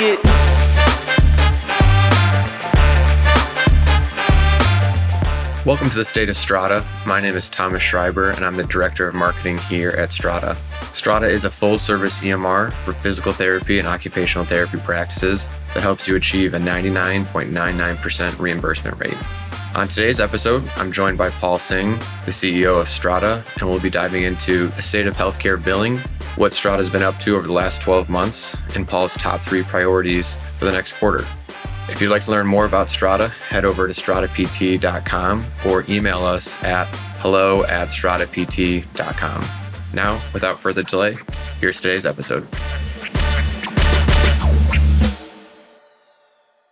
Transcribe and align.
it. 0.00 0.18
Welcome 5.66 5.90
to 5.90 5.96
the 5.96 6.04
State 6.04 6.30
of 6.30 6.36
Strata. 6.36 6.82
My 7.04 7.20
name 7.20 7.36
is 7.36 7.50
Thomas 7.50 7.82
Schreiber, 7.82 8.30
and 8.30 8.42
I'm 8.42 8.56
the 8.56 8.64
Director 8.64 9.06
of 9.06 9.14
Marketing 9.14 9.58
here 9.58 9.90
at 9.90 10.12
Strata. 10.12 10.56
Strata 10.94 11.28
is 11.28 11.44
a 11.44 11.50
full 11.50 11.78
service 11.78 12.20
EMR 12.20 12.72
for 12.72 12.94
physical 12.94 13.34
therapy 13.34 13.78
and 13.78 13.86
occupational 13.86 14.46
therapy 14.46 14.78
practices 14.78 15.46
that 15.74 15.82
helps 15.82 16.08
you 16.08 16.16
achieve 16.16 16.54
a 16.54 16.58
99.99% 16.58 18.38
reimbursement 18.38 18.98
rate. 18.98 19.12
On 19.74 19.86
today's 19.86 20.18
episode, 20.18 20.68
I'm 20.76 20.90
joined 20.90 21.18
by 21.18 21.30
Paul 21.30 21.58
Singh, 21.58 21.98
the 22.24 22.32
CEO 22.32 22.80
of 22.80 22.88
Strata, 22.88 23.44
and 23.60 23.68
we'll 23.68 23.78
be 23.78 23.90
diving 23.90 24.22
into 24.22 24.68
the 24.68 24.82
state 24.82 25.06
of 25.06 25.16
healthcare 25.16 25.62
billing, 25.62 25.98
what 26.36 26.54
Strata's 26.54 26.90
been 26.90 27.02
up 27.02 27.18
to 27.20 27.36
over 27.36 27.46
the 27.46 27.52
last 27.52 27.82
12 27.82 28.08
months, 28.08 28.56
and 28.74 28.88
Paul's 28.88 29.14
top 29.14 29.40
three 29.40 29.62
priorities 29.62 30.36
for 30.58 30.64
the 30.64 30.72
next 30.72 30.94
quarter. 30.94 31.26
If 31.88 32.00
you'd 32.00 32.10
like 32.10 32.24
to 32.24 32.30
learn 32.30 32.46
more 32.46 32.64
about 32.64 32.88
Strata, 32.88 33.28
head 33.28 33.64
over 33.64 33.86
to 33.86 33.94
stratapt.com 33.94 35.44
or 35.66 35.84
email 35.88 36.24
us 36.24 36.62
at 36.64 36.86
hello 37.20 37.64
at 37.64 37.90
stratapt.com. 37.90 39.44
Now, 39.92 40.22
without 40.32 40.60
further 40.60 40.82
delay, 40.82 41.16
here's 41.60 41.80
today's 41.80 42.04
episode. 42.04 42.46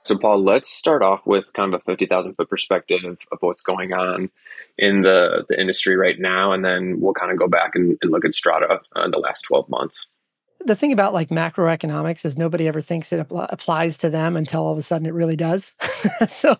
So, 0.06 0.16
Paul, 0.16 0.44
let's 0.44 0.70
start 0.70 1.02
off 1.02 1.26
with 1.26 1.52
kind 1.52 1.74
of 1.74 1.80
a 1.80 1.84
50,000 1.84 2.34
foot 2.34 2.48
perspective 2.48 3.04
of 3.32 3.38
what's 3.40 3.60
going 3.60 3.92
on 3.92 4.30
in 4.78 5.02
the, 5.02 5.44
the 5.48 5.60
industry 5.60 5.96
right 5.96 6.20
now, 6.20 6.52
and 6.52 6.64
then 6.64 7.00
we'll 7.00 7.12
kind 7.12 7.32
of 7.32 7.38
go 7.40 7.48
back 7.48 7.72
and, 7.74 7.98
and 8.00 8.12
look 8.12 8.24
at 8.24 8.32
Strata 8.32 8.80
uh, 8.94 9.02
in 9.02 9.10
the 9.10 9.18
last 9.18 9.42
12 9.42 9.68
months 9.68 10.06
the 10.64 10.74
thing 10.74 10.90
about 10.90 11.12
like 11.12 11.28
macroeconomics 11.28 12.24
is 12.24 12.36
nobody 12.36 12.66
ever 12.66 12.80
thinks 12.80 13.12
it 13.12 13.28
apl- 13.28 13.46
applies 13.50 13.96
to 13.98 14.10
them 14.10 14.36
until 14.36 14.64
all 14.64 14.72
of 14.72 14.78
a 14.78 14.82
sudden 14.82 15.06
it 15.06 15.14
really 15.14 15.36
does. 15.36 15.74
so, 16.28 16.56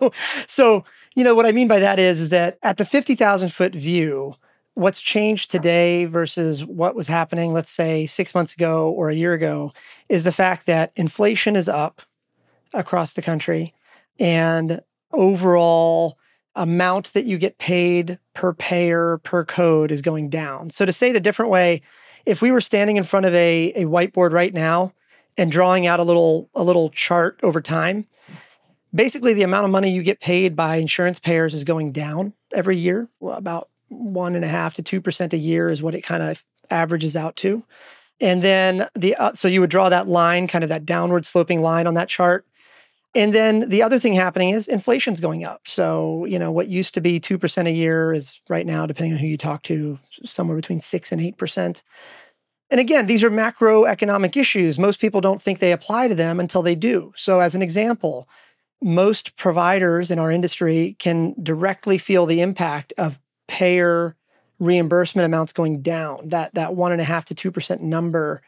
so 0.47 0.85
you 1.17 1.25
know 1.25 1.35
what 1.35 1.47
I 1.47 1.51
mean 1.51 1.67
by 1.67 1.81
that 1.81 1.99
is 1.99 2.21
is 2.21 2.29
that 2.29 2.59
at 2.63 2.77
the 2.77 2.85
fifty 2.85 3.17
thousand 3.17 3.53
foot 3.53 3.75
view, 3.75 4.35
what's 4.75 5.01
changed 5.01 5.51
today 5.51 6.05
versus 6.05 6.65
what 6.65 6.95
was 6.95 7.09
happening, 7.09 7.53
let's 7.53 7.71
say 7.71 8.07
six 8.07 8.33
months 8.33 8.55
ago 8.55 8.91
or 8.91 9.11
a 9.11 9.15
year 9.15 9.33
ago, 9.33 9.73
is 10.09 10.23
the 10.23 10.31
fact 10.31 10.67
that 10.67 10.93
inflation 10.95 11.57
is 11.57 11.69
up 11.69 12.03
across 12.75 13.13
the 13.13 13.23
country, 13.23 13.75
and 14.19 14.81
overall 15.13 16.19
amount 16.55 17.13
that 17.13 17.27
you 17.27 17.39
get 17.39 17.59
paid 17.59 18.19
per 18.35 18.55
payer 18.55 19.19
per 19.19 19.45
code 19.45 19.91
is 19.91 20.01
going 20.01 20.31
down. 20.31 20.71
So 20.71 20.87
to 20.87 20.93
say 20.93 21.11
it 21.11 21.17
a 21.17 21.21
different 21.21 21.51
way 21.51 21.83
if 22.27 22.43
we 22.43 22.51
were 22.51 22.61
standing 22.61 22.97
in 22.97 23.05
front 23.05 23.25
of 23.25 23.35
a, 23.35 23.73
a 23.77 23.85
whiteboard 23.85 24.33
right 24.33 24.53
now 24.53 24.93
and 25.39 25.51
drawing 25.51 25.87
out 25.87 26.01
a 26.01 26.03
little 26.03 26.51
a 26.55 26.65
little 26.65 26.91
chart 26.91 27.39
over 27.43 27.61
time, 27.61 28.07
basically 28.95 29.33
the 29.33 29.45
amount 29.45 29.65
of 29.65 29.71
money 29.71 29.91
you 29.91 30.03
get 30.03 30.21
paid 30.21 30.57
by 30.57 30.77
insurance 30.77 31.21
payers 31.21 31.55
is 31.55 31.65
going 31.65 31.93
down 31.93 32.33
every 32.53 32.77
year. 32.77 33.09
Well, 33.21 33.37
about 33.37 33.69
one 33.89 34.35
and 34.35 34.45
a 34.45 34.49
half 34.49 34.75
to 34.75 34.83
two 34.83 35.01
percent 35.01 35.33
a 35.33 35.39
year 35.39 35.71
is 35.71 35.83
what 35.83 35.95
it 35.95 36.03
kind 36.03 36.23
of 36.23 36.45
averages 36.71 37.17
out 37.17 37.37
to. 37.37 37.63
And 38.21 38.43
then 38.43 38.89
the 38.95 39.15
uh, 39.15 39.35
so 39.35 39.47
you 39.47 39.61
would 39.61 39.71
draw 39.71 39.89
that 39.89 40.09
line, 40.09 40.49
kind 40.49 40.65
of 40.65 40.71
that 40.71 40.85
downward 40.85 41.25
sloping 41.25 41.63
line 41.63 41.87
on 41.87 41.95
that 41.95 42.09
chart. 42.09 42.45
And 43.17 43.35
then 43.35 43.71
the 43.71 43.83
other 43.83 43.99
thing 43.99 44.13
happening 44.13 44.51
is 44.51 44.69
inflation's 44.69 45.21
going 45.21 45.43
up. 45.43 45.67
So, 45.67 46.27
you 46.27 46.39
know, 46.39 46.53
what 46.53 46.69
used 46.69 46.93
to 46.95 47.01
be 47.01 47.19
2% 47.19 47.67
a 47.67 47.71
year 47.71 48.13
is 48.13 48.41
right 48.49 48.67
now, 48.67 48.85
depending 48.85 49.15
on 49.15 49.19
who 49.19 49.27
you 49.27 49.39
talk 49.39 49.63
to, 49.65 49.99
somewhere 50.25 50.57
between 50.57 50.81
6 50.81 51.13
and 51.13 51.21
8%. 51.21 51.83
And 52.69 52.81
again, 52.81 53.07
these 53.07 53.25
are 53.25 53.31
macroeconomic 53.31 54.37
issues. 54.37 54.79
Most 54.79 55.01
people 55.01 55.23
don't 55.23 55.41
think 55.41 55.61
they 55.61 55.73
apply 55.73 56.09
to 56.09 56.15
them 56.15 56.39
until 56.39 56.63
they 56.63 56.75
do. 56.75 57.13
So, 57.17 57.41
as 57.41 57.55
an 57.55 57.63
example, 57.63 58.29
most 58.83 59.37
providers 59.37 60.11
in 60.11 60.19
our 60.19 60.31
industry 60.31 60.97
can 60.99 61.35
directly 61.43 61.97
feel 61.97 62.27
the 62.27 62.43
impact 62.43 62.93
of 62.99 63.21
payer 63.49 64.15
reimbursement 64.59 65.25
amounts 65.25 65.53
going 65.53 65.81
down. 65.81 66.29
That 66.29 66.55
that 66.55 66.75
one 66.75 66.93
and 66.93 67.01
a 67.01 67.05
half 67.05 67.25
to 67.27 67.35
two 67.35 67.51
percent 67.51 67.83
number 67.83 68.43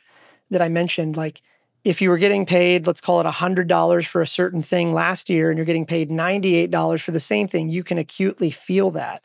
that 0.51 0.61
I 0.61 0.69
mentioned, 0.69 1.17
like 1.17 1.41
if 1.85 2.03
you 2.03 2.11
were 2.11 2.19
getting 2.19 2.45
paid, 2.45 2.87
let's 2.87 3.01
call 3.01 3.21
it 3.21 3.27
$100 3.27 4.07
for 4.07 4.23
a 4.23 4.27
certain 4.27 4.63
thing 4.63 4.93
last 4.93 5.31
year, 5.31 5.51
and 5.51 5.57
you're 5.59 5.65
getting 5.65 5.87
paid 5.87 6.11
$98 6.11 7.01
for 7.01 7.13
the 7.13 7.21
same 7.21 7.49
thing, 7.49 7.69
you 7.69 7.85
can 7.85 7.99
acutely 7.99 8.51
feel 8.51 8.91
that. 8.93 9.25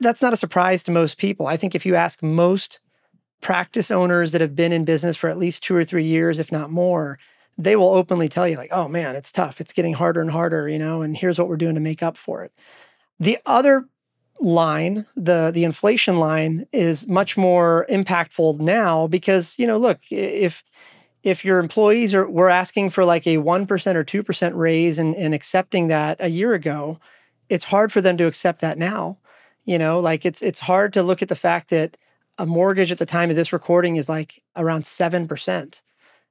That's 0.00 0.22
not 0.22 0.32
a 0.32 0.36
surprise 0.36 0.82
to 0.84 0.90
most 0.90 1.18
people. 1.18 1.46
I 1.46 1.56
think 1.56 1.74
if 1.74 1.84
you 1.84 1.94
ask 1.94 2.22
most 2.22 2.80
practice 3.40 3.90
owners 3.90 4.32
that 4.32 4.40
have 4.40 4.54
been 4.54 4.72
in 4.72 4.84
business 4.84 5.16
for 5.16 5.28
at 5.28 5.38
least 5.38 5.62
two 5.62 5.74
or 5.74 5.84
three 5.84 6.04
years, 6.04 6.38
if 6.38 6.52
not 6.52 6.70
more, 6.70 7.18
they 7.56 7.74
will 7.74 7.92
openly 7.92 8.28
tell 8.28 8.46
you, 8.46 8.56
like, 8.56 8.70
oh 8.72 8.88
man, 8.88 9.16
it's 9.16 9.32
tough. 9.32 9.60
It's 9.60 9.72
getting 9.72 9.94
harder 9.94 10.20
and 10.20 10.30
harder, 10.30 10.68
you 10.68 10.78
know, 10.78 11.02
and 11.02 11.16
here's 11.16 11.38
what 11.38 11.48
we're 11.48 11.56
doing 11.56 11.74
to 11.74 11.80
make 11.80 12.02
up 12.02 12.16
for 12.16 12.44
it. 12.44 12.52
The 13.18 13.38
other 13.46 13.88
line, 14.40 15.04
the 15.16 15.50
the 15.52 15.64
inflation 15.64 16.20
line, 16.20 16.66
is 16.72 17.08
much 17.08 17.36
more 17.36 17.86
impactful 17.90 18.60
now 18.60 19.08
because, 19.08 19.58
you 19.58 19.66
know, 19.66 19.78
look, 19.78 20.00
if 20.10 20.62
if 21.28 21.44
your 21.44 21.58
employees 21.58 22.14
are 22.14 22.28
were 22.28 22.50
asking 22.50 22.90
for 22.90 23.04
like 23.04 23.26
a 23.26 23.36
1% 23.36 23.94
or 23.94 24.04
2% 24.04 24.52
raise 24.54 24.98
and, 24.98 25.14
and 25.16 25.34
accepting 25.34 25.88
that 25.88 26.16
a 26.20 26.28
year 26.28 26.54
ago, 26.54 26.98
it's 27.48 27.64
hard 27.64 27.92
for 27.92 28.00
them 28.00 28.16
to 28.16 28.26
accept 28.26 28.60
that 28.60 28.78
now. 28.78 29.18
You 29.64 29.78
know, 29.78 30.00
like 30.00 30.24
it's 30.24 30.42
it's 30.42 30.58
hard 30.58 30.92
to 30.94 31.02
look 31.02 31.22
at 31.22 31.28
the 31.28 31.36
fact 31.36 31.70
that 31.70 31.96
a 32.38 32.46
mortgage 32.46 32.92
at 32.92 32.98
the 32.98 33.06
time 33.06 33.30
of 33.30 33.36
this 33.36 33.52
recording 33.52 33.96
is 33.96 34.08
like 34.08 34.42
around 34.56 34.82
7%. 34.82 35.82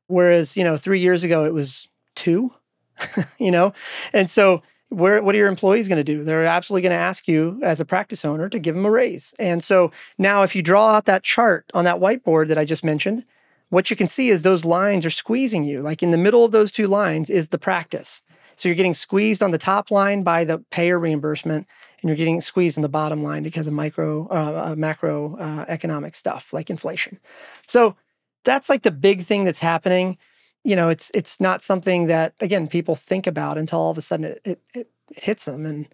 Whereas, 0.07 0.55
you 0.55 0.63
know, 0.63 0.77
three 0.77 0.99
years 0.99 1.23
ago 1.23 1.45
it 1.45 1.53
was 1.53 1.87
two, 2.15 2.51
you 3.37 3.51
know? 3.51 3.73
And 4.13 4.29
so 4.29 4.63
where 4.89 5.21
what 5.21 5.35
are 5.35 5.37
your 5.37 5.49
employees 5.49 5.87
going 5.87 5.97
to 5.97 6.03
do? 6.03 6.23
They're 6.23 6.45
absolutely 6.45 6.83
going 6.83 6.97
to 6.97 7.03
ask 7.03 7.27
you 7.27 7.59
as 7.61 7.79
a 7.79 7.85
practice 7.85 8.23
owner 8.23 8.47
to 8.49 8.59
give 8.59 8.73
them 8.73 8.85
a 8.85 8.91
raise. 8.91 9.33
And 9.37 9.63
so 9.63 9.91
now 10.17 10.43
if 10.43 10.55
you 10.55 10.61
draw 10.61 10.95
out 10.95 11.05
that 11.05 11.23
chart 11.23 11.69
on 11.73 11.83
that 11.85 11.99
whiteboard 11.99 12.47
that 12.47 12.57
I 12.57 12.65
just 12.65 12.85
mentioned, 12.85 13.25
what 13.69 13.89
you 13.89 13.95
can 13.95 14.07
see 14.07 14.29
is 14.29 14.41
those 14.41 14.65
lines 14.65 15.05
are 15.05 15.09
squeezing 15.09 15.65
you. 15.65 15.81
Like 15.81 16.01
in 16.01 16.11
the 16.11 16.17
middle 16.17 16.45
of 16.45 16.51
those 16.51 16.71
two 16.71 16.87
lines 16.87 17.29
is 17.29 17.49
the 17.49 17.57
practice. 17.57 18.21
So 18.55 18.67
you're 18.67 18.75
getting 18.75 18.93
squeezed 18.95 19.43
on 19.43 19.51
the 19.51 19.57
top 19.57 19.91
line 19.91 20.23
by 20.23 20.43
the 20.43 20.59
payer 20.71 20.97
reimbursement, 20.97 21.67
and 22.01 22.09
you're 22.09 22.17
getting 22.17 22.41
squeezed 22.41 22.77
in 22.77 22.81
the 22.81 22.89
bottom 22.89 23.21
line 23.21 23.43
because 23.43 23.67
of 23.67 23.73
micro, 23.73 24.27
uh, 24.29 24.71
uh, 24.71 24.75
macro 24.75 25.35
uh, 25.37 25.65
economic 25.67 26.15
stuff 26.15 26.51
like 26.53 26.69
inflation. 26.69 27.19
So 27.67 27.95
that's 28.43 28.67
like 28.67 28.81
the 28.81 28.91
big 28.91 29.25
thing 29.25 29.43
that's 29.43 29.59
happening. 29.59 30.17
You 30.63 30.75
know, 30.75 30.89
it's 30.89 31.11
it's 31.13 31.39
not 31.39 31.61
something 31.61 32.07
that 32.07 32.33
again 32.39 32.67
people 32.67 32.95
think 32.95 33.27
about 33.27 33.57
until 33.57 33.79
all 33.79 33.91
of 33.91 33.97
a 33.97 34.01
sudden 34.01 34.25
it, 34.25 34.41
it, 34.43 34.61
it 34.73 34.91
hits 35.15 35.45
them. 35.45 35.65
And 35.65 35.87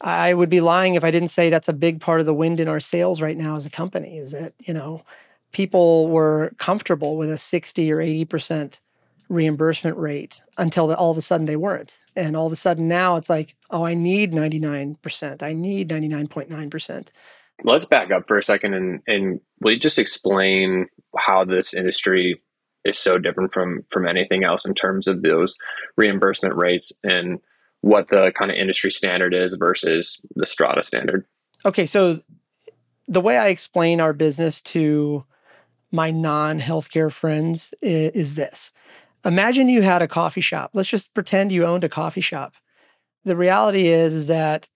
I 0.00 0.34
would 0.34 0.48
be 0.48 0.60
lying 0.60 0.94
if 0.96 1.04
I 1.04 1.12
didn't 1.12 1.28
say 1.28 1.50
that's 1.50 1.68
a 1.68 1.72
big 1.72 2.00
part 2.00 2.18
of 2.18 2.26
the 2.26 2.34
wind 2.34 2.58
in 2.58 2.66
our 2.66 2.80
sails 2.80 3.20
right 3.20 3.36
now 3.36 3.54
as 3.54 3.64
a 3.64 3.70
company. 3.70 4.18
Is 4.18 4.32
that 4.32 4.54
you 4.58 4.74
know 4.74 5.04
people 5.52 6.08
were 6.08 6.52
comfortable 6.58 7.16
with 7.16 7.30
a 7.30 7.38
60 7.38 7.90
or 7.92 7.98
80% 7.98 8.78
reimbursement 9.28 9.96
rate 9.96 10.42
until 10.58 10.86
the, 10.86 10.96
all 10.96 11.10
of 11.10 11.16
a 11.16 11.22
sudden 11.22 11.46
they 11.46 11.56
weren't. 11.56 11.98
And 12.16 12.36
all 12.36 12.46
of 12.46 12.52
a 12.52 12.56
sudden 12.56 12.88
now 12.88 13.16
it's 13.16 13.30
like, 13.30 13.54
oh, 13.70 13.84
I 13.84 13.94
need 13.94 14.32
99%. 14.32 15.42
I 15.42 15.52
need 15.52 15.88
99.9%. 15.88 17.08
Let's 17.62 17.84
back 17.84 18.10
up 18.10 18.26
for 18.26 18.38
a 18.38 18.42
second 18.42 18.74
and, 18.74 19.00
and 19.06 19.40
will 19.60 19.72
you 19.72 19.78
just 19.78 19.98
explain 19.98 20.86
how 21.16 21.44
this 21.44 21.74
industry 21.74 22.40
is 22.84 22.98
so 22.98 23.18
different 23.18 23.52
from 23.52 23.84
from 23.90 24.06
anything 24.06 24.44
else 24.44 24.64
in 24.64 24.74
terms 24.74 25.06
of 25.06 25.22
those 25.22 25.54
reimbursement 25.96 26.54
rates 26.54 26.92
and 27.04 27.38
what 27.82 28.08
the 28.08 28.32
kind 28.34 28.50
of 28.50 28.56
industry 28.56 28.90
standard 28.90 29.34
is 29.34 29.54
versus 29.54 30.20
the 30.34 30.46
strata 30.46 30.82
standard 30.82 31.26
okay 31.66 31.84
so 31.84 32.18
the 33.06 33.20
way 33.20 33.36
i 33.36 33.48
explain 33.48 34.00
our 34.00 34.12
business 34.12 34.60
to 34.62 35.24
my 35.92 36.10
non 36.10 36.60
healthcare 36.60 37.12
friends 37.12 37.74
is, 37.80 38.10
is 38.12 38.34
this 38.34 38.72
Imagine 39.24 39.68
you 39.68 39.82
had 39.82 40.00
a 40.00 40.08
coffee 40.08 40.40
shop. 40.40 40.70
Let's 40.72 40.88
just 40.88 41.12
pretend 41.12 41.52
you 41.52 41.64
owned 41.64 41.84
a 41.84 41.88
coffee 41.88 42.22
shop. 42.22 42.54
The 43.24 43.36
reality 43.36 43.88
is, 43.88 44.14
is 44.14 44.26
that 44.28 44.68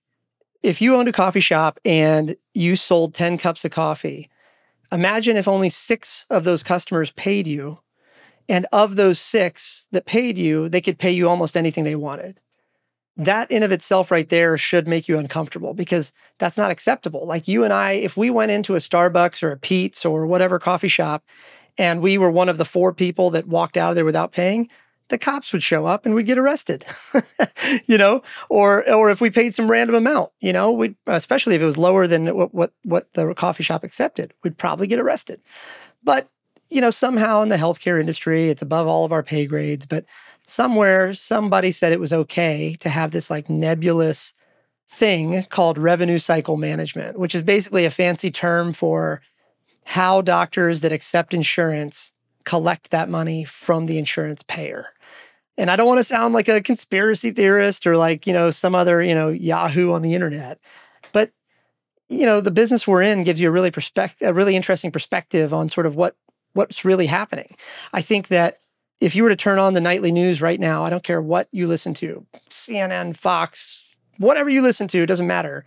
if 0.62 0.82
you 0.82 0.94
owned 0.94 1.08
a 1.08 1.12
coffee 1.12 1.40
shop 1.40 1.80
and 1.84 2.36
you 2.52 2.76
sold 2.76 3.14
10 3.14 3.38
cups 3.38 3.64
of 3.64 3.70
coffee, 3.70 4.28
imagine 4.92 5.36
if 5.36 5.48
only 5.48 5.70
six 5.70 6.26
of 6.28 6.44
those 6.44 6.62
customers 6.62 7.10
paid 7.12 7.46
you. 7.46 7.78
And 8.46 8.66
of 8.72 8.96
those 8.96 9.18
six 9.18 9.88
that 9.92 10.04
paid 10.04 10.36
you, 10.36 10.68
they 10.68 10.82
could 10.82 10.98
pay 10.98 11.10
you 11.10 11.26
almost 11.26 11.56
anything 11.56 11.84
they 11.84 11.96
wanted 11.96 12.38
that 13.16 13.50
in 13.50 13.62
of 13.62 13.72
itself 13.72 14.10
right 14.10 14.28
there 14.28 14.58
should 14.58 14.88
make 14.88 15.08
you 15.08 15.18
uncomfortable 15.18 15.74
because 15.74 16.12
that's 16.38 16.56
not 16.56 16.70
acceptable. 16.70 17.26
Like 17.26 17.46
you 17.46 17.62
and 17.62 17.72
I, 17.72 17.92
if 17.92 18.16
we 18.16 18.30
went 18.30 18.50
into 18.50 18.74
a 18.74 18.78
Starbucks 18.78 19.42
or 19.42 19.52
a 19.52 19.56
Peet's 19.56 20.04
or 20.04 20.26
whatever 20.26 20.58
coffee 20.58 20.88
shop 20.88 21.24
and 21.78 22.02
we 22.02 22.18
were 22.18 22.30
one 22.30 22.48
of 22.48 22.58
the 22.58 22.64
four 22.64 22.92
people 22.92 23.30
that 23.30 23.46
walked 23.46 23.76
out 23.76 23.90
of 23.90 23.94
there 23.94 24.04
without 24.04 24.32
paying, 24.32 24.68
the 25.08 25.18
cops 25.18 25.52
would 25.52 25.62
show 25.62 25.86
up 25.86 26.06
and 26.06 26.14
we'd 26.14 26.26
get 26.26 26.38
arrested. 26.38 26.84
you 27.86 27.98
know, 27.98 28.22
or 28.48 28.88
or 28.90 29.10
if 29.10 29.20
we 29.20 29.30
paid 29.30 29.54
some 29.54 29.70
random 29.70 29.94
amount, 29.94 30.30
you 30.40 30.52
know, 30.52 30.72
we 30.72 30.94
especially 31.06 31.54
if 31.54 31.62
it 31.62 31.66
was 31.66 31.78
lower 31.78 32.06
than 32.06 32.34
what 32.34 32.54
what 32.54 32.72
what 32.82 33.12
the 33.14 33.32
coffee 33.34 33.62
shop 33.62 33.84
accepted, 33.84 34.32
we'd 34.42 34.58
probably 34.58 34.86
get 34.86 34.98
arrested. 34.98 35.40
But 36.02 36.28
you 36.68 36.80
know, 36.80 36.90
somehow 36.90 37.42
in 37.42 37.50
the 37.50 37.56
healthcare 37.56 38.00
industry, 38.00 38.48
it's 38.48 38.62
above 38.62 38.88
all 38.88 39.04
of 39.04 39.12
our 39.12 39.22
pay 39.22 39.46
grades, 39.46 39.86
but 39.86 40.04
somewhere 40.46 41.14
somebody 41.14 41.72
said 41.72 41.92
it 41.92 42.00
was 42.00 42.12
okay 42.12 42.76
to 42.80 42.88
have 42.88 43.10
this 43.10 43.30
like 43.30 43.48
nebulous 43.48 44.34
thing 44.88 45.44
called 45.48 45.78
revenue 45.78 46.18
cycle 46.18 46.56
management, 46.56 47.18
which 47.18 47.34
is 47.34 47.42
basically 47.42 47.84
a 47.84 47.90
fancy 47.90 48.30
term 48.30 48.72
for 48.72 49.22
how 49.84 50.20
doctors 50.20 50.80
that 50.82 50.92
accept 50.92 51.34
insurance 51.34 52.12
collect 52.44 52.90
that 52.90 53.08
money 53.08 53.44
from 53.44 53.86
the 53.86 53.98
insurance 53.98 54.42
payer. 54.42 54.86
And 55.56 55.70
I 55.70 55.76
don't 55.76 55.86
want 55.86 56.00
to 56.00 56.04
sound 56.04 56.34
like 56.34 56.48
a 56.48 56.60
conspiracy 56.60 57.30
theorist 57.30 57.86
or 57.86 57.96
like, 57.96 58.26
you 58.26 58.32
know, 58.32 58.50
some 58.50 58.74
other, 58.74 59.02
you 59.02 59.14
know, 59.14 59.28
Yahoo 59.28 59.92
on 59.92 60.02
the 60.02 60.14
internet. 60.14 60.58
But 61.12 61.30
you 62.08 62.26
know, 62.26 62.40
the 62.40 62.50
business 62.50 62.86
we're 62.86 63.02
in 63.02 63.24
gives 63.24 63.40
you 63.40 63.48
a 63.48 63.52
really 63.52 63.70
perspective 63.70 64.28
a 64.28 64.34
really 64.34 64.56
interesting 64.56 64.90
perspective 64.90 65.54
on 65.54 65.68
sort 65.68 65.86
of 65.86 65.96
what 65.96 66.16
what's 66.52 66.84
really 66.84 67.06
happening. 67.06 67.56
I 67.92 68.02
think 68.02 68.28
that 68.28 68.58
if 69.00 69.14
you 69.14 69.22
were 69.22 69.28
to 69.28 69.36
turn 69.36 69.58
on 69.58 69.74
the 69.74 69.80
nightly 69.80 70.12
news 70.12 70.40
right 70.40 70.60
now, 70.60 70.84
I 70.84 70.90
don't 70.90 71.02
care 71.02 71.20
what 71.20 71.48
you 71.52 71.66
listen 71.66 71.94
to, 71.94 72.24
CNN, 72.50 73.16
Fox, 73.16 73.82
whatever 74.18 74.48
you 74.48 74.62
listen 74.62 74.88
to, 74.88 75.02
it 75.02 75.06
doesn't 75.06 75.26
matter. 75.26 75.64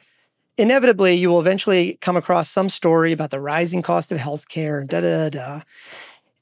Inevitably, 0.57 1.15
you 1.15 1.29
will 1.29 1.39
eventually 1.39 1.97
come 2.01 2.17
across 2.17 2.49
some 2.49 2.69
story 2.69 3.11
about 3.11 3.29
the 3.29 3.39
rising 3.39 3.81
cost 3.81 4.11
of 4.11 4.17
healthcare, 4.17 4.87
da 4.87 5.01
da 5.01 5.29
da. 5.29 5.61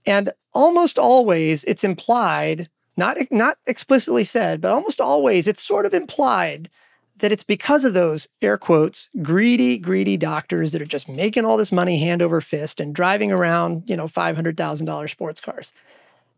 And 0.06 0.32
almost 0.54 0.98
always 0.98 1.64
it's 1.66 1.84
implied, 1.84 2.70
not, 2.96 3.18
not 3.32 3.58
explicitly 3.66 4.24
said, 4.24 4.62
but 4.62 4.72
almost 4.72 5.02
always 5.02 5.48
it's 5.48 5.66
sort 5.66 5.86
of 5.86 5.94
implied 5.94 6.70
that 7.18 7.32
it's 7.32 7.44
because 7.44 7.86
of 7.86 7.94
those 7.94 8.28
air 8.42 8.58
quotes 8.58 9.10
greedy 9.22 9.78
greedy 9.78 10.18
doctors 10.18 10.72
that 10.72 10.82
are 10.82 10.86
just 10.86 11.08
making 11.08 11.46
all 11.46 11.58
this 11.58 11.72
money 11.72 12.00
hand 12.00 12.22
over 12.22 12.42
fist 12.42 12.80
and 12.80 12.94
driving 12.94 13.32
around 13.32 13.84
you 13.88 13.96
know 13.96 14.06
$500000 14.06 15.10
sports 15.10 15.42
cars 15.42 15.74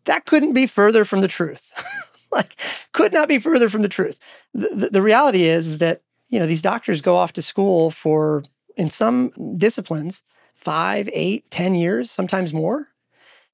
that 0.08 0.26
couldn't 0.26 0.54
be 0.54 0.66
further 0.66 1.06
from 1.06 1.22
the 1.22 1.28
truth. 1.28 1.72
Like 2.30 2.58
could 2.92 3.14
not 3.14 3.30
be 3.30 3.40
further 3.40 3.70
from 3.70 3.84
the 3.84 3.88
truth. 3.88 4.20
The, 4.54 4.68
the, 4.68 4.90
the 4.90 5.02
reality 5.02 5.44
is, 5.44 5.66
is 5.66 5.78
that 5.78 6.02
you 6.28 6.42
know 6.42 6.46
these 6.46 6.62
doctors 6.62 7.00
go 7.00 7.16
off 7.16 7.32
to 7.34 7.42
school 7.42 7.90
for 7.90 8.44
in 8.76 8.90
some 8.90 9.32
disciplines 9.58 10.24
five 10.54 11.10
eight 11.14 11.50
ten 11.52 11.74
years 11.74 12.12
sometimes 12.12 12.52
more. 12.52 12.90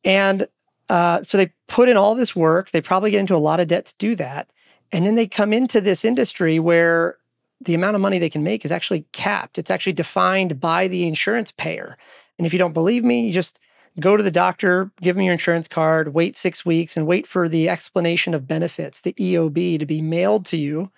And 0.04 0.48
uh, 0.90 1.22
so 1.24 1.38
they 1.38 1.54
put 1.68 1.88
in 1.88 1.98
all 1.98 2.16
this 2.16 2.36
work. 2.36 2.72
They 2.72 2.82
probably 2.82 3.12
get 3.12 3.20
into 3.20 3.36
a 3.36 3.38
lot 3.38 3.60
of 3.60 3.68
debt 3.68 3.86
to 3.86 3.96
do 4.00 4.16
that. 4.16 4.50
And 4.92 5.06
then 5.06 5.14
they 5.14 5.28
come 5.28 5.54
into 5.54 5.80
this 5.80 6.04
industry 6.04 6.58
where 6.58 7.18
the 7.62 7.76
amount 7.76 7.96
of 7.96 8.02
money 8.02 8.20
they 8.20 8.30
can 8.30 8.44
make 8.44 8.66
is 8.66 8.72
actually 8.72 9.06
capped. 9.12 9.58
It's 9.58 9.72
actually 9.72 9.94
defined 9.94 10.60
by 10.60 10.88
the 10.88 11.08
insurance 11.08 11.52
payer. 11.52 11.98
And 12.38 12.46
if 12.46 12.54
you 12.54 12.60
don't 12.60 12.74
believe 12.74 13.04
me, 13.04 13.28
you 13.28 13.34
just 13.34 13.60
go 14.00 14.18
to 14.18 14.24
the 14.24 14.32
doctor, 14.32 14.92
give 15.02 15.16
them 15.16 15.26
your 15.26 15.34
insurance 15.34 15.68
card, 15.68 16.14
wait 16.14 16.36
six 16.36 16.66
weeks, 16.66 16.98
and 16.98 17.06
wait 17.06 17.28
for 17.28 17.48
the 17.48 17.70
explanation 17.70 18.34
of 18.34 18.48
benefits, 18.48 19.02
the 19.02 19.14
EOB, 19.14 19.80
to 19.80 19.86
be 19.86 20.02
mailed 20.02 20.46
to 20.48 20.58
you. 20.58 20.92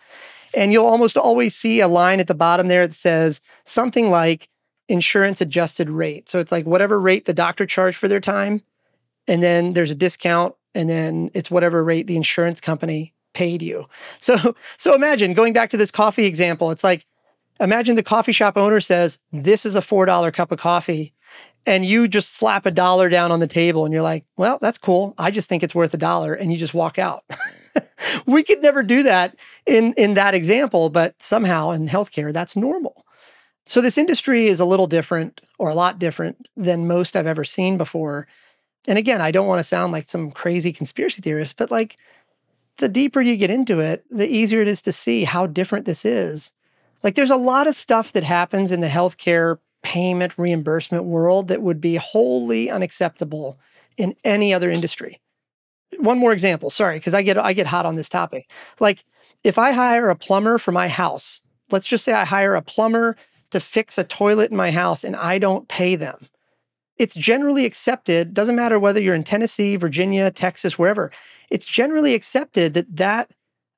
And 0.55 0.71
you'll 0.71 0.85
almost 0.85 1.17
always 1.17 1.53
see 1.55 1.81
a 1.81 1.87
line 1.87 2.19
at 2.19 2.27
the 2.27 2.33
bottom 2.33 2.67
there 2.67 2.87
that 2.87 2.93
says 2.93 3.41
something 3.65 4.09
like 4.09 4.49
insurance 4.87 5.41
adjusted 5.41 5.89
rate. 5.89 6.29
So 6.29 6.39
it's 6.39 6.51
like 6.51 6.65
whatever 6.65 6.99
rate 6.99 7.25
the 7.25 7.33
doctor 7.33 7.65
charged 7.65 7.97
for 7.97 8.07
their 8.07 8.21
time. 8.21 8.61
And 9.27 9.43
then 9.43 9.73
there's 9.73 9.91
a 9.91 9.95
discount, 9.95 10.55
and 10.73 10.89
then 10.89 11.31
it's 11.33 11.49
whatever 11.49 11.83
rate 11.83 12.07
the 12.07 12.15
insurance 12.15 12.61
company 12.61 13.13
paid 13.33 13.61
you. 13.61 13.87
So 14.19 14.55
so 14.77 14.93
imagine 14.95 15.33
going 15.33 15.53
back 15.53 15.69
to 15.71 15.77
this 15.77 15.91
coffee 15.91 16.25
example. 16.25 16.71
It's 16.71 16.83
like 16.83 17.05
imagine 17.59 17.95
the 17.95 18.03
coffee 18.03 18.31
shop 18.31 18.55
owner 18.55 18.79
says, 18.79 19.19
"This 19.33 19.65
is 19.65 19.75
a 19.75 19.81
$4 19.81 20.33
cup 20.33 20.51
of 20.51 20.59
coffee." 20.59 21.14
And 21.65 21.83
you 21.83 22.07
just 22.07 22.35
slap 22.35 22.65
a 22.65 22.71
dollar 22.71 23.09
down 23.09 23.31
on 23.31 23.39
the 23.39 23.47
table 23.47 23.85
and 23.85 23.93
you're 23.93 24.03
like, 24.03 24.23
"Well, 24.37 24.59
that's 24.61 24.77
cool. 24.77 25.15
I 25.17 25.31
just 25.31 25.49
think 25.49 25.63
it's 25.63 25.73
worth 25.75 25.93
a 25.93 25.97
dollar." 25.97 26.33
And 26.33 26.51
you 26.51 26.57
just 26.57 26.75
walk 26.75 26.99
out. 26.99 27.23
we 28.25 28.43
could 28.43 28.61
never 28.61 28.83
do 28.83 29.03
that 29.03 29.35
in 29.65 29.93
in 29.93 30.13
that 30.13 30.35
example, 30.35 30.89
but 30.89 31.15
somehow 31.21 31.71
in 31.71 31.87
healthcare 31.87 32.31
that's 32.31 32.55
normal. 32.55 33.05
So 33.65 33.81
this 33.81 33.97
industry 33.97 34.47
is 34.47 34.59
a 34.59 34.65
little 34.65 34.87
different 34.87 35.41
or 35.57 35.69
a 35.69 35.75
lot 35.75 35.97
different 35.97 36.47
than 36.55 36.87
most 36.87 37.15
I've 37.15 37.27
ever 37.27 37.43
seen 37.43 37.77
before. 37.77 38.27
And 38.87 38.97
again, 38.97 39.21
I 39.21 39.31
don't 39.31 39.47
want 39.47 39.59
to 39.59 39.63
sound 39.63 39.91
like 39.91 40.07
some 40.07 40.29
crazy 40.31 40.71
conspiracy 40.71 41.21
theorist, 41.21 41.57
but 41.57 41.71
like 41.71 41.97
the 42.77 42.89
deeper 42.89 43.21
you 43.21 43.37
get 43.37 43.49
into 43.49 43.79
it, 43.79 44.05
the 44.11 44.27
easier 44.27 44.61
it 44.61 44.67
is 44.67 44.81
to 44.83 44.91
see 44.91 45.23
how 45.23 45.47
different 45.47 45.85
this 45.85 46.05
is. 46.05 46.51
Like 47.01 47.15
there's 47.15 47.31
a 47.31 47.35
lot 47.37 47.67
of 47.67 47.75
stuff 47.75 48.13
that 48.13 48.23
happens 48.23 48.71
in 48.71 48.81
the 48.81 48.87
healthcare 48.87 49.57
payment 49.85 50.37
reimbursement 50.37 51.05
world 51.05 51.47
that 51.47 51.61
would 51.61 51.79
be 51.79 51.95
wholly 51.95 52.69
unacceptable 52.69 53.59
in 53.97 54.15
any 54.23 54.53
other 54.53 54.69
industry. 54.69 55.21
One 55.99 56.17
more 56.17 56.33
example, 56.33 56.71
sorry, 56.71 56.97
because 56.97 57.13
I 57.13 57.21
get 57.21 57.37
I 57.37 57.53
get 57.53 57.67
hot 57.67 57.85
on 57.85 57.95
this 57.95 58.09
topic. 58.09 58.49
Like 58.79 59.05
if 59.43 59.59
I 59.59 59.71
hire 59.71 60.09
a 60.09 60.15
plumber 60.15 60.57
for 60.57 60.71
my 60.71 60.87
house, 60.87 61.41
let's 61.69 61.85
just 61.85 62.03
say 62.03 62.11
I 62.11 62.25
hire 62.25 62.55
a 62.55 62.61
plumber 62.61 63.15
to 63.51 63.59
fix 63.59 63.97
a 63.97 64.03
toilet 64.03 64.49
in 64.49 64.57
my 64.57 64.71
house 64.71 65.03
and 65.03 65.15
I 65.15 65.37
don't 65.37 65.69
pay 65.69 65.95
them. 65.95 66.27
It's 66.97 67.13
generally 67.13 67.65
accepted, 67.65 68.33
doesn't 68.33 68.55
matter 68.55 68.79
whether 68.79 69.01
you're 69.01 69.15
in 69.15 69.23
Tennessee, 69.23 69.75
Virginia, 69.75 70.31
Texas, 70.31 70.79
wherever 70.79 71.11
it's 71.51 71.65
generally 71.65 72.15
accepted 72.15 72.73
that 72.73 72.95
that 72.95 73.31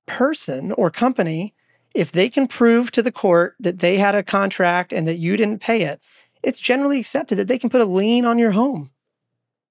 person 0.06 0.72
or 0.74 0.90
company, 0.90 1.54
if 1.98 2.12
they 2.12 2.30
can 2.30 2.48
prove 2.48 2.92
to 2.92 3.02
the 3.02 3.12
court 3.12 3.56
that 3.60 3.80
they 3.80 3.98
had 3.98 4.16
a 4.16 4.24
contract 4.24 4.94
and 4.94 5.08
that 5.08 5.16
you 5.16 5.36
didn't 5.36 5.60
pay 5.60 5.82
it, 5.82 6.00
it's 6.44 6.60
generally 6.60 7.00
accepted 7.00 7.38
that 7.38 7.48
they 7.48 7.58
can 7.58 7.70
put 7.70 7.82
a 7.82 7.86
lien 7.86 8.24
on 8.24 8.38
your 8.38 8.52
home. 8.52 8.92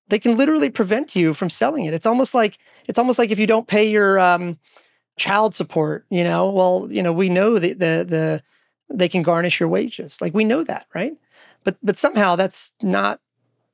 They 0.09 0.19
can 0.19 0.37
literally 0.37 0.71
prevent 0.71 1.15
you 1.15 1.35
from 1.35 1.51
selling 1.51 1.85
it. 1.85 1.95
It's 1.95 2.07
almost 2.07 2.35
like 2.35 2.59
it's 2.87 2.99
almost 2.99 3.19
like 3.19 3.31
if 3.31 3.39
you 3.39 3.47
don't 3.47 3.67
pay 3.69 3.89
your 3.89 4.19
um, 4.19 4.59
child 5.17 5.55
support, 5.55 6.05
you 6.11 6.25
know, 6.25 6.51
well, 6.51 6.89
you 6.91 7.03
know, 7.03 7.13
we 7.13 7.29
know 7.29 7.59
that 7.59 7.79
the 7.79 8.05
the 8.05 8.43
they 8.89 9.09
can 9.09 9.23
garnish 9.23 9.61
your 9.61 9.69
wages. 9.69 10.21
Like 10.21 10.35
we 10.35 10.45
know 10.45 10.63
that, 10.65 10.87
right? 10.95 11.15
But 11.65 11.77
but 11.83 11.97
somehow 11.97 12.37
that's 12.37 12.73
not 12.83 13.21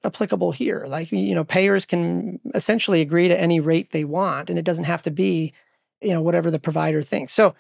applicable 0.05 0.53
here. 0.53 0.85
Like, 0.89 1.13
you 1.13 1.35
know, 1.35 1.45
payers 1.45 1.87
can 1.87 2.41
essentially 2.55 3.01
agree 3.01 3.29
to 3.29 3.41
any 3.41 3.61
rate 3.61 3.93
they 3.93 4.05
want, 4.05 4.51
and 4.51 4.59
it 4.59 4.65
doesn't 4.65 4.85
have 4.85 5.03
to 5.03 5.11
be, 5.11 5.53
you 6.01 6.13
know, 6.13 6.23
whatever 6.23 6.51
the 6.51 6.59
provider 6.59 7.03
thinks. 7.03 7.33
So 7.33 7.55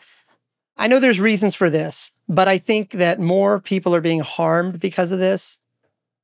I 0.76 0.86
know 0.86 0.98
there's 0.98 1.20
reasons 1.20 1.54
for 1.54 1.70
this, 1.70 2.10
but 2.28 2.48
I 2.48 2.58
think 2.58 2.92
that 2.92 3.20
more 3.20 3.60
people 3.60 3.94
are 3.94 4.00
being 4.00 4.20
harmed 4.20 4.80
because 4.80 5.12
of 5.12 5.18
this 5.18 5.58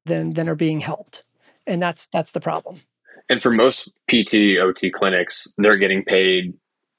than 0.06 0.34
than 0.34 0.48
are 0.48 0.54
being 0.54 0.80
helped. 0.80 1.24
And 1.66 1.82
that's 1.82 2.06
that's 2.06 2.32
the 2.32 2.40
problem. 2.40 2.80
And 3.28 3.42
for 3.42 3.50
most 3.50 3.94
PT 4.08 4.58
OT 4.58 4.90
clinics, 4.90 5.52
they're 5.58 5.76
getting 5.76 6.02
paid 6.02 6.54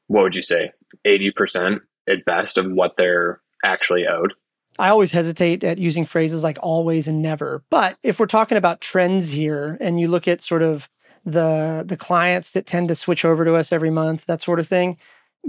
what 0.10 0.24
would 0.24 0.36
you 0.36 0.41
say? 0.41 0.72
80% 1.06 1.79
at 2.10 2.25
best 2.25 2.58
of 2.58 2.70
what 2.72 2.98
they're 2.98 3.39
actually 3.63 4.08
owed. 4.08 4.34
I 4.77 4.89
always 4.89 5.12
hesitate 5.12 5.63
at 5.63 5.77
using 5.77 6.06
phrases 6.06 6.44
like 6.44 6.58
always 6.62 7.08
and 7.08 7.22
never. 7.22 7.63
But 7.70 7.98
if 8.01 8.20
we're 8.20 8.25
talking 8.25 8.58
about 8.58 8.82
trends 8.82 9.29
here 9.29 9.77
and 9.79 10.00
you 10.00 10.08
look 10.08 10.27
at 10.27 10.41
sort 10.41 10.63
of 10.63 10.89
the 11.25 11.84
the 11.86 11.98
clients 11.98 12.51
that 12.51 12.65
tend 12.65 12.88
to 12.88 12.96
switch 12.96 13.24
over 13.24 13.46
to 13.46 13.56
us 13.56 13.72
every 13.72 13.89
month, 13.89 14.25
that 14.25 14.41
sort 14.41 14.60
of 14.60 14.68
thing, 14.68 14.98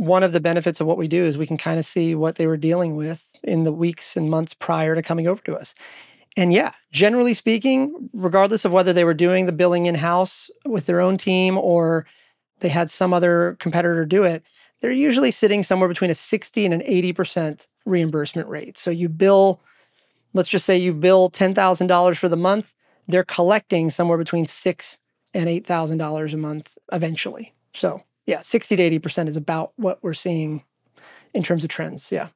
one 0.01 0.23
of 0.23 0.33
the 0.33 0.41
benefits 0.41 0.81
of 0.81 0.87
what 0.87 0.97
we 0.97 1.09
do 1.09 1.27
is 1.27 1.37
we 1.37 1.47
can 1.47 1.59
kind 1.59 1.79
of 1.79 1.85
see 1.85 2.15
what 2.15 2.37
they 2.37 2.47
were 2.47 2.57
dealing 2.57 2.97
with 2.97 3.23
in 3.43 3.65
the 3.65 3.73
weeks 3.73 4.17
and 4.17 4.31
months 4.31 4.55
prior 4.55 4.95
to 4.95 5.03
coming 5.03 5.29
over 5.29 5.43
to 5.43 5.55
us. 5.55 5.75
And 6.39 6.55
yeah, 6.55 6.73
generally 6.91 7.35
speaking, 7.35 8.09
regardless 8.15 8.65
of 8.65 8.73
whether 8.73 8.95
they 8.95 9.05
were 9.05 9.13
doing 9.13 9.45
the 9.45 9.53
billing 9.53 9.85
in 9.85 9.95
house 9.95 10.51
with 10.65 10.87
their 10.87 11.03
own 11.03 11.19
team 11.19 11.59
or 11.59 12.07
they 12.61 12.71
had 12.71 12.91
some 12.91 13.13
other 13.13 13.59
competitor 13.61 14.07
do 14.07 14.25
it, 14.25 14.43
they're 14.81 14.91
usually 14.91 15.31
sitting 15.31 15.63
somewhere 15.63 15.89
between 15.89 16.11
a 16.11 16.15
60 16.15 16.65
and 16.65 16.73
an 16.73 16.81
80% 16.81 17.67
reimbursement 17.85 18.49
rate. 18.49 18.79
So 18.79 18.91
you 18.91 19.11
bill, 19.11 19.61
let's 20.33 20.49
just 20.49 20.65
say 20.65 20.79
you 20.79 20.95
bill 20.95 21.29
$10,000 21.29 22.17
for 22.17 22.29
the 22.31 22.39
month, 22.39 22.75
they're 23.07 23.23
collecting 23.23 23.91
somewhere 23.91 24.17
between 24.17 24.47
six 24.47 24.99
and 25.35 25.47
$8,000 25.47 26.33
a 26.33 26.37
month 26.39 26.79
eventually. 26.91 27.53
So 27.75 28.03
yeah, 28.31 28.43
60 28.43 28.77
to 28.77 29.01
80% 29.01 29.27
is 29.27 29.37
about 29.37 29.73
what 29.75 29.99
we're 30.03 30.15
seeing 30.15 30.63
in 31.35 31.43
terms 31.43 31.65
of 31.65 31.71
trends. 31.71 32.13
Yeah. 32.13 32.29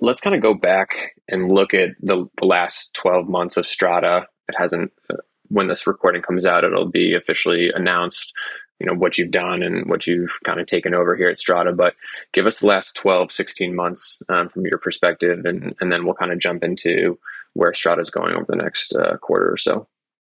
Let's 0.00 0.20
kind 0.20 0.36
of 0.36 0.42
go 0.42 0.52
back 0.52 0.90
and 1.28 1.50
look 1.50 1.72
at 1.72 1.90
the, 2.00 2.28
the 2.36 2.44
last 2.44 2.92
12 2.92 3.26
months 3.26 3.56
of 3.56 3.66
Strata. 3.66 4.26
It 4.48 4.54
hasn't, 4.58 4.92
uh, 5.10 5.16
when 5.48 5.68
this 5.68 5.86
recording 5.86 6.20
comes 6.20 6.44
out, 6.44 6.62
it'll 6.62 6.90
be 6.90 7.14
officially 7.14 7.70
announced 7.74 8.34
you 8.80 8.86
know 8.86 8.94
what 8.94 9.16
you've 9.16 9.30
done 9.30 9.62
and 9.62 9.88
what 9.88 10.06
you've 10.06 10.36
kind 10.44 10.60
of 10.60 10.66
taken 10.66 10.94
over 10.94 11.14
here 11.14 11.30
at 11.30 11.38
strata 11.38 11.72
but 11.72 11.94
give 12.32 12.44
us 12.44 12.58
the 12.58 12.66
last 12.66 12.96
12 12.96 13.30
16 13.30 13.72
months 13.74 14.20
um, 14.28 14.48
from 14.48 14.66
your 14.66 14.78
perspective 14.78 15.44
and, 15.44 15.76
and 15.80 15.92
then 15.92 16.04
we'll 16.04 16.12
kind 16.12 16.32
of 16.32 16.40
jump 16.40 16.64
into 16.64 17.16
where 17.52 17.72
strata 17.72 18.00
is 18.00 18.10
going 18.10 18.34
over 18.34 18.46
the 18.48 18.56
next 18.56 18.92
uh, 18.96 19.16
quarter 19.18 19.48
or 19.48 19.56
so 19.56 19.86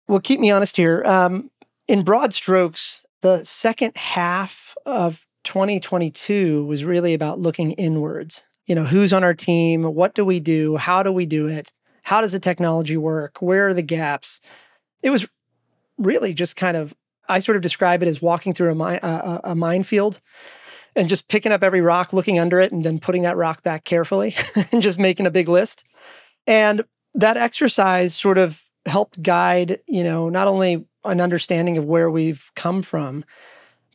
well 0.09 0.21
keep 0.21 0.41
me 0.41 0.51
honest 0.51 0.75
here 0.75 1.03
um, 1.05 1.51
in 1.87 2.03
broad 2.03 2.33
strokes 2.33 3.05
the 3.23 3.45
second 3.45 3.97
half 3.97 4.75
of 4.87 5.27
2022 5.45 6.65
was 6.67 6.85
really 6.85 7.15
about 7.15 7.39
looking 7.39 7.73
inwards 7.73 8.45
you 8.67 8.75
know 8.75 8.85
who's 8.85 9.13
on 9.13 9.25
our 9.25 9.35
team 9.35 9.83
what 9.83 10.15
do 10.15 10.25
we 10.25 10.39
do 10.39 10.77
how 10.77 11.03
do 11.03 11.11
we 11.11 11.27
do 11.27 11.47
it 11.47 11.73
how 12.03 12.21
does 12.21 12.33
the 12.33 12.41
technology 12.41 12.97
work 12.97 13.41
where 13.41 13.69
are 13.69 13.75
the 13.75 13.83
gaps 13.83 14.41
it 15.03 15.11
was 15.11 15.27
really 15.99 16.35
just 16.35 16.57
kind 16.57 16.77
of 16.77 16.95
I 17.31 17.39
sort 17.39 17.57
of 17.57 17.63
describe 17.63 18.03
it 18.03 18.09
as 18.09 18.21
walking 18.21 18.53
through 18.53 18.73
a, 18.73 18.75
mi- 18.75 18.99
uh, 18.99 19.41
a, 19.45 19.51
a 19.51 19.55
minefield 19.55 20.21
and 20.97 21.09
just 21.09 21.29
picking 21.29 21.53
up 21.53 21.63
every 21.63 21.81
rock, 21.81 22.13
looking 22.13 22.39
under 22.39 22.59
it, 22.59 22.73
and 22.73 22.85
then 22.85 22.99
putting 22.99 23.23
that 23.23 23.37
rock 23.37 23.63
back 23.63 23.85
carefully 23.85 24.35
and 24.73 24.83
just 24.83 24.99
making 24.99 25.27
a 25.27 25.31
big 25.31 25.49
list. 25.49 25.85
And 26.47 26.83
that 27.15 27.37
exercise 27.37 28.15
sort 28.15 28.39
of 28.39 28.63
helped 28.87 29.23
guide, 29.23 29.79
you 29.87 30.03
know, 30.03 30.29
not 30.29 30.49
only 30.49 30.85
an 31.05 31.21
understanding 31.21 31.79
of 31.79 31.85
where 31.85 32.11
we've 32.11 32.51
come 32.55 32.83
from, 32.83 33.25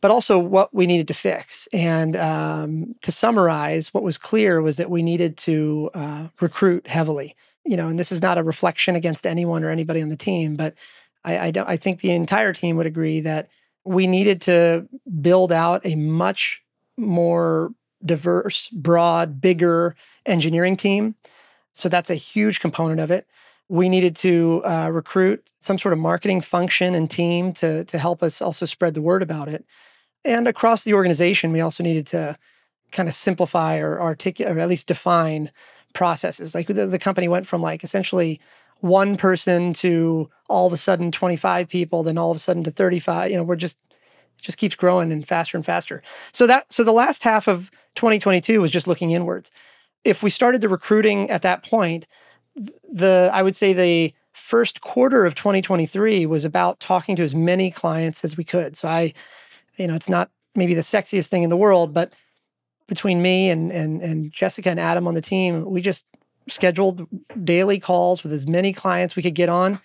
but 0.00 0.10
also 0.10 0.38
what 0.38 0.74
we 0.74 0.86
needed 0.86 1.08
to 1.08 1.14
fix. 1.14 1.68
And 1.72 2.16
um, 2.16 2.94
to 3.02 3.12
summarize, 3.12 3.92
what 3.94 4.02
was 4.02 4.18
clear 4.18 4.60
was 4.60 4.76
that 4.76 4.90
we 4.90 5.02
needed 5.02 5.36
to 5.38 5.90
uh, 5.94 6.28
recruit 6.40 6.86
heavily. 6.88 7.34
You 7.64 7.76
know, 7.76 7.88
and 7.88 7.98
this 7.98 8.12
is 8.12 8.22
not 8.22 8.38
a 8.38 8.44
reflection 8.44 8.94
against 8.94 9.26
anyone 9.26 9.64
or 9.64 9.70
anybody 9.70 10.00
on 10.00 10.08
the 10.08 10.16
team, 10.16 10.54
but 10.54 10.74
I, 11.24 11.38
I, 11.38 11.50
don't, 11.50 11.68
I 11.68 11.76
think 11.76 12.00
the 12.00 12.12
entire 12.12 12.52
team 12.52 12.76
would 12.76 12.86
agree 12.86 13.20
that 13.20 13.48
we 13.84 14.06
needed 14.06 14.40
to 14.42 14.88
build 15.20 15.50
out 15.50 15.84
a 15.84 15.96
much 15.96 16.62
more 16.96 17.72
diverse, 18.04 18.68
broad, 18.68 19.40
bigger 19.40 19.96
engineering 20.24 20.76
team. 20.76 21.16
So 21.72 21.88
that's 21.88 22.10
a 22.10 22.14
huge 22.14 22.60
component 22.60 23.00
of 23.00 23.10
it. 23.10 23.26
We 23.68 23.88
needed 23.88 24.14
to 24.16 24.62
uh, 24.64 24.90
recruit 24.92 25.52
some 25.60 25.78
sort 25.78 25.92
of 25.92 25.98
marketing 25.98 26.40
function 26.40 26.94
and 26.94 27.10
team 27.10 27.52
to, 27.54 27.84
to 27.84 27.98
help 27.98 28.22
us 28.22 28.40
also 28.40 28.64
spread 28.66 28.94
the 28.94 29.02
word 29.02 29.22
about 29.22 29.48
it. 29.48 29.64
And 30.24 30.46
across 30.46 30.84
the 30.84 30.94
organization, 30.94 31.52
we 31.52 31.60
also 31.60 31.82
needed 31.82 32.06
to 32.08 32.36
kind 32.92 33.08
of 33.08 33.14
simplify 33.14 33.78
or 33.78 34.00
articulate 34.00 34.56
or 34.56 34.60
at 34.60 34.68
least 34.68 34.86
define 34.86 35.50
processes. 35.92 36.54
Like 36.54 36.68
the, 36.68 36.86
the 36.86 36.98
company 36.98 37.28
went 37.28 37.46
from 37.46 37.62
like 37.62 37.82
essentially 37.82 38.40
one 38.80 39.16
person 39.16 39.72
to 39.74 40.28
all 40.48 40.66
of 40.66 40.72
a 40.72 40.76
sudden 40.76 41.10
25 41.10 41.68
people, 41.68 42.02
then 42.02 42.18
all 42.18 42.30
of 42.30 42.36
a 42.36 42.40
sudden 42.40 42.64
to 42.64 42.70
35. 42.70 43.30
You 43.30 43.36
know, 43.38 43.42
we're 43.42 43.56
just 43.56 43.78
just 44.42 44.58
keeps 44.58 44.74
growing 44.74 45.10
and 45.12 45.26
faster 45.26 45.56
and 45.56 45.64
faster. 45.64 46.02
So 46.32 46.46
that 46.46 46.70
so 46.72 46.84
the 46.84 46.92
last 46.92 47.22
half 47.22 47.48
of 47.48 47.70
2022 47.94 48.60
was 48.60 48.70
just 48.70 48.86
looking 48.86 49.12
inwards. 49.12 49.50
If 50.04 50.22
we 50.22 50.30
started 50.30 50.60
the 50.60 50.68
recruiting 50.68 51.30
at 51.30 51.42
that 51.42 51.64
point, 51.64 52.06
the 52.56 53.30
I 53.32 53.42
would 53.42 53.56
say 53.56 53.72
the 53.72 54.12
first 54.32 54.80
quarter 54.80 55.24
of 55.26 55.34
2023 55.34 56.26
was 56.26 56.44
about 56.44 56.80
talking 56.80 57.16
to 57.16 57.22
as 57.22 57.34
many 57.34 57.70
clients 57.70 58.24
as 58.24 58.36
we 58.36 58.44
could. 58.44 58.76
So 58.76 58.88
I, 58.88 59.12
you 59.76 59.86
know, 59.86 59.94
it's 59.94 60.08
not 60.08 60.30
maybe 60.54 60.74
the 60.74 60.82
sexiest 60.82 61.28
thing 61.28 61.42
in 61.42 61.50
the 61.50 61.56
world, 61.56 61.92
but 61.92 62.12
between 62.86 63.22
me 63.22 63.50
and 63.50 63.70
and 63.72 64.00
and 64.00 64.32
Jessica 64.32 64.70
and 64.70 64.80
Adam 64.80 65.06
on 65.06 65.14
the 65.14 65.20
team, 65.20 65.64
we 65.64 65.80
just 65.80 66.06
scheduled 66.48 67.06
daily 67.44 67.78
calls 67.78 68.22
with 68.22 68.32
as 68.32 68.46
many 68.46 68.72
clients 68.72 69.16
we 69.16 69.22
could 69.22 69.34
get 69.34 69.48
on. 69.48 69.80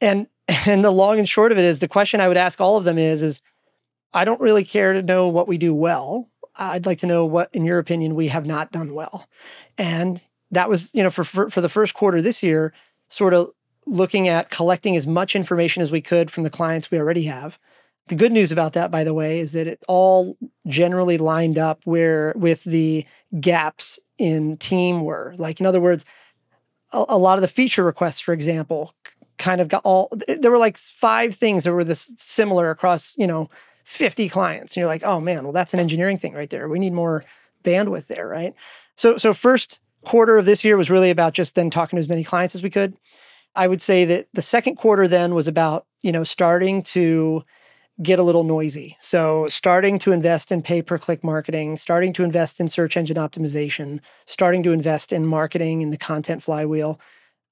And 0.00 0.26
and 0.66 0.84
the 0.84 0.90
long 0.90 1.18
and 1.18 1.28
short 1.28 1.52
of 1.52 1.58
it 1.58 1.64
is 1.64 1.78
the 1.78 1.88
question 1.88 2.20
I 2.20 2.28
would 2.28 2.36
ask 2.36 2.60
all 2.60 2.76
of 2.76 2.84
them 2.84 2.98
is 2.98 3.22
is 3.22 3.40
I 4.12 4.24
don't 4.24 4.40
really 4.40 4.64
care 4.64 4.92
to 4.92 5.02
know 5.02 5.28
what 5.28 5.48
we 5.48 5.58
do 5.58 5.74
well. 5.74 6.28
I'd 6.58 6.86
like 6.86 7.00
to 7.00 7.06
know 7.06 7.26
what 7.26 7.54
in 7.54 7.64
your 7.64 7.78
opinion 7.78 8.14
we 8.14 8.28
have 8.28 8.46
not 8.46 8.72
done 8.72 8.94
well. 8.94 9.28
And 9.76 10.20
that 10.50 10.68
was, 10.68 10.94
you 10.94 11.02
know, 11.02 11.10
for 11.10 11.24
for, 11.24 11.50
for 11.50 11.60
the 11.60 11.68
first 11.68 11.94
quarter 11.94 12.22
this 12.22 12.42
year, 12.42 12.72
sort 13.08 13.34
of 13.34 13.50
looking 13.86 14.28
at 14.28 14.50
collecting 14.50 14.96
as 14.96 15.06
much 15.06 15.36
information 15.36 15.82
as 15.82 15.90
we 15.90 16.00
could 16.00 16.30
from 16.30 16.42
the 16.42 16.50
clients 16.50 16.90
we 16.90 16.98
already 16.98 17.24
have. 17.24 17.58
The 18.08 18.14
good 18.14 18.32
news 18.32 18.52
about 18.52 18.74
that, 18.74 18.90
by 18.90 19.04
the 19.04 19.14
way, 19.14 19.40
is 19.40 19.52
that 19.52 19.66
it 19.66 19.82
all 19.88 20.36
generally 20.66 21.18
lined 21.18 21.58
up 21.58 21.80
where 21.84 22.32
with 22.36 22.62
the 22.64 23.04
gaps 23.40 23.98
in 24.18 24.56
team 24.58 25.02
were. 25.02 25.34
Like, 25.38 25.60
in 25.60 25.66
other 25.66 25.80
words, 25.80 26.04
a, 26.92 27.04
a 27.08 27.18
lot 27.18 27.38
of 27.38 27.42
the 27.42 27.48
feature 27.48 27.84
requests, 27.84 28.20
for 28.20 28.32
example, 28.32 28.94
kind 29.38 29.60
of 29.60 29.68
got 29.68 29.82
all 29.84 30.10
there 30.28 30.50
were 30.50 30.58
like 30.58 30.78
five 30.78 31.34
things 31.34 31.64
that 31.64 31.72
were 31.72 31.84
this 31.84 32.12
similar 32.16 32.70
across, 32.70 33.16
you 33.18 33.26
know, 33.26 33.50
50 33.84 34.28
clients. 34.28 34.72
And 34.72 34.80
you're 34.80 34.88
like, 34.88 35.04
oh 35.04 35.20
man, 35.20 35.44
well, 35.44 35.52
that's 35.52 35.74
an 35.74 35.80
engineering 35.80 36.18
thing 36.18 36.34
right 36.34 36.50
there. 36.50 36.68
We 36.68 36.78
need 36.78 36.92
more 36.92 37.24
bandwidth 37.64 38.06
there, 38.06 38.26
right? 38.26 38.54
So 38.96 39.18
so 39.18 39.34
first 39.34 39.80
quarter 40.06 40.38
of 40.38 40.46
this 40.46 40.64
year 40.64 40.76
was 40.76 40.90
really 40.90 41.10
about 41.10 41.34
just 41.34 41.54
then 41.54 41.68
talking 41.68 41.96
to 41.96 42.00
as 42.00 42.08
many 42.08 42.24
clients 42.24 42.54
as 42.54 42.62
we 42.62 42.70
could. 42.70 42.96
I 43.54 43.68
would 43.68 43.82
say 43.82 44.04
that 44.06 44.28
the 44.32 44.42
second 44.42 44.76
quarter 44.76 45.08
then 45.08 45.34
was 45.34 45.48
about, 45.48 45.86
you 46.02 46.12
know, 46.12 46.24
starting 46.24 46.82
to 46.84 47.42
get 48.02 48.18
a 48.18 48.22
little 48.22 48.44
noisy. 48.44 48.96
So, 49.00 49.48
starting 49.48 49.98
to 50.00 50.12
invest 50.12 50.52
in 50.52 50.62
pay 50.62 50.82
per 50.82 50.98
click 50.98 51.24
marketing, 51.24 51.76
starting 51.78 52.12
to 52.14 52.24
invest 52.24 52.60
in 52.60 52.68
search 52.68 52.96
engine 52.96 53.16
optimization, 53.16 54.00
starting 54.26 54.62
to 54.64 54.72
invest 54.72 55.12
in 55.12 55.26
marketing 55.26 55.82
in 55.82 55.90
the 55.90 55.96
content 55.96 56.42
flywheel. 56.42 57.00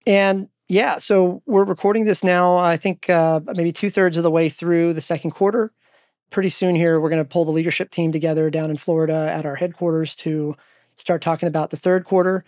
And 0.07 0.49
yeah, 0.69 0.99
so 0.99 1.43
we're 1.47 1.65
recording 1.65 2.05
this 2.05 2.23
now, 2.23 2.57
I 2.57 2.77
think 2.77 3.11
uh, 3.11 3.41
maybe 3.55 3.73
two 3.73 3.91
thirds 3.91 4.17
of 4.17 4.23
the 4.23 4.31
way 4.31 4.49
through 4.49 4.93
the 4.93 5.01
second 5.01 5.33
quarter. 5.33 5.73
Pretty 6.31 6.51
soon 6.51 6.75
here, 6.75 7.01
we're 7.01 7.11
going 7.11 7.23
to 7.23 7.29
pull 7.29 7.45
the 7.45 7.53
leadership 7.53 7.91
team 7.91 8.13
together 8.13 8.49
down 8.51 8.71
in 8.71 8.77
Florida 8.77 9.31
at 9.31 9.45
our 9.45 9.55
headquarters 9.55 10.15
to 10.17 10.57
start 10.97 11.23
talking 11.23 11.47
about 11.47 11.71
the 11.71 11.77
third 11.77 12.05
quarter. 12.05 12.45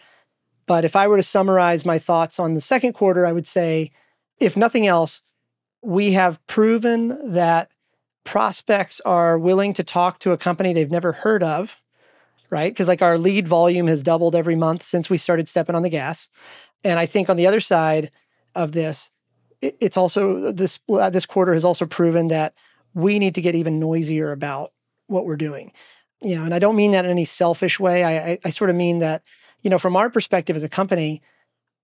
But 0.67 0.85
if 0.85 0.97
I 0.97 1.07
were 1.07 1.17
to 1.17 1.23
summarize 1.23 1.85
my 1.85 1.99
thoughts 1.99 2.39
on 2.39 2.55
the 2.55 2.61
second 2.61 2.93
quarter, 2.93 3.25
I 3.27 3.33
would 3.33 3.47
say, 3.47 3.93
if 4.41 4.57
nothing 4.57 4.87
else, 4.87 5.23
we 5.83 6.13
have 6.13 6.45
proven 6.47 7.33
that 7.33 7.71
prospects 8.25 9.01
are 9.03 9.39
willing 9.39 9.73
to 9.75 9.85
talk 9.85 10.19
to 10.19 10.33
a 10.33 10.37
company 10.37 10.73
they've 10.73 10.91
never 10.91 11.13
heard 11.13 11.43
of, 11.43 11.77
right? 12.51 12.73
Because 12.73 12.89
like 12.89 13.03
our 13.03 13.17
lead 13.17 13.47
volume 13.47 13.87
has 13.87 14.03
doubled 14.03 14.35
every 14.35 14.57
month 14.57 14.83
since 14.83 15.09
we 15.09 15.17
started 15.17 15.49
stepping 15.49 15.77
on 15.77 15.83
the 15.83 15.89
gas. 15.89 16.29
And 16.83 16.99
I 16.99 17.07
think 17.07 17.31
on 17.31 17.37
the 17.37 17.47
other 17.47 17.61
side 17.61 18.11
of 18.55 18.73
this, 18.73 19.11
it's 19.61 19.97
also 19.97 20.53
this 20.53 20.79
this 21.11 21.27
quarter 21.27 21.55
has 21.55 21.65
also 21.65 21.87
proven 21.87 22.29
that 22.29 22.55
we 22.95 23.19
need 23.19 23.35
to 23.37 23.41
get 23.41 23.55
even 23.55 23.81
noisier 23.81 24.33
about 24.33 24.73
what 25.07 25.25
we're 25.25 25.37
doing. 25.37 25.73
You 26.21 26.37
know, 26.37 26.45
and 26.45 26.55
I 26.55 26.59
don't 26.59 26.77
mean 26.77 26.93
that 26.93 27.05
in 27.05 27.11
any 27.11 27.25
selfish 27.25 27.79
way. 27.79 28.03
I, 28.03 28.31
I, 28.31 28.39
I 28.47 28.51
sort 28.51 28.71
of 28.71 28.77
mean 28.77 29.01
that, 29.01 29.23
you 29.63 29.71
know, 29.71 29.79
from 29.79 29.97
our 29.97 30.09
perspective 30.09 30.57
as 30.57 30.63
a 30.63 30.69
company, 30.69 31.23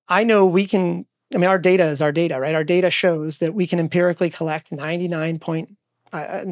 I 0.09 0.25
know 0.25 0.47
we 0.47 0.67
can 0.67 1.07
I 1.35 1.39
mean, 1.39 1.49
our 1.49 1.59
data 1.59 1.85
is 1.85 2.03
our 2.03 2.13
data, 2.13 2.39
right? 2.39 2.55
Our 2.55 2.65
data 2.65 2.91
shows 2.91 3.39
that 3.39 3.55
we 3.55 3.67
can 3.67 3.79
empirically 3.79 4.31
collect 4.31 4.73
99. 4.73 5.41
Uh, 6.13 6.45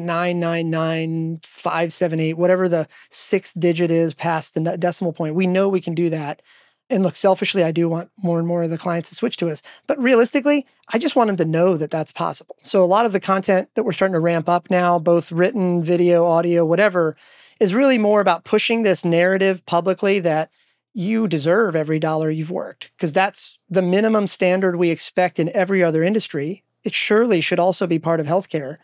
eight, 2.19 2.33
whatever 2.33 2.67
the 2.67 2.87
sixth 3.11 3.59
digit 3.59 3.91
is 3.91 4.13
past 4.15 4.55
the 4.55 4.77
decimal 4.77 5.13
point. 5.13 5.35
We 5.35 5.45
know 5.45 5.69
we 5.69 5.81
can 5.81 5.93
do 5.93 6.09
that. 6.09 6.41
And 6.89 7.03
look, 7.03 7.15
selfishly, 7.15 7.63
I 7.63 7.71
do 7.71 7.87
want 7.87 8.09
more 8.21 8.39
and 8.39 8.47
more 8.47 8.63
of 8.63 8.69
the 8.69 8.77
clients 8.77 9.09
to 9.09 9.15
switch 9.15 9.37
to 9.37 9.49
us. 9.49 9.61
But 9.87 9.99
realistically, 9.99 10.65
I 10.89 10.97
just 10.97 11.15
want 11.15 11.27
them 11.27 11.37
to 11.37 11.45
know 11.45 11.77
that 11.77 11.91
that's 11.91 12.11
possible. 12.11 12.57
So 12.63 12.83
a 12.83 12.85
lot 12.85 13.05
of 13.05 13.13
the 13.13 13.19
content 13.19 13.69
that 13.75 13.83
we're 13.83 13.93
starting 13.93 14.13
to 14.13 14.19
ramp 14.19 14.49
up 14.49 14.69
now, 14.69 14.99
both 14.99 15.31
written, 15.31 15.83
video, 15.83 16.25
audio, 16.25 16.65
whatever, 16.65 17.15
is 17.61 17.75
really 17.75 17.99
more 17.99 18.21
about 18.21 18.43
pushing 18.43 18.81
this 18.81 19.05
narrative 19.05 19.63
publicly 19.67 20.19
that 20.19 20.49
you 20.93 21.27
deserve 21.27 21.75
every 21.75 21.99
dollar 21.99 22.31
you've 22.31 22.49
worked 22.49 22.91
because 22.97 23.13
that's 23.13 23.59
the 23.69 23.83
minimum 23.83 24.25
standard 24.25 24.75
we 24.75 24.89
expect 24.89 25.39
in 25.39 25.47
every 25.55 25.83
other 25.83 26.03
industry. 26.03 26.63
It 26.83 26.95
surely 26.95 27.39
should 27.39 27.59
also 27.59 27.85
be 27.85 27.99
part 27.99 28.19
of 28.19 28.25
healthcare. 28.25 28.77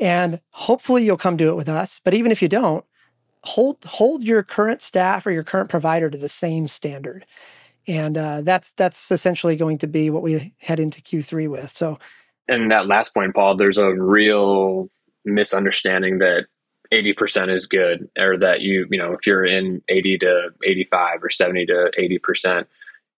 And 0.00 0.40
hopefully 0.48 1.04
you'll 1.04 1.18
come 1.18 1.36
do 1.36 1.50
it 1.50 1.56
with 1.56 1.68
us. 1.68 2.00
But 2.02 2.14
even 2.14 2.32
if 2.32 2.40
you 2.40 2.48
don't, 2.48 2.86
hold 3.44 3.84
hold 3.84 4.24
your 4.24 4.42
current 4.42 4.80
staff 4.80 5.26
or 5.26 5.30
your 5.30 5.44
current 5.44 5.68
provider 5.68 6.08
to 6.08 6.18
the 6.18 6.28
same 6.28 6.68
standard. 6.68 7.26
And 7.86 8.16
uh, 8.16 8.40
that's 8.40 8.72
that's 8.72 9.10
essentially 9.12 9.56
going 9.56 9.76
to 9.78 9.86
be 9.86 10.08
what 10.08 10.22
we 10.22 10.54
head 10.58 10.80
into 10.80 11.02
Q3 11.02 11.50
with. 11.50 11.70
So, 11.70 11.98
and 12.48 12.70
that 12.70 12.86
last 12.86 13.12
point, 13.12 13.34
Paul, 13.34 13.56
there's 13.56 13.78
a 13.78 13.92
real 13.92 14.88
misunderstanding 15.26 16.18
that 16.18 16.46
80% 16.92 17.52
is 17.52 17.66
good, 17.66 18.08
or 18.18 18.38
that 18.38 18.60
you 18.60 18.86
you 18.90 18.98
know 18.98 19.12
if 19.12 19.26
you're 19.26 19.44
in 19.44 19.82
80 19.88 20.18
to 20.18 20.50
85 20.64 21.24
or 21.24 21.30
70 21.30 21.66
to 21.66 21.90
80 21.96 22.18
percent, 22.18 22.68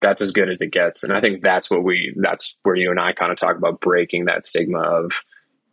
that's 0.01 0.21
as 0.21 0.31
good 0.31 0.49
as 0.49 0.61
it 0.61 0.71
gets. 0.71 1.03
And 1.03 1.13
I 1.13 1.21
think 1.21 1.41
that's 1.41 1.69
what 1.69 1.83
we 1.83 2.13
that's 2.17 2.55
where 2.63 2.75
you 2.75 2.91
and 2.91 2.99
I 2.99 3.13
kind 3.13 3.31
of 3.31 3.37
talk 3.37 3.57
about 3.57 3.81
breaking 3.81 4.25
that 4.25 4.45
stigma 4.45 4.79
of 4.79 5.11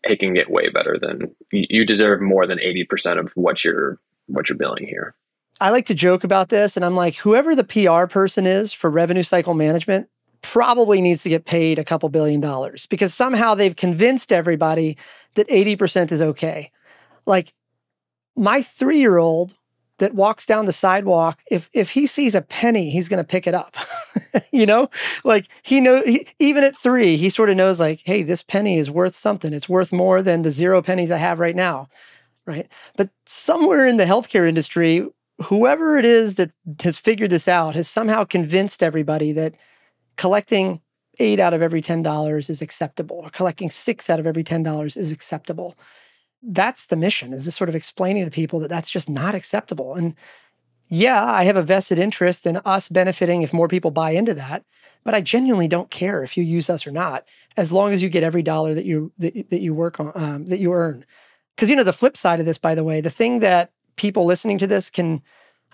it 0.02 0.20
can 0.20 0.34
get 0.34 0.50
way 0.50 0.68
better 0.68 0.98
than 1.00 1.34
you 1.50 1.84
deserve 1.86 2.20
more 2.20 2.46
than 2.46 2.58
80% 2.58 3.18
of 3.18 3.32
what 3.34 3.64
you're 3.64 3.98
what 4.26 4.48
you're 4.48 4.58
billing 4.58 4.86
here. 4.86 5.14
I 5.60 5.70
like 5.70 5.86
to 5.86 5.94
joke 5.94 6.24
about 6.24 6.48
this 6.48 6.76
and 6.76 6.84
I'm 6.84 6.96
like 6.96 7.16
whoever 7.16 7.54
the 7.54 7.64
PR 7.64 8.06
person 8.06 8.46
is 8.46 8.72
for 8.72 8.90
revenue 8.90 9.22
cycle 9.22 9.54
management 9.54 10.08
probably 10.42 11.00
needs 11.00 11.22
to 11.22 11.30
get 11.30 11.46
paid 11.46 11.78
a 11.78 11.84
couple 11.84 12.08
billion 12.10 12.40
dollars 12.40 12.86
because 12.86 13.14
somehow 13.14 13.54
they've 13.54 13.74
convinced 13.76 14.30
everybody 14.32 14.98
that 15.34 15.48
80% 15.48 16.12
is 16.12 16.20
okay. 16.20 16.70
Like 17.24 17.54
my 18.36 18.60
3-year-old 18.60 19.54
that 19.98 20.14
walks 20.14 20.44
down 20.44 20.66
the 20.66 20.72
sidewalk 20.72 21.40
if 21.50 21.70
if 21.72 21.90
he 21.90 22.06
sees 22.06 22.34
a 22.34 22.42
penny 22.42 22.90
he's 22.90 23.08
going 23.08 23.22
to 23.22 23.28
pick 23.28 23.46
it 23.46 23.54
up 23.54 23.76
you 24.52 24.66
know? 24.66 24.88
Like 25.22 25.48
he 25.62 25.80
know 25.80 26.02
he, 26.02 26.26
even 26.38 26.64
at 26.64 26.76
3 26.76 27.16
he 27.16 27.30
sort 27.30 27.50
of 27.50 27.56
knows 27.56 27.80
like 27.80 28.00
hey 28.04 28.22
this 28.22 28.42
penny 28.42 28.78
is 28.78 28.90
worth 28.90 29.14
something. 29.14 29.52
It's 29.52 29.68
worth 29.68 29.92
more 29.92 30.22
than 30.22 30.42
the 30.42 30.50
zero 30.50 30.82
pennies 30.82 31.10
i 31.10 31.16
have 31.16 31.38
right 31.38 31.56
now 31.56 31.88
right? 32.46 32.68
But 32.96 33.08
somewhere 33.26 33.86
in 33.86 33.96
the 33.96 34.04
healthcare 34.04 34.48
industry 34.48 35.06
whoever 35.42 35.96
it 35.98 36.04
is 36.04 36.36
that 36.36 36.50
has 36.82 36.96
figured 36.96 37.30
this 37.30 37.48
out 37.48 37.74
has 37.74 37.88
somehow 37.88 38.24
convinced 38.24 38.82
everybody 38.82 39.32
that 39.32 39.54
collecting 40.16 40.80
eight 41.18 41.40
out 41.40 41.54
of 41.54 41.62
every 41.62 41.82
$10 41.82 42.50
is 42.50 42.62
acceptable, 42.62 43.20
or 43.22 43.30
collecting 43.30 43.70
six 43.70 44.10
out 44.10 44.20
of 44.20 44.26
every 44.26 44.44
$10 44.44 44.96
is 44.96 45.12
acceptable. 45.12 45.76
That's 46.46 46.86
the 46.86 46.96
mission, 46.96 47.32
is 47.32 47.46
this 47.46 47.56
sort 47.56 47.70
of 47.70 47.74
explaining 47.74 48.24
to 48.24 48.30
people 48.30 48.60
that 48.60 48.68
that's 48.68 48.90
just 48.90 49.08
not 49.08 49.34
acceptable. 49.34 49.94
And 49.94 50.14
yeah, 50.88 51.24
I 51.24 51.44
have 51.44 51.56
a 51.56 51.62
vested 51.62 51.98
interest 51.98 52.46
in 52.46 52.58
us 52.58 52.88
benefiting 52.88 53.42
if 53.42 53.52
more 53.52 53.68
people 53.68 53.90
buy 53.90 54.10
into 54.10 54.34
that, 54.34 54.64
but 55.04 55.14
I 55.14 55.20
genuinely 55.22 55.68
don't 55.68 55.90
care 55.90 56.22
if 56.22 56.36
you 56.36 56.44
use 56.44 56.68
us 56.68 56.86
or 56.86 56.90
not, 56.90 57.24
as 57.56 57.72
long 57.72 57.92
as 57.92 58.02
you 58.02 58.08
get 58.08 58.22
every 58.22 58.42
dollar 58.42 58.74
that 58.74 58.84
you 58.84 59.12
that, 59.18 59.50
that 59.50 59.60
you 59.60 59.72
work 59.72 59.98
on 60.00 60.12
um, 60.14 60.46
that 60.46 60.58
you 60.58 60.72
earn. 60.72 61.04
Because 61.54 61.70
you 61.70 61.76
know 61.76 61.84
the 61.84 61.92
flip 61.92 62.16
side 62.16 62.40
of 62.40 62.46
this, 62.46 62.58
by 62.58 62.74
the 62.74 62.84
way, 62.84 63.00
the 63.00 63.10
thing 63.10 63.40
that 63.40 63.72
people 63.96 64.26
listening 64.26 64.58
to 64.58 64.66
this 64.66 64.90
can 64.90 65.22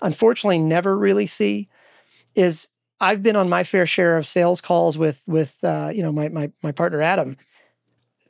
unfortunately 0.01 0.59
never 0.59 0.97
really 0.97 1.27
see 1.27 1.67
is 2.35 2.67
I've 2.99 3.23
been 3.23 3.35
on 3.35 3.49
my 3.49 3.63
fair 3.63 3.85
share 3.85 4.17
of 4.17 4.27
sales 4.27 4.61
calls 4.61 4.97
with 4.97 5.21
with 5.27 5.61
uh, 5.63 5.91
you 5.93 6.03
know 6.03 6.11
my 6.11 6.29
my 6.29 6.51
my 6.63 6.71
partner 6.71 7.01
Adam. 7.01 7.35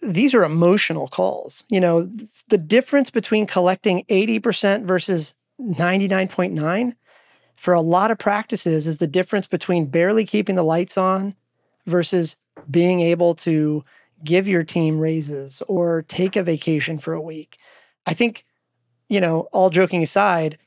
These 0.02 0.34
are 0.34 0.44
emotional 0.44 1.08
calls. 1.08 1.64
You 1.70 1.80
know 1.80 2.10
the 2.48 2.58
difference 2.58 3.10
between 3.10 3.46
collecting 3.46 4.06
eighty 4.10 4.40
percent 4.40 4.86
versus 4.86 5.34
ninety 5.60 6.08
nine 6.08 6.28
point 6.28 6.54
nine 6.54 6.96
for 7.62 7.76
a 7.76 7.82
lot 7.82 8.10
of 8.10 8.18
practices 8.18 8.88
is 8.88 8.98
the 8.98 9.06
difference 9.06 9.46
between 9.46 9.86
barely 9.86 10.26
keeping 10.26 10.56
the 10.56 10.64
lights 10.64 10.98
on 10.98 11.36
versus 11.86 12.36
being 12.72 13.02
able 13.02 13.36
to 13.36 13.84
give 14.24 14.48
your 14.48 14.64
team 14.64 15.00
raises 15.00 15.62
or 15.68 16.02
take 16.08 16.36
a 16.36 16.42
vacation 16.42 16.98
for 16.98 17.14
a 17.14 17.22
week. 17.22 17.60
I 18.08 18.16
think, 18.16 18.46
you 19.10 19.22
know, 19.22 19.42
all 19.52 19.70
joking 19.70 20.02
aside, 20.02 20.58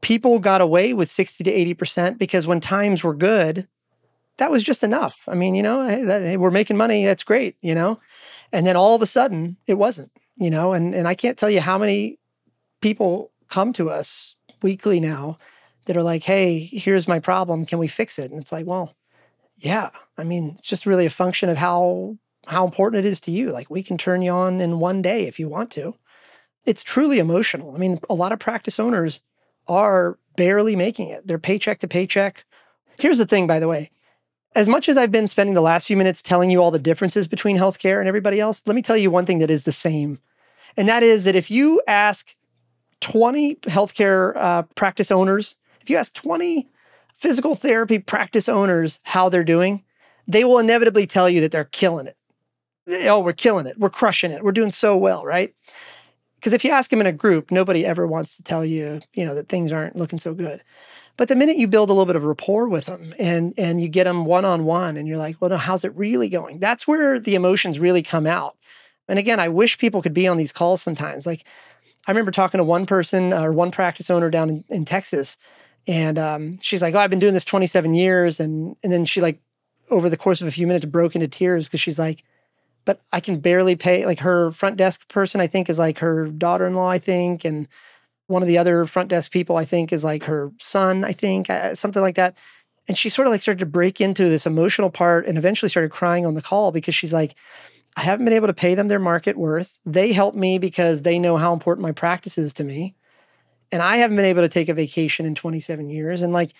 people 0.00 0.38
got 0.38 0.62
away 0.62 0.94
with 0.94 1.10
60 1.10 1.44
to 1.44 1.74
80% 1.74 2.16
because 2.16 2.46
when 2.46 2.60
times 2.60 3.04
were 3.04 3.14
good, 3.14 3.68
that 4.38 4.50
was 4.50 4.62
just 4.62 4.82
enough. 4.82 5.22
I 5.28 5.34
mean, 5.34 5.54
you 5.54 5.62
know, 5.62 5.86
hey, 5.86 6.02
that, 6.02 6.22
hey, 6.22 6.36
we're 6.38 6.50
making 6.50 6.78
money. 6.78 7.04
That's 7.04 7.24
great, 7.24 7.56
you 7.60 7.74
know? 7.74 8.00
And 8.56 8.66
then 8.66 8.74
all 8.74 8.94
of 8.94 9.02
a 9.02 9.06
sudden 9.06 9.58
it 9.66 9.74
wasn't, 9.74 10.10
you 10.38 10.48
know, 10.48 10.72
and, 10.72 10.94
and 10.94 11.06
I 11.06 11.14
can't 11.14 11.36
tell 11.36 11.50
you 11.50 11.60
how 11.60 11.76
many 11.76 12.18
people 12.80 13.30
come 13.48 13.74
to 13.74 13.90
us 13.90 14.34
weekly 14.62 14.98
now 14.98 15.36
that 15.84 15.94
are 15.94 16.02
like, 16.02 16.22
hey, 16.22 16.60
here's 16.60 17.06
my 17.06 17.18
problem. 17.18 17.66
Can 17.66 17.78
we 17.78 17.86
fix 17.86 18.18
it? 18.18 18.30
And 18.30 18.40
it's 18.40 18.52
like, 18.52 18.64
well, 18.64 18.96
yeah. 19.56 19.90
I 20.16 20.24
mean, 20.24 20.54
it's 20.56 20.66
just 20.66 20.86
really 20.86 21.04
a 21.04 21.10
function 21.10 21.50
of 21.50 21.58
how 21.58 22.16
how 22.46 22.64
important 22.64 23.04
it 23.04 23.08
is 23.08 23.20
to 23.20 23.30
you. 23.30 23.50
Like 23.50 23.68
we 23.68 23.82
can 23.82 23.98
turn 23.98 24.22
you 24.22 24.30
on 24.30 24.62
in 24.62 24.78
one 24.78 25.02
day 25.02 25.26
if 25.26 25.38
you 25.38 25.50
want 25.50 25.70
to. 25.72 25.94
It's 26.64 26.82
truly 26.82 27.18
emotional. 27.18 27.74
I 27.74 27.78
mean, 27.78 28.00
a 28.08 28.14
lot 28.14 28.32
of 28.32 28.38
practice 28.38 28.80
owners 28.80 29.20
are 29.68 30.18
barely 30.34 30.76
making 30.76 31.10
it. 31.10 31.26
They're 31.26 31.38
paycheck 31.38 31.80
to 31.80 31.88
paycheck. 31.88 32.46
Here's 32.98 33.18
the 33.18 33.26
thing, 33.26 33.46
by 33.46 33.58
the 33.58 33.68
way. 33.68 33.90
As 34.56 34.66
much 34.66 34.88
as 34.88 34.96
I've 34.96 35.12
been 35.12 35.28
spending 35.28 35.52
the 35.52 35.60
last 35.60 35.86
few 35.86 35.98
minutes 35.98 36.22
telling 36.22 36.50
you 36.50 36.62
all 36.62 36.70
the 36.70 36.78
differences 36.78 37.28
between 37.28 37.58
healthcare 37.58 37.98
and 37.98 38.08
everybody 38.08 38.40
else, 38.40 38.62
let 38.64 38.74
me 38.74 38.80
tell 38.80 38.96
you 38.96 39.10
one 39.10 39.26
thing 39.26 39.38
that 39.40 39.50
is 39.50 39.64
the 39.64 39.70
same. 39.70 40.18
And 40.78 40.88
that 40.88 41.02
is 41.02 41.24
that 41.24 41.36
if 41.36 41.50
you 41.50 41.82
ask 41.86 42.34
20 43.02 43.56
healthcare 43.56 44.34
uh, 44.34 44.62
practice 44.74 45.10
owners, 45.10 45.56
if 45.82 45.90
you 45.90 45.98
ask 45.98 46.14
20 46.14 46.70
physical 47.18 47.54
therapy 47.54 47.98
practice 47.98 48.48
owners 48.48 48.98
how 49.02 49.28
they're 49.28 49.44
doing, 49.44 49.84
they 50.26 50.42
will 50.42 50.58
inevitably 50.58 51.06
tell 51.06 51.28
you 51.28 51.42
that 51.42 51.52
they're 51.52 51.64
killing 51.64 52.06
it. 52.06 52.16
Oh, 53.06 53.20
we're 53.20 53.34
killing 53.34 53.66
it. 53.66 53.78
We're 53.78 53.90
crushing 53.90 54.30
it. 54.30 54.42
We're 54.42 54.52
doing 54.52 54.70
so 54.70 54.96
well, 54.96 55.22
right? 55.26 55.54
Because 56.36 56.54
if 56.54 56.64
you 56.64 56.70
ask 56.70 56.88
them 56.88 57.02
in 57.02 57.06
a 57.06 57.12
group, 57.12 57.50
nobody 57.50 57.84
ever 57.84 58.06
wants 58.06 58.38
to 58.38 58.42
tell 58.42 58.64
you, 58.64 59.00
you 59.12 59.26
know, 59.26 59.34
that 59.34 59.50
things 59.50 59.70
aren't 59.70 59.96
looking 59.96 60.18
so 60.18 60.32
good. 60.32 60.62
But 61.16 61.28
the 61.28 61.36
minute 61.36 61.56
you 61.56 61.66
build 61.66 61.88
a 61.88 61.92
little 61.92 62.06
bit 62.06 62.16
of 62.16 62.24
rapport 62.24 62.68
with 62.68 62.86
them 62.86 63.14
and 63.18 63.54
and 63.56 63.80
you 63.80 63.88
get 63.88 64.04
them 64.04 64.24
one 64.24 64.44
on 64.44 64.64
one, 64.64 64.96
and 64.96 65.08
you're 65.08 65.18
like, 65.18 65.36
well, 65.40 65.50
no, 65.50 65.56
how's 65.56 65.84
it 65.84 65.96
really 65.96 66.28
going? 66.28 66.58
That's 66.58 66.86
where 66.86 67.18
the 67.18 67.34
emotions 67.34 67.78
really 67.78 68.02
come 68.02 68.26
out. 68.26 68.56
And 69.08 69.18
again, 69.18 69.40
I 69.40 69.48
wish 69.48 69.78
people 69.78 70.02
could 70.02 70.14
be 70.14 70.28
on 70.28 70.36
these 70.36 70.52
calls 70.52 70.82
sometimes. 70.82 71.26
Like, 71.26 71.44
I 72.06 72.10
remember 72.10 72.32
talking 72.32 72.58
to 72.58 72.64
one 72.64 72.86
person 72.86 73.32
or 73.32 73.52
one 73.52 73.70
practice 73.70 74.10
owner 74.10 74.30
down 74.30 74.50
in, 74.50 74.64
in 74.68 74.84
Texas, 74.84 75.38
and 75.86 76.18
um, 76.18 76.58
she's 76.60 76.82
like, 76.82 76.94
"Oh, 76.94 76.98
I've 76.98 77.10
been 77.10 77.18
doing 77.18 77.34
this 77.34 77.44
27 77.44 77.94
years," 77.94 78.40
and 78.40 78.76
and 78.82 78.92
then 78.92 79.04
she 79.04 79.20
like 79.20 79.40
over 79.90 80.10
the 80.10 80.16
course 80.16 80.40
of 80.40 80.48
a 80.48 80.52
few 80.52 80.66
minutes 80.66 80.84
broke 80.84 81.14
into 81.14 81.28
tears 81.28 81.66
because 81.66 81.80
she's 81.80 81.98
like, 81.98 82.24
but 82.86 83.02
I 83.12 83.20
can 83.20 83.40
barely 83.40 83.76
pay. 83.76 84.06
Like 84.06 84.20
her 84.20 84.50
front 84.52 84.78
desk 84.78 85.06
person, 85.08 85.40
I 85.40 85.48
think, 85.48 85.68
is 85.68 85.78
like 85.78 85.98
her 85.98 86.28
daughter 86.28 86.66
in 86.66 86.74
law, 86.74 86.88
I 86.88 86.98
think. 86.98 87.44
And 87.44 87.68
one 88.26 88.42
of 88.42 88.48
the 88.48 88.58
other 88.58 88.86
front 88.86 89.08
desk 89.08 89.30
people, 89.30 89.56
I 89.56 89.64
think, 89.64 89.92
is 89.92 90.04
like 90.04 90.24
her 90.24 90.50
son, 90.58 91.04
I 91.04 91.12
think, 91.12 91.48
uh, 91.48 91.74
something 91.74 92.02
like 92.02 92.16
that. 92.16 92.36
And 92.88 92.96
she 92.96 93.08
sort 93.08 93.26
of 93.26 93.32
like 93.32 93.42
started 93.42 93.60
to 93.60 93.66
break 93.66 94.00
into 94.00 94.28
this 94.28 94.46
emotional 94.46 94.90
part 94.90 95.26
and 95.26 95.38
eventually 95.38 95.68
started 95.68 95.90
crying 95.90 96.24
on 96.24 96.34
the 96.34 96.42
call 96.42 96.72
because 96.72 96.94
she's 96.94 97.12
like, 97.12 97.34
I 97.96 98.02
haven't 98.02 98.24
been 98.24 98.34
able 98.34 98.48
to 98.48 98.54
pay 98.54 98.74
them 98.74 98.88
their 98.88 98.98
market 98.98 99.36
worth. 99.36 99.78
They 99.86 100.12
help 100.12 100.34
me 100.34 100.58
because 100.58 101.02
they 101.02 101.18
know 101.18 101.36
how 101.36 101.52
important 101.52 101.82
my 101.82 101.92
practice 101.92 102.36
is 102.36 102.52
to 102.54 102.64
me. 102.64 102.94
And 103.72 103.82
I 103.82 103.96
haven't 103.96 104.16
been 104.16 104.26
able 104.26 104.42
to 104.42 104.48
take 104.48 104.68
a 104.68 104.74
vacation 104.74 105.26
in 105.26 105.34
27 105.34 105.88
years. 105.88 106.22
And 106.22 106.32
like, 106.32 106.52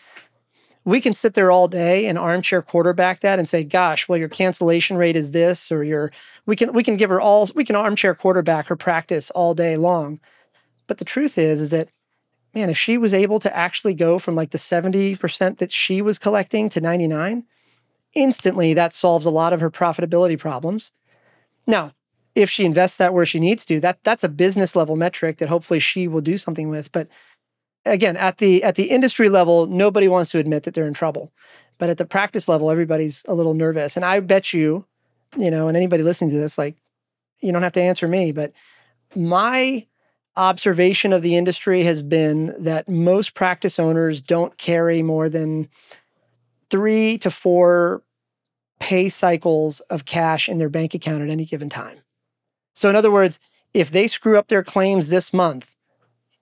we 0.86 1.00
can 1.00 1.12
sit 1.12 1.34
there 1.34 1.50
all 1.50 1.66
day 1.68 2.06
and 2.06 2.16
armchair 2.16 2.62
quarterback 2.62 3.20
that 3.20 3.38
and 3.38 3.48
say, 3.48 3.64
gosh, 3.64 4.08
well, 4.08 4.18
your 4.18 4.28
cancellation 4.28 4.96
rate 4.96 5.16
is 5.16 5.32
this, 5.32 5.70
or 5.70 5.82
your 5.82 6.12
we 6.46 6.54
can 6.54 6.72
we 6.72 6.84
can 6.84 6.96
give 6.96 7.10
her 7.10 7.20
all 7.20 7.48
we 7.54 7.64
can 7.64 7.74
armchair 7.74 8.14
quarterback 8.14 8.68
her 8.68 8.76
practice 8.76 9.30
all 9.32 9.52
day 9.52 9.76
long. 9.76 10.20
But 10.86 10.98
the 10.98 11.04
truth 11.04 11.38
is, 11.38 11.60
is 11.60 11.70
that 11.70 11.88
man, 12.54 12.70
if 12.70 12.78
she 12.78 12.96
was 12.96 13.12
able 13.12 13.38
to 13.40 13.54
actually 13.54 13.92
go 13.92 14.18
from 14.18 14.34
like 14.34 14.50
the 14.50 14.58
70% 14.58 15.58
that 15.58 15.70
she 15.70 16.00
was 16.00 16.18
collecting 16.18 16.70
to 16.70 16.80
99, 16.80 17.44
instantly 18.14 18.72
that 18.72 18.94
solves 18.94 19.26
a 19.26 19.30
lot 19.30 19.52
of 19.52 19.60
her 19.60 19.70
profitability 19.70 20.38
problems. 20.38 20.90
Now, 21.66 21.92
if 22.34 22.48
she 22.48 22.64
invests 22.64 22.96
that 22.96 23.12
where 23.12 23.26
she 23.26 23.40
needs 23.40 23.64
to, 23.66 23.80
that 23.80 23.98
that's 24.04 24.24
a 24.24 24.28
business 24.28 24.74
level 24.74 24.96
metric 24.96 25.38
that 25.38 25.48
hopefully 25.48 25.80
she 25.80 26.08
will 26.08 26.20
do 26.22 26.38
something 26.38 26.70
with. 26.70 26.92
But 26.92 27.08
again 27.86 28.16
at 28.16 28.38
the 28.38 28.62
at 28.62 28.74
the 28.74 28.90
industry 28.90 29.28
level 29.28 29.66
nobody 29.66 30.08
wants 30.08 30.30
to 30.30 30.38
admit 30.38 30.64
that 30.64 30.74
they're 30.74 30.86
in 30.86 30.94
trouble 30.94 31.32
but 31.78 31.88
at 31.88 31.98
the 31.98 32.04
practice 32.04 32.48
level 32.48 32.70
everybody's 32.70 33.24
a 33.28 33.34
little 33.34 33.54
nervous 33.54 33.96
and 33.96 34.04
i 34.04 34.20
bet 34.20 34.52
you 34.52 34.84
you 35.38 35.50
know 35.50 35.68
and 35.68 35.76
anybody 35.76 36.02
listening 36.02 36.30
to 36.30 36.38
this 36.38 36.58
like 36.58 36.76
you 37.40 37.52
don't 37.52 37.62
have 37.62 37.72
to 37.72 37.80
answer 37.80 38.08
me 38.08 38.32
but 38.32 38.52
my 39.14 39.86
observation 40.36 41.12
of 41.12 41.22
the 41.22 41.36
industry 41.36 41.84
has 41.84 42.02
been 42.02 42.54
that 42.58 42.88
most 42.88 43.34
practice 43.34 43.78
owners 43.78 44.20
don't 44.20 44.58
carry 44.58 45.02
more 45.02 45.28
than 45.28 45.68
3 46.70 47.18
to 47.18 47.30
4 47.30 48.02
pay 48.78 49.08
cycles 49.08 49.80
of 49.80 50.04
cash 50.04 50.48
in 50.48 50.58
their 50.58 50.68
bank 50.68 50.92
account 50.94 51.22
at 51.22 51.30
any 51.30 51.46
given 51.46 51.70
time 51.70 51.98
so 52.74 52.90
in 52.90 52.96
other 52.96 53.10
words 53.10 53.38
if 53.72 53.90
they 53.90 54.06
screw 54.06 54.36
up 54.36 54.48
their 54.48 54.62
claims 54.62 55.08
this 55.08 55.32
month 55.32 55.76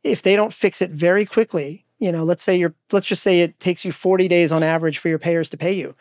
if 0.04 0.20
they 0.20 0.36
don't 0.36 0.52
fix 0.52 0.82
it 0.82 0.90
very 0.90 1.24
quickly, 1.24 1.84
you 1.98 2.12
know, 2.12 2.22
let's 2.22 2.42
say 2.42 2.56
you're, 2.56 2.74
let's 2.92 3.06
just 3.06 3.22
say 3.22 3.40
it 3.40 3.58
takes 3.58 3.84
you 3.84 3.90
40 3.90 4.28
days 4.28 4.52
on 4.52 4.62
average 4.62 4.98
for 4.98 5.08
your 5.08 5.18
payers 5.18 5.48
to 5.50 5.56
pay 5.56 5.72
you. 5.72 5.96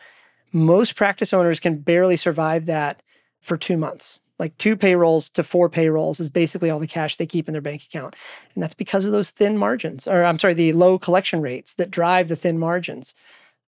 Most 0.51 0.95
practice 0.95 1.33
owners 1.33 1.59
can 1.59 1.77
barely 1.77 2.17
survive 2.17 2.67
that 2.67 3.01
for 3.41 3.57
two 3.57 3.77
months. 3.77 4.19
Like 4.43 4.57
two 4.57 4.75
payrolls 4.75 5.29
to 5.29 5.43
four 5.43 5.69
payrolls 5.69 6.19
is 6.19 6.27
basically 6.27 6.69
all 6.69 6.77
the 6.77 6.85
cash 6.85 7.15
they 7.15 7.25
keep 7.25 7.47
in 7.47 7.53
their 7.53 7.61
bank 7.61 7.85
account. 7.85 8.13
And 8.53 8.61
that's 8.61 8.73
because 8.73 9.05
of 9.05 9.13
those 9.13 9.29
thin 9.29 9.57
margins, 9.57 10.05
or 10.05 10.25
I'm 10.25 10.37
sorry, 10.37 10.53
the 10.53 10.73
low 10.73 10.99
collection 10.99 11.41
rates 11.41 11.75
that 11.75 11.89
drive 11.89 12.27
the 12.27 12.35
thin 12.35 12.59
margins. 12.59 13.15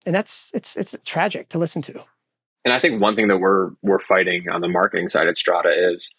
And 0.06 0.14
that's 0.14 0.52
it's 0.54 0.76
it's 0.76 0.94
tragic 1.06 1.48
to 1.50 1.60
listen 1.60 1.82
to. 1.84 2.04
And 2.66 2.74
I 2.74 2.80
think 2.80 3.02
one 3.02 3.16
thing 3.16 3.30
that 3.30 3.38
we're 3.38 3.70
we're 3.84 4.00
fighting 4.00 4.50
on 4.50 4.60
the 4.60 4.68
marketing 4.68 5.08
side 5.08 5.30
at 5.30 5.38
Strata 5.38 5.70
is 5.70 6.14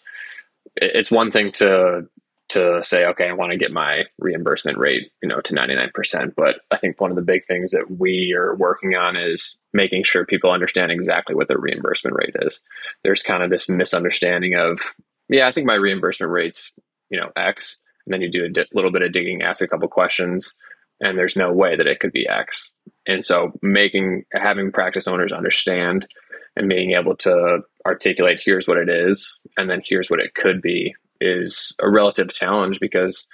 it's 0.77 1.11
one 1.11 1.31
thing 1.31 1.53
to 1.57 2.09
to 2.49 2.81
say, 2.85 3.05
okay, 3.07 3.29
I 3.29 3.33
want 3.33 3.53
to 3.53 3.59
get 3.59 3.73
my 3.73 4.05
reimbursement 4.19 4.79
rate, 4.79 5.11
you 5.23 5.29
know, 5.29 5.41
to 5.41 5.55
99%. 5.55 6.35
But 6.37 6.61
I 6.71 6.77
think 6.77 7.01
one 7.01 7.11
of 7.11 7.17
the 7.17 7.23
big 7.23 7.45
things 7.45 7.73
that 7.73 7.87
we 7.99 8.35
are 8.39 8.55
working 8.55 8.95
on 8.95 9.17
is 9.17 9.59
making 9.73 10.05
sure 10.05 10.25
people 10.25 10.51
understand 10.51 10.93
exactly 10.93 11.35
what 11.35 11.49
their 11.49 11.59
reimbursement 11.59 12.17
rate 12.17 12.37
is. 12.43 12.63
There's 13.03 13.23
kind 13.23 13.43
of 13.43 13.51
this 13.51 13.69
misunderstanding 13.69 14.55
of, 14.55 14.81
yeah, 15.29 15.49
I 15.49 15.53
think 15.53 15.67
my 15.67 15.75
reimbursement 15.75 16.31
rate's, 16.31 16.73
you 17.11 17.19
know, 17.19 17.31
X. 17.37 17.81
And 18.07 18.15
then 18.15 18.23
you 18.23 18.31
do 18.31 18.45
a 18.45 18.49
di- 18.49 18.67
little 18.73 18.93
bit 18.93 19.03
of 19.03 19.11
digging, 19.11 19.43
ask 19.43 19.61
a 19.61 19.67
couple 19.67 19.89
questions, 19.89 20.55
and 21.01 21.19
there's 21.19 21.37
no 21.37 21.53
way 21.53 21.75
that 21.77 21.89
it 21.89 21.99
could 21.99 22.13
be 22.13 22.29
X. 22.29 22.71
And 23.07 23.25
so 23.25 23.53
making, 23.61 24.25
having 24.33 24.71
practice 24.71 25.09
owners 25.09 25.33
understand 25.33 26.07
and 26.55 26.69
being 26.69 26.93
able 26.93 27.17
to 27.17 27.61
articulate, 27.85 28.41
here's 28.45 28.69
what 28.69 28.79
it 28.79 28.89
is, 28.89 29.37
and 29.57 29.69
then 29.69 29.83
here's 29.85 30.09
what 30.09 30.21
it 30.21 30.35
could 30.35 30.63
be 30.63 30.95
is 31.20 31.74
a 31.81 31.88
relative 31.88 32.29
challenge 32.29 32.81
because 32.81 33.26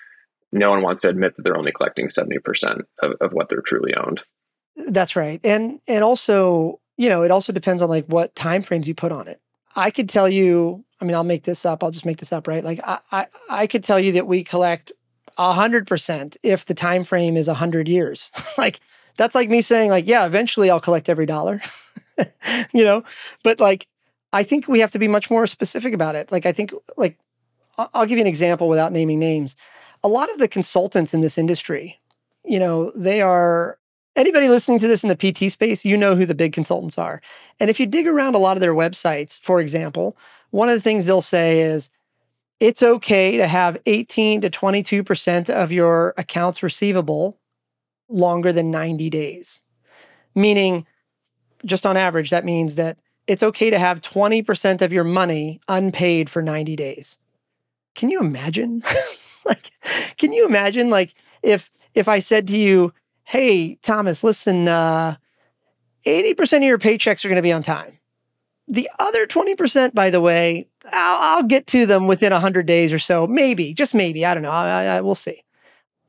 no 0.53 0.71
one 0.71 0.83
wants 0.83 1.03
to 1.03 1.09
admit 1.09 1.37
that 1.37 1.43
they're 1.43 1.57
only 1.57 1.73
collecting 1.73 2.09
70% 2.09 2.83
of, 3.03 3.13
of 3.21 3.33
what 3.33 3.49
they're 3.49 3.63
truly 3.63 3.95
owned. 3.95 4.23
That's 4.89 5.17
right. 5.17 5.41
And 5.45 5.81
and 5.87 6.03
also, 6.03 6.81
you 6.97 7.09
know, 7.09 7.23
it 7.23 7.31
also 7.31 7.53
depends 7.53 7.83
on 7.83 7.91
like 7.91 8.07
what 8.07 8.35
time 8.35 8.63
frames 8.63 8.89
you 8.89 8.95
put 8.95 9.13
on 9.13 9.29
it. 9.29 9.41
I 9.77 9.91
could 9.91 10.09
tell 10.09 10.29
you, 10.29 10.85
I 11.01 11.05
mean, 11.05 11.15
I'll 11.15 11.25
make 11.25 11.45
this 11.45 11.67
up. 11.67 11.85
I'll 11.85 11.91
just 11.91 12.07
make 12.07 12.19
this 12.19 12.33
up, 12.33 12.49
right? 12.49 12.65
Like 12.65 12.81
I 12.85 12.99
I, 13.11 13.27
I 13.51 13.67
could 13.67 13.85
tell 13.85 14.01
you 14.01 14.13
that 14.13 14.27
we 14.27 14.45
collect 14.45 14.93
a 15.37 15.53
hundred 15.53 15.87
percent 15.87 16.39
if 16.43 16.65
the 16.65 16.75
time 16.75 17.05
frame 17.05 17.37
is 17.37 17.49
a 17.49 17.55
hundred 17.55 17.87
years. 17.87 18.31
like 18.59 18.81
that's 19.17 19.35
like 19.35 19.49
me 19.49 19.63
saying, 19.63 19.91
like, 19.91 20.07
yeah, 20.07 20.27
eventually 20.27 20.71
I'll 20.71 20.81
collect 20.81 21.09
every 21.09 21.27
dollar. 21.27 21.61
you 22.73 22.85
know, 22.85 23.05
but 23.43 23.61
like, 23.61 23.87
I 24.33 24.43
think 24.43 24.69
we 24.69 24.81
have 24.81 24.91
to 24.93 24.99
be 24.99 25.09
much 25.09 25.31
more 25.31 25.47
specific 25.47 25.93
about 25.93 26.17
it. 26.17 26.33
Like, 26.33 26.47
I 26.47 26.53
think, 26.53 26.73
like, 26.97 27.19
I'll 27.79 28.07
give 28.07 28.19
you 28.19 28.23
an 28.23 28.29
example 28.29 28.69
without 28.69 28.93
naming 28.93 29.19
names. 29.19 29.57
A 30.05 30.09
lot 30.09 30.31
of 30.33 30.39
the 30.39 30.49
consultants 30.49 31.15
in 31.15 31.21
this 31.21 31.39
industry, 31.39 31.99
you 32.45 32.59
know, 32.59 32.91
they 32.93 33.23
are 33.23 33.79
anybody 34.17 34.49
listening 34.49 34.79
to 34.81 34.89
this 34.89 35.03
in 35.03 35.09
the 35.09 35.33
PT 35.33 35.51
space, 35.51 35.85
you 35.85 35.97
know 35.97 36.15
who 36.15 36.27
the 36.27 36.35
big 36.35 36.53
consultants 36.53 36.99
are. 36.99 37.21
And 37.61 37.71
if 37.71 37.81
you 37.81 37.87
dig 37.87 38.07
around 38.07 38.35
a 38.35 38.39
lot 38.39 38.57
of 38.57 38.61
their 38.61 38.75
websites, 38.75 39.41
for 39.41 39.61
example, 39.61 40.17
one 40.51 40.69
of 40.69 40.75
the 40.75 40.83
things 40.83 41.07
they'll 41.07 41.23
say 41.23 41.61
is 41.61 41.89
it's 42.61 42.83
okay 42.83 43.37
to 43.37 43.47
have 43.47 43.81
18 43.87 44.43
to 44.43 44.51
22% 44.51 45.51
of 45.51 45.73
your 45.73 46.15
accounts 46.17 46.63
receivable 46.63 47.39
longer 48.09 48.53
than 48.53 48.71
90 48.71 49.11
days. 49.11 49.63
Meaning, 50.35 50.87
just 51.65 51.87
on 51.87 51.97
average, 51.97 52.31
that 52.31 52.45
means 52.45 52.77
that 52.77 52.99
it's 53.27 53.43
okay 53.43 53.71
to 53.71 53.79
have 53.79 54.03
20% 54.03 54.83
of 54.83 54.93
your 54.93 55.05
money 55.05 55.61
unpaid 55.69 56.29
for 56.29 56.43
90 56.43 56.77
days. 56.77 57.19
Can 57.95 58.11
you 58.11 58.21
imagine? 58.21 58.83
like, 59.45 59.71
can 60.17 60.33
you 60.33 60.47
imagine 60.47 60.91
like 60.91 61.15
if 61.43 61.71
if 61.95 62.09
I 62.09 62.21
said 62.21 62.47
to 62.49 62.57
you, 62.57 62.93
hey, 63.25 63.77
Thomas, 63.83 64.25
listen, 64.25 64.69
uh, 64.69 65.17
80% 66.07 66.59
of 66.59 66.63
your 66.63 66.79
paychecks 66.79 67.25
are 67.25 67.29
going 67.29 67.37
to 67.37 67.43
be 67.43 67.53
on 67.53 67.63
time. 67.63 67.99
The 68.69 68.89
other 68.99 69.27
20%, 69.27 69.95
by 69.95 70.11
the 70.11 70.21
way, 70.21 70.69
I'll, 70.93 71.37
I'll 71.39 71.43
get 71.43 71.67
to 71.69 71.85
them 71.87 72.07
within 72.07 72.33
100 72.33 72.67
days 72.67 72.93
or 72.93 72.99
so. 72.99 73.27
Maybe, 73.27 73.75
just 73.75 73.95
maybe. 73.95 74.25
I 74.25 74.35
don't 74.35 74.43
know. 74.43 74.51
I, 74.51 74.85
I, 74.85 75.01
we'll 75.01 75.15
see. 75.15 75.43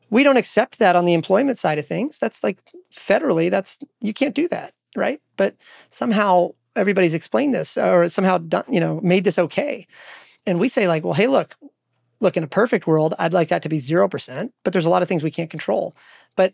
We 0.10 0.24
don't 0.24 0.38
accept 0.38 0.80
that 0.80 0.96
on 0.96 1.06
the 1.06 1.14
employment 1.14 1.58
side 1.58 1.80
of 1.80 1.88
things. 1.88 2.20
That's 2.20 2.44
like 2.44 2.60
federally, 2.96 3.50
that's, 3.50 3.80
you 4.00 4.14
can't 4.14 4.36
do 4.36 4.48
that, 4.50 4.74
right? 4.96 5.22
But 5.36 5.56
somehow 5.90 6.52
everybody's 6.76 7.14
explained 7.14 7.54
this 7.54 7.78
or 7.78 8.08
somehow 8.10 8.38
done, 8.38 8.66
you 8.70 8.80
know, 8.80 9.02
made 9.02 9.24
this 9.24 9.40
okay. 9.40 9.88
And 10.46 10.60
we 10.60 10.68
say, 10.68 10.88
like, 10.88 11.04
well, 11.04 11.14
hey, 11.14 11.28
look, 11.28 11.56
look, 12.24 12.38
in 12.38 12.44
a 12.44 12.48
perfect 12.48 12.88
world, 12.88 13.14
I'd 13.20 13.34
like 13.34 13.50
that 13.50 13.62
to 13.64 13.70
be 13.70 13.78
0%, 13.78 14.52
but 14.64 14.74
there's 14.74 14.86
a 14.86 14.90
lot 14.90 15.02
of 15.02 15.08
things 15.08 15.24
we 15.24 15.32
can't 15.32 15.50
control. 15.50 15.96
But 16.36 16.54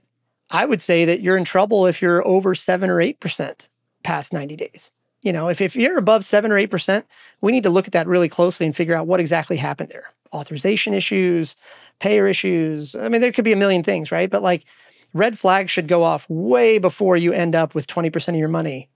I 0.49 0.65
would 0.65 0.81
say 0.81 1.05
that 1.05 1.21
you're 1.21 1.37
in 1.37 1.45
trouble 1.45 1.85
if 1.85 2.01
you're 2.01 2.25
over 2.27 2.55
seven 2.55 2.89
or 2.89 2.97
8% 2.97 3.69
past 4.03 4.33
90 4.33 4.55
days. 4.55 4.91
You 5.21 5.33
know, 5.33 5.49
if, 5.49 5.61
if 5.61 5.75
you're 5.75 5.97
above 5.97 6.25
seven 6.25 6.51
or 6.51 6.55
8%, 6.55 7.03
we 7.41 7.51
need 7.51 7.63
to 7.63 7.69
look 7.69 7.87
at 7.87 7.93
that 7.93 8.07
really 8.07 8.29
closely 8.29 8.65
and 8.65 8.75
figure 8.75 8.95
out 8.95 9.07
what 9.07 9.19
exactly 9.19 9.57
happened 9.57 9.89
there. 9.89 10.11
Authorization 10.33 10.93
issues, 10.93 11.55
payer 11.99 12.27
issues. 12.27 12.95
I 12.95 13.09
mean, 13.09 13.21
there 13.21 13.31
could 13.31 13.45
be 13.45 13.53
a 13.53 13.57
million 13.57 13.83
things, 13.83 14.11
right? 14.11 14.29
But 14.29 14.41
like 14.41 14.65
red 15.13 15.37
flags 15.37 15.71
should 15.71 15.87
go 15.87 16.03
off 16.03 16.29
way 16.29 16.77
before 16.77 17.17
you 17.17 17.33
end 17.33 17.55
up 17.55 17.75
with 17.75 17.87
20% 17.87 18.29
of 18.29 18.35
your 18.35 18.47
money 18.47 18.89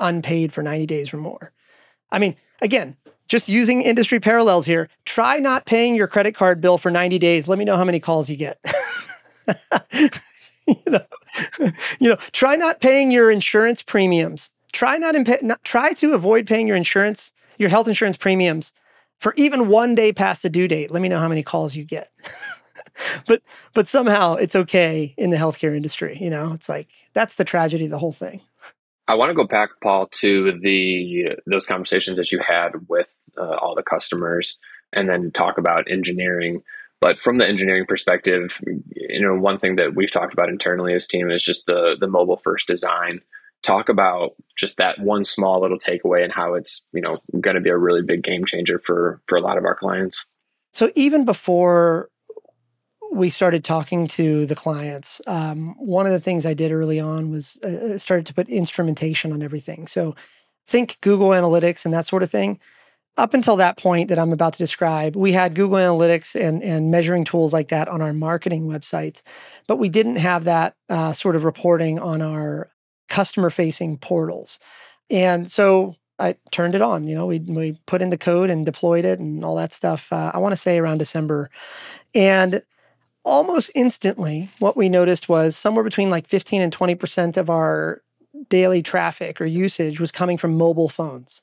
unpaid 0.00 0.52
for 0.52 0.62
90 0.62 0.86
days 0.86 1.12
or 1.14 1.18
more. 1.18 1.52
I 2.10 2.18
mean, 2.18 2.34
again, 2.60 2.96
just 3.30 3.48
using 3.48 3.80
industry 3.80 4.18
parallels 4.18 4.66
here, 4.66 4.88
try 5.04 5.38
not 5.38 5.64
paying 5.64 5.94
your 5.94 6.08
credit 6.08 6.34
card 6.34 6.60
bill 6.60 6.76
for 6.78 6.90
90 6.90 7.18
days. 7.20 7.46
Let 7.46 7.60
me 7.60 7.64
know 7.64 7.76
how 7.76 7.84
many 7.84 8.00
calls 8.00 8.28
you 8.28 8.36
get. 8.36 8.58
you 10.66 10.76
know, 10.88 11.04
you 12.00 12.08
know, 12.08 12.16
try 12.32 12.56
not 12.56 12.80
paying 12.80 13.12
your 13.12 13.30
insurance 13.30 13.84
premiums. 13.84 14.50
Try 14.72 14.98
not, 14.98 15.14
not 15.42 15.62
try 15.62 15.92
to 15.94 16.12
avoid 16.12 16.48
paying 16.48 16.66
your 16.66 16.76
insurance, 16.76 17.32
your 17.56 17.68
health 17.68 17.86
insurance 17.86 18.16
premiums 18.16 18.72
for 19.20 19.32
even 19.36 19.68
one 19.68 19.94
day 19.94 20.12
past 20.12 20.42
the 20.42 20.50
due 20.50 20.66
date. 20.66 20.90
Let 20.90 21.00
me 21.00 21.08
know 21.08 21.20
how 21.20 21.28
many 21.28 21.44
calls 21.44 21.76
you 21.76 21.84
get. 21.84 22.10
but 23.28 23.42
but 23.74 23.86
somehow 23.86 24.34
it's 24.34 24.56
okay 24.56 25.14
in 25.16 25.30
the 25.30 25.36
healthcare 25.36 25.76
industry. 25.76 26.18
You 26.20 26.30
know, 26.30 26.52
it's 26.52 26.68
like 26.68 26.88
that's 27.12 27.36
the 27.36 27.44
tragedy 27.44 27.84
of 27.84 27.90
the 27.92 27.98
whole 27.98 28.12
thing. 28.12 28.40
I 29.10 29.14
want 29.14 29.30
to 29.30 29.34
go 29.34 29.44
back, 29.44 29.70
Paul, 29.82 30.06
to 30.20 30.56
the 30.60 31.36
those 31.44 31.66
conversations 31.66 32.16
that 32.16 32.30
you 32.30 32.38
had 32.38 32.88
with 32.88 33.08
uh, 33.40 33.56
all 33.56 33.74
the 33.74 33.82
customers, 33.82 34.58
and 34.92 35.08
then 35.08 35.30
talk 35.30 35.58
about 35.58 35.90
engineering. 35.90 36.62
But 37.00 37.18
from 37.18 37.38
the 37.38 37.48
engineering 37.48 37.86
perspective, 37.86 38.60
you 38.94 39.20
know, 39.20 39.34
one 39.34 39.58
thing 39.58 39.76
that 39.76 39.94
we've 39.94 40.10
talked 40.10 40.34
about 40.34 40.50
internally 40.50 40.94
as 40.94 41.06
team 41.06 41.30
is 41.30 41.42
just 41.42 41.66
the 41.66 41.96
the 41.98 42.08
mobile 42.08 42.36
first 42.36 42.66
design. 42.66 43.20
Talk 43.62 43.88
about 43.88 44.36
just 44.56 44.78
that 44.78 44.98
one 45.00 45.24
small 45.24 45.60
little 45.60 45.78
takeaway 45.78 46.24
and 46.24 46.32
how 46.32 46.54
it's 46.54 46.84
you 46.92 47.00
know 47.00 47.18
going 47.40 47.54
to 47.54 47.60
be 47.60 47.70
a 47.70 47.76
really 47.76 48.02
big 48.02 48.22
game 48.22 48.44
changer 48.44 48.78
for 48.78 49.20
for 49.26 49.36
a 49.36 49.40
lot 49.40 49.58
of 49.58 49.64
our 49.64 49.74
clients. 49.74 50.26
So 50.72 50.90
even 50.94 51.24
before 51.24 52.10
we 53.12 53.28
started 53.28 53.64
talking 53.64 54.06
to 54.06 54.46
the 54.46 54.54
clients, 54.54 55.20
um, 55.26 55.74
one 55.78 56.06
of 56.06 56.12
the 56.12 56.20
things 56.20 56.46
I 56.46 56.54
did 56.54 56.70
early 56.70 57.00
on 57.00 57.30
was 57.30 57.56
uh, 57.56 57.98
started 57.98 58.26
to 58.26 58.34
put 58.34 58.48
instrumentation 58.48 59.32
on 59.32 59.42
everything. 59.42 59.88
So 59.88 60.14
think 60.66 60.98
Google 61.00 61.30
Analytics 61.30 61.84
and 61.84 61.92
that 61.92 62.06
sort 62.06 62.22
of 62.22 62.30
thing 62.30 62.60
up 63.16 63.34
until 63.34 63.56
that 63.56 63.76
point 63.76 64.08
that 64.08 64.18
I'm 64.18 64.32
about 64.32 64.54
to 64.54 64.58
describe, 64.58 65.16
we 65.16 65.32
had 65.32 65.54
Google 65.54 65.78
Analytics 65.78 66.40
and, 66.40 66.62
and 66.62 66.90
measuring 66.90 67.24
tools 67.24 67.52
like 67.52 67.68
that 67.68 67.88
on 67.88 68.00
our 68.00 68.12
marketing 68.12 68.66
websites, 68.66 69.22
but 69.66 69.76
we 69.76 69.88
didn't 69.88 70.16
have 70.16 70.44
that 70.44 70.74
uh, 70.88 71.12
sort 71.12 71.36
of 71.36 71.44
reporting 71.44 71.98
on 71.98 72.22
our 72.22 72.70
customer 73.08 73.50
facing 73.50 73.98
portals. 73.98 74.58
And 75.10 75.50
so 75.50 75.96
I 76.18 76.36
turned 76.50 76.74
it 76.74 76.82
on. 76.82 77.06
You 77.06 77.14
know, 77.14 77.26
we, 77.26 77.40
we 77.40 77.78
put 77.86 78.02
in 78.02 78.10
the 78.10 78.18
code 78.18 78.50
and 78.50 78.64
deployed 78.64 79.04
it 79.04 79.18
and 79.18 79.44
all 79.44 79.56
that 79.56 79.72
stuff. 79.72 80.12
Uh, 80.12 80.30
I 80.32 80.38
want 80.38 80.52
to 80.52 80.56
say 80.56 80.78
around 80.78 80.98
December. 80.98 81.50
And 82.14 82.62
almost 83.24 83.70
instantly, 83.74 84.50
what 84.60 84.76
we 84.76 84.88
noticed 84.88 85.28
was 85.28 85.56
somewhere 85.56 85.84
between 85.84 86.10
like 86.10 86.26
15 86.26 86.62
and 86.62 86.76
20% 86.76 87.36
of 87.36 87.50
our 87.50 88.02
daily 88.48 88.82
traffic 88.82 89.40
or 89.40 89.44
usage 89.44 90.00
was 90.00 90.12
coming 90.12 90.38
from 90.38 90.56
mobile 90.56 90.88
phones 90.88 91.42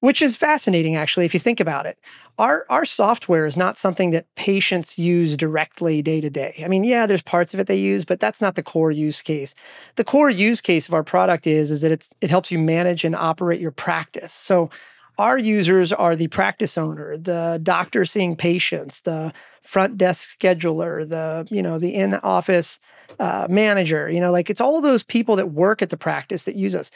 which 0.00 0.20
is 0.20 0.36
fascinating 0.36 0.94
actually 0.94 1.24
if 1.24 1.34
you 1.34 1.40
think 1.40 1.60
about 1.60 1.86
it. 1.86 1.98
Our 2.38 2.66
our 2.68 2.84
software 2.84 3.46
is 3.46 3.56
not 3.56 3.78
something 3.78 4.10
that 4.10 4.32
patients 4.34 4.98
use 4.98 5.36
directly 5.36 6.02
day 6.02 6.20
to 6.20 6.30
day. 6.30 6.62
I 6.64 6.68
mean 6.68 6.84
yeah 6.84 7.06
there's 7.06 7.22
parts 7.22 7.54
of 7.54 7.60
it 7.60 7.66
they 7.66 7.78
use 7.78 8.04
but 8.04 8.20
that's 8.20 8.40
not 8.40 8.54
the 8.54 8.62
core 8.62 8.90
use 8.92 9.22
case. 9.22 9.54
The 9.96 10.04
core 10.04 10.30
use 10.30 10.60
case 10.60 10.88
of 10.88 10.94
our 10.94 11.04
product 11.04 11.46
is 11.46 11.70
is 11.70 11.80
that 11.80 11.92
it's 11.92 12.10
it 12.20 12.30
helps 12.30 12.50
you 12.50 12.58
manage 12.58 13.04
and 13.04 13.16
operate 13.16 13.60
your 13.60 13.70
practice. 13.70 14.32
So 14.32 14.70
our 15.18 15.38
users 15.38 15.92
are 15.92 16.14
the 16.14 16.28
practice 16.28 16.76
owner 16.76 17.16
the 17.16 17.58
doctor 17.62 18.04
seeing 18.04 18.36
patients 18.36 19.00
the 19.00 19.32
front 19.62 19.96
desk 19.96 20.38
scheduler 20.38 21.08
the 21.08 21.48
you 21.50 21.62
know 21.62 21.78
the 21.78 21.94
in 21.94 22.14
office 22.16 22.78
uh, 23.18 23.46
manager 23.48 24.10
you 24.10 24.20
know 24.20 24.30
like 24.30 24.50
it's 24.50 24.60
all 24.60 24.80
those 24.82 25.02
people 25.02 25.36
that 25.36 25.52
work 25.52 25.80
at 25.80 25.88
the 25.90 25.96
practice 25.96 26.44
that 26.44 26.54
use 26.54 26.74
us. 26.74 26.90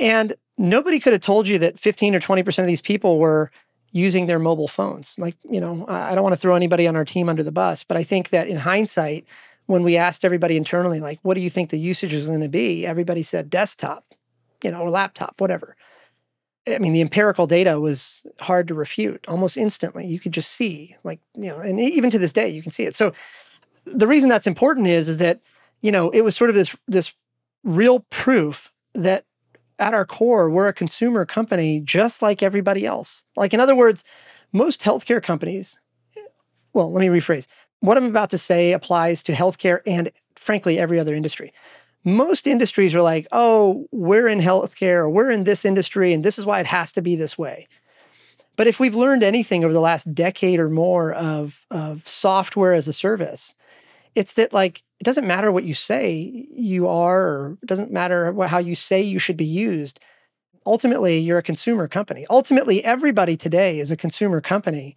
And 0.00 0.34
nobody 0.58 1.00
could 1.00 1.12
have 1.12 1.22
told 1.22 1.48
you 1.48 1.58
that 1.60 1.78
15 1.78 2.14
or 2.14 2.20
20% 2.20 2.58
of 2.58 2.66
these 2.66 2.82
people 2.82 3.18
were 3.18 3.50
using 3.92 4.26
their 4.26 4.38
mobile 4.38 4.68
phones. 4.68 5.14
Like, 5.18 5.36
you 5.48 5.60
know, 5.60 5.86
I 5.88 6.14
don't 6.14 6.24
want 6.24 6.34
to 6.34 6.40
throw 6.40 6.54
anybody 6.54 6.86
on 6.86 6.96
our 6.96 7.04
team 7.04 7.28
under 7.28 7.42
the 7.42 7.52
bus, 7.52 7.84
but 7.84 7.96
I 7.96 8.04
think 8.04 8.30
that 8.30 8.48
in 8.48 8.58
hindsight, 8.58 9.24
when 9.66 9.82
we 9.82 9.96
asked 9.96 10.24
everybody 10.24 10.56
internally, 10.56 11.00
like, 11.00 11.18
what 11.22 11.34
do 11.34 11.40
you 11.40 11.50
think 11.50 11.70
the 11.70 11.78
usage 11.78 12.12
is 12.12 12.26
going 12.26 12.40
to 12.40 12.48
be? 12.48 12.86
Everybody 12.86 13.22
said 13.22 13.50
desktop, 13.50 14.04
you 14.62 14.70
know, 14.70 14.80
or 14.80 14.90
laptop, 14.90 15.40
whatever. 15.40 15.76
I 16.66 16.78
mean, 16.78 16.92
the 16.92 17.00
empirical 17.00 17.46
data 17.46 17.80
was 17.80 18.26
hard 18.40 18.68
to 18.68 18.74
refute 18.74 19.24
almost 19.28 19.56
instantly. 19.56 20.06
You 20.06 20.20
could 20.20 20.32
just 20.32 20.52
see, 20.52 20.96
like, 21.04 21.20
you 21.34 21.50
know, 21.50 21.58
and 21.58 21.80
even 21.80 22.10
to 22.10 22.18
this 22.18 22.32
day, 22.32 22.48
you 22.48 22.62
can 22.62 22.72
see 22.72 22.84
it. 22.84 22.94
So 22.94 23.12
the 23.86 24.06
reason 24.06 24.28
that's 24.28 24.46
important 24.46 24.86
is, 24.86 25.08
is 25.08 25.18
that, 25.18 25.40
you 25.80 25.92
know, 25.92 26.10
it 26.10 26.22
was 26.22 26.36
sort 26.36 26.50
of 26.50 26.56
this, 26.56 26.74
this 26.86 27.14
real 27.64 28.00
proof 28.10 28.72
that 28.94 29.24
at 29.78 29.94
our 29.94 30.04
core, 30.04 30.50
we're 30.50 30.68
a 30.68 30.72
consumer 30.72 31.24
company 31.24 31.80
just 31.80 32.22
like 32.22 32.42
everybody 32.42 32.86
else. 32.86 33.24
Like, 33.36 33.54
in 33.54 33.60
other 33.60 33.76
words, 33.76 34.04
most 34.52 34.80
healthcare 34.80 35.22
companies, 35.22 35.78
well, 36.72 36.92
let 36.92 37.00
me 37.00 37.08
rephrase. 37.08 37.46
What 37.80 37.96
I'm 37.96 38.04
about 38.04 38.30
to 38.30 38.38
say 38.38 38.72
applies 38.72 39.22
to 39.24 39.32
healthcare 39.32 39.80
and, 39.86 40.10
frankly, 40.36 40.78
every 40.78 40.98
other 40.98 41.14
industry. 41.14 41.52
Most 42.04 42.46
industries 42.46 42.94
are 42.94 43.02
like, 43.02 43.26
oh, 43.32 43.86
we're 43.92 44.28
in 44.28 44.40
healthcare 44.40 44.98
or 44.98 45.10
we're 45.10 45.30
in 45.30 45.44
this 45.44 45.64
industry 45.64 46.12
and 46.12 46.24
this 46.24 46.38
is 46.38 46.46
why 46.46 46.60
it 46.60 46.66
has 46.66 46.92
to 46.92 47.02
be 47.02 47.16
this 47.16 47.36
way. 47.36 47.68
But 48.56 48.66
if 48.66 48.80
we've 48.80 48.94
learned 48.94 49.22
anything 49.22 49.64
over 49.64 49.72
the 49.72 49.80
last 49.80 50.12
decade 50.14 50.58
or 50.58 50.68
more 50.68 51.12
of, 51.12 51.64
of 51.70 52.06
software 52.08 52.74
as 52.74 52.88
a 52.88 52.92
service, 52.92 53.54
it's 54.18 54.34
that 54.34 54.52
like 54.52 54.82
it 54.98 55.04
doesn't 55.04 55.28
matter 55.28 55.52
what 55.52 55.62
you 55.62 55.74
say 55.74 56.44
you 56.50 56.88
are 56.88 57.22
or 57.22 57.58
it 57.62 57.66
doesn't 57.66 57.92
matter 57.92 58.32
what, 58.32 58.50
how 58.50 58.58
you 58.58 58.74
say 58.74 59.00
you 59.00 59.20
should 59.20 59.36
be 59.36 59.44
used. 59.44 60.00
Ultimately 60.66 61.18
you're 61.18 61.38
a 61.38 61.42
consumer 61.42 61.86
company. 61.86 62.26
Ultimately 62.28 62.84
everybody 62.84 63.36
today 63.36 63.78
is 63.78 63.92
a 63.92 63.96
consumer 63.96 64.40
company. 64.40 64.96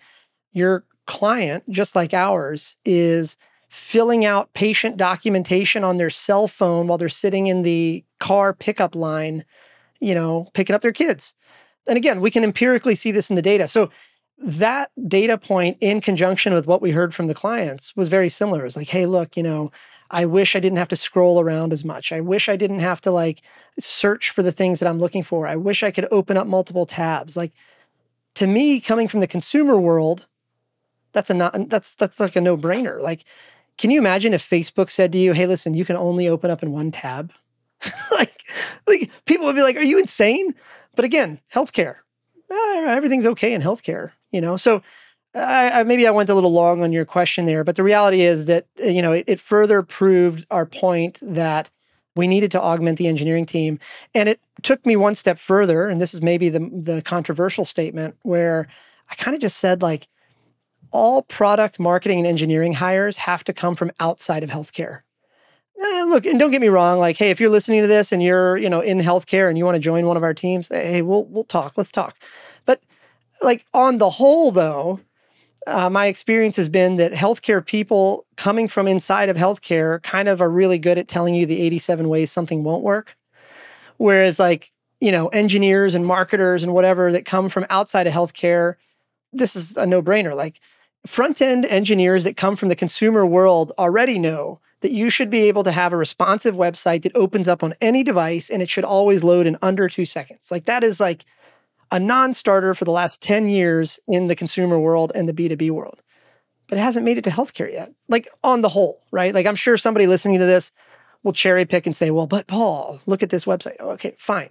Your 0.53 0.85
client 1.05 1.63
just 1.69 1.95
like 1.95 2.15
ours 2.15 2.77
is 2.83 3.37
filling 3.69 4.25
out 4.25 4.51
patient 4.53 4.97
documentation 4.97 5.83
on 5.83 5.97
their 5.97 6.09
cell 6.09 6.47
phone 6.47 6.87
while 6.87 6.97
they're 6.97 7.07
sitting 7.07 7.45
in 7.45 7.61
the 7.61 8.03
car 8.19 8.53
pickup 8.53 8.95
line 8.95 9.45
you 9.99 10.15
know 10.15 10.47
picking 10.55 10.75
up 10.75 10.81
their 10.81 10.91
kids. 10.91 11.35
And 11.87 11.95
again 11.95 12.21
we 12.21 12.31
can 12.31 12.43
empirically 12.43 12.95
see 12.95 13.11
this 13.11 13.29
in 13.29 13.35
the 13.35 13.43
data. 13.43 13.67
So 13.67 13.91
that 14.43 14.91
data 15.07 15.37
point 15.37 15.77
in 15.81 16.01
conjunction 16.01 16.53
with 16.53 16.67
what 16.67 16.81
we 16.81 16.91
heard 16.91 17.13
from 17.13 17.27
the 17.27 17.33
clients 17.33 17.95
was 17.95 18.07
very 18.07 18.29
similar. 18.29 18.65
It's 18.65 18.75
like, 18.75 18.89
hey, 18.89 19.05
look, 19.05 19.37
you 19.37 19.43
know, 19.43 19.71
I 20.09 20.25
wish 20.25 20.55
I 20.55 20.59
didn't 20.59 20.77
have 20.77 20.89
to 20.89 20.95
scroll 20.95 21.39
around 21.39 21.71
as 21.71 21.85
much. 21.85 22.11
I 22.11 22.19
wish 22.19 22.49
I 22.49 22.55
didn't 22.55 22.79
have 22.79 23.01
to 23.01 23.11
like 23.11 23.41
search 23.79 24.29
for 24.29 24.43
the 24.43 24.51
things 24.51 24.79
that 24.79 24.89
I'm 24.89 24.99
looking 24.99 25.23
for. 25.23 25.47
I 25.47 25.55
wish 25.55 25.83
I 25.83 25.91
could 25.91 26.07
open 26.11 26.37
up 26.37 26.47
multiple 26.47 26.85
tabs. 26.85 27.37
Like 27.37 27.53
to 28.35 28.47
me, 28.47 28.81
coming 28.81 29.07
from 29.07 29.19
the 29.19 29.27
consumer 29.27 29.79
world, 29.79 30.27
that's 31.13 31.29
a 31.29 31.33
not 31.33 31.69
that's 31.69 31.95
that's 31.95 32.19
like 32.19 32.35
a 32.35 32.41
no-brainer. 32.41 33.01
Like, 33.01 33.23
can 33.77 33.91
you 33.91 33.99
imagine 33.99 34.33
if 34.33 34.47
Facebook 34.47 34.89
said 34.89 35.11
to 35.11 35.17
you, 35.17 35.33
"Hey, 35.33 35.45
listen, 35.47 35.73
you 35.73 35.85
can 35.85 35.95
only 35.95 36.27
open 36.27 36.51
up 36.51 36.63
in 36.63 36.71
one 36.71 36.91
tab"? 36.91 37.31
like, 38.11 38.43
like 38.87 39.09
people 39.25 39.45
would 39.45 39.55
be 39.55 39.63
like, 39.63 39.75
"Are 39.75 39.83
you 39.83 39.99
insane?" 39.99 40.55
But 40.95 41.05
again, 41.05 41.39
healthcare, 41.53 41.97
eh, 42.51 42.85
everything's 42.87 43.25
okay 43.25 43.53
in 43.53 43.61
healthcare, 43.61 44.11
you 44.31 44.41
know. 44.41 44.57
So 44.57 44.81
I, 45.35 45.81
I, 45.81 45.83
maybe 45.83 46.07
I 46.07 46.11
went 46.11 46.29
a 46.29 46.35
little 46.35 46.51
long 46.51 46.83
on 46.83 46.91
your 46.91 47.05
question 47.05 47.45
there, 47.45 47.63
but 47.63 47.75
the 47.75 47.83
reality 47.83 48.21
is 48.21 48.45
that 48.45 48.67
you 48.77 49.01
know 49.01 49.11
it, 49.13 49.25
it 49.27 49.39
further 49.39 49.83
proved 49.83 50.45
our 50.51 50.65
point 50.65 51.19
that 51.21 51.69
we 52.15 52.27
needed 52.27 52.51
to 52.51 52.61
augment 52.61 52.97
the 52.97 53.07
engineering 53.07 53.45
team, 53.45 53.79
and 54.13 54.27
it 54.29 54.39
took 54.63 54.85
me 54.85 54.95
one 54.95 55.15
step 55.15 55.39
further. 55.39 55.87
And 55.89 56.01
this 56.01 56.13
is 56.13 56.21
maybe 56.21 56.49
the 56.49 56.59
the 56.73 57.01
controversial 57.01 57.65
statement 57.65 58.15
where 58.23 58.67
I 59.09 59.15
kind 59.15 59.35
of 59.35 59.41
just 59.41 59.57
said 59.57 59.81
like 59.81 60.07
all 60.91 61.21
product 61.23 61.79
marketing 61.79 62.19
and 62.19 62.27
engineering 62.27 62.73
hires 62.73 63.17
have 63.17 63.43
to 63.45 63.53
come 63.53 63.75
from 63.75 63.91
outside 63.99 64.43
of 64.43 64.49
healthcare. 64.49 65.01
Eh, 65.79 66.03
look, 66.03 66.25
and 66.25 66.39
don't 66.39 66.51
get 66.51 66.61
me 66.61 66.69
wrong. 66.69 66.99
Like, 66.99 67.17
hey, 67.17 67.29
if 67.29 67.39
you're 67.39 67.49
listening 67.49 67.81
to 67.81 67.87
this 67.87 68.11
and 68.11 68.21
you're, 68.21 68.57
you 68.57 68.69
know, 68.69 68.81
in 68.81 68.99
healthcare 68.99 69.49
and 69.49 69.57
you 69.57 69.65
want 69.65 69.75
to 69.75 69.79
join 69.79 70.05
one 70.05 70.17
of 70.17 70.23
our 70.23 70.33
teams, 70.33 70.67
hey, 70.67 71.01
we'll 71.01 71.25
we'll 71.25 71.43
talk. 71.45 71.73
Let's 71.77 71.91
talk. 71.91 72.15
But 72.65 72.81
like 73.41 73.65
on 73.73 73.97
the 73.97 74.09
whole, 74.09 74.51
though, 74.51 74.99
uh, 75.67 75.89
my 75.89 76.07
experience 76.07 76.55
has 76.55 76.69
been 76.69 76.97
that 76.97 77.11
healthcare 77.11 77.65
people 77.65 78.25
coming 78.35 78.67
from 78.67 78.87
inside 78.87 79.29
of 79.29 79.37
healthcare 79.37 80.01
kind 80.03 80.27
of 80.27 80.41
are 80.41 80.49
really 80.49 80.79
good 80.79 80.97
at 80.97 81.07
telling 81.07 81.35
you 81.35 81.45
the 81.45 81.61
87 81.61 82.09
ways 82.09 82.31
something 82.31 82.63
won't 82.63 82.83
work. 82.83 83.15
Whereas, 83.97 84.39
like, 84.39 84.71
you 84.99 85.11
know, 85.11 85.27
engineers 85.29 85.93
and 85.93 86.05
marketers 86.05 86.63
and 86.63 86.73
whatever 86.73 87.11
that 87.11 87.25
come 87.25 87.49
from 87.49 87.65
outside 87.69 88.07
of 88.07 88.13
healthcare, 88.13 88.75
this 89.31 89.55
is 89.55 89.77
a 89.77 89.85
no 89.85 90.01
brainer. 90.01 90.35
Like, 90.35 90.59
front 91.05 91.41
end 91.41 91.65
engineers 91.65 92.23
that 92.23 92.37
come 92.37 92.55
from 92.55 92.69
the 92.69 92.75
consumer 92.75 93.25
world 93.25 93.71
already 93.77 94.17
know 94.17 94.59
that 94.81 94.91
you 94.91 95.11
should 95.11 95.29
be 95.29 95.47
able 95.47 95.63
to 95.63 95.71
have 95.71 95.93
a 95.93 95.97
responsive 95.97 96.55
website 96.55 97.03
that 97.03 97.15
opens 97.15 97.47
up 97.47 97.63
on 97.63 97.75
any 97.81 98.03
device 98.03 98.49
and 98.49 98.63
it 98.63 98.69
should 98.69 98.83
always 98.83 99.23
load 99.23 99.45
in 99.45 99.57
under 99.61 99.87
two 99.87 100.05
seconds. 100.05 100.49
Like, 100.49 100.65
that 100.65 100.83
is 100.83 100.99
like, 100.99 101.25
a 101.91 101.99
non 101.99 102.33
starter 102.33 102.73
for 102.73 102.85
the 102.85 102.91
last 102.91 103.21
10 103.21 103.49
years 103.49 103.99
in 104.07 104.27
the 104.27 104.35
consumer 104.35 104.79
world 104.79 105.11
and 105.13 105.27
the 105.27 105.33
B2B 105.33 105.71
world, 105.71 106.01
but 106.67 106.77
it 106.77 106.81
hasn't 106.81 107.05
made 107.05 107.17
it 107.17 107.23
to 107.25 107.29
healthcare 107.29 107.71
yet. 107.71 107.93
Like 108.07 108.29
on 108.43 108.61
the 108.61 108.69
whole, 108.69 109.01
right? 109.11 109.33
Like 109.33 109.45
I'm 109.45 109.55
sure 109.55 109.77
somebody 109.77 110.07
listening 110.07 110.39
to 110.39 110.45
this 110.45 110.71
will 111.23 111.33
cherry 111.33 111.65
pick 111.65 111.85
and 111.85 111.95
say, 111.95 112.09
well, 112.11 112.27
but 112.27 112.47
Paul, 112.47 112.99
look 113.05 113.21
at 113.21 113.29
this 113.29 113.45
website. 113.45 113.79
Okay, 113.79 114.15
fine. 114.17 114.49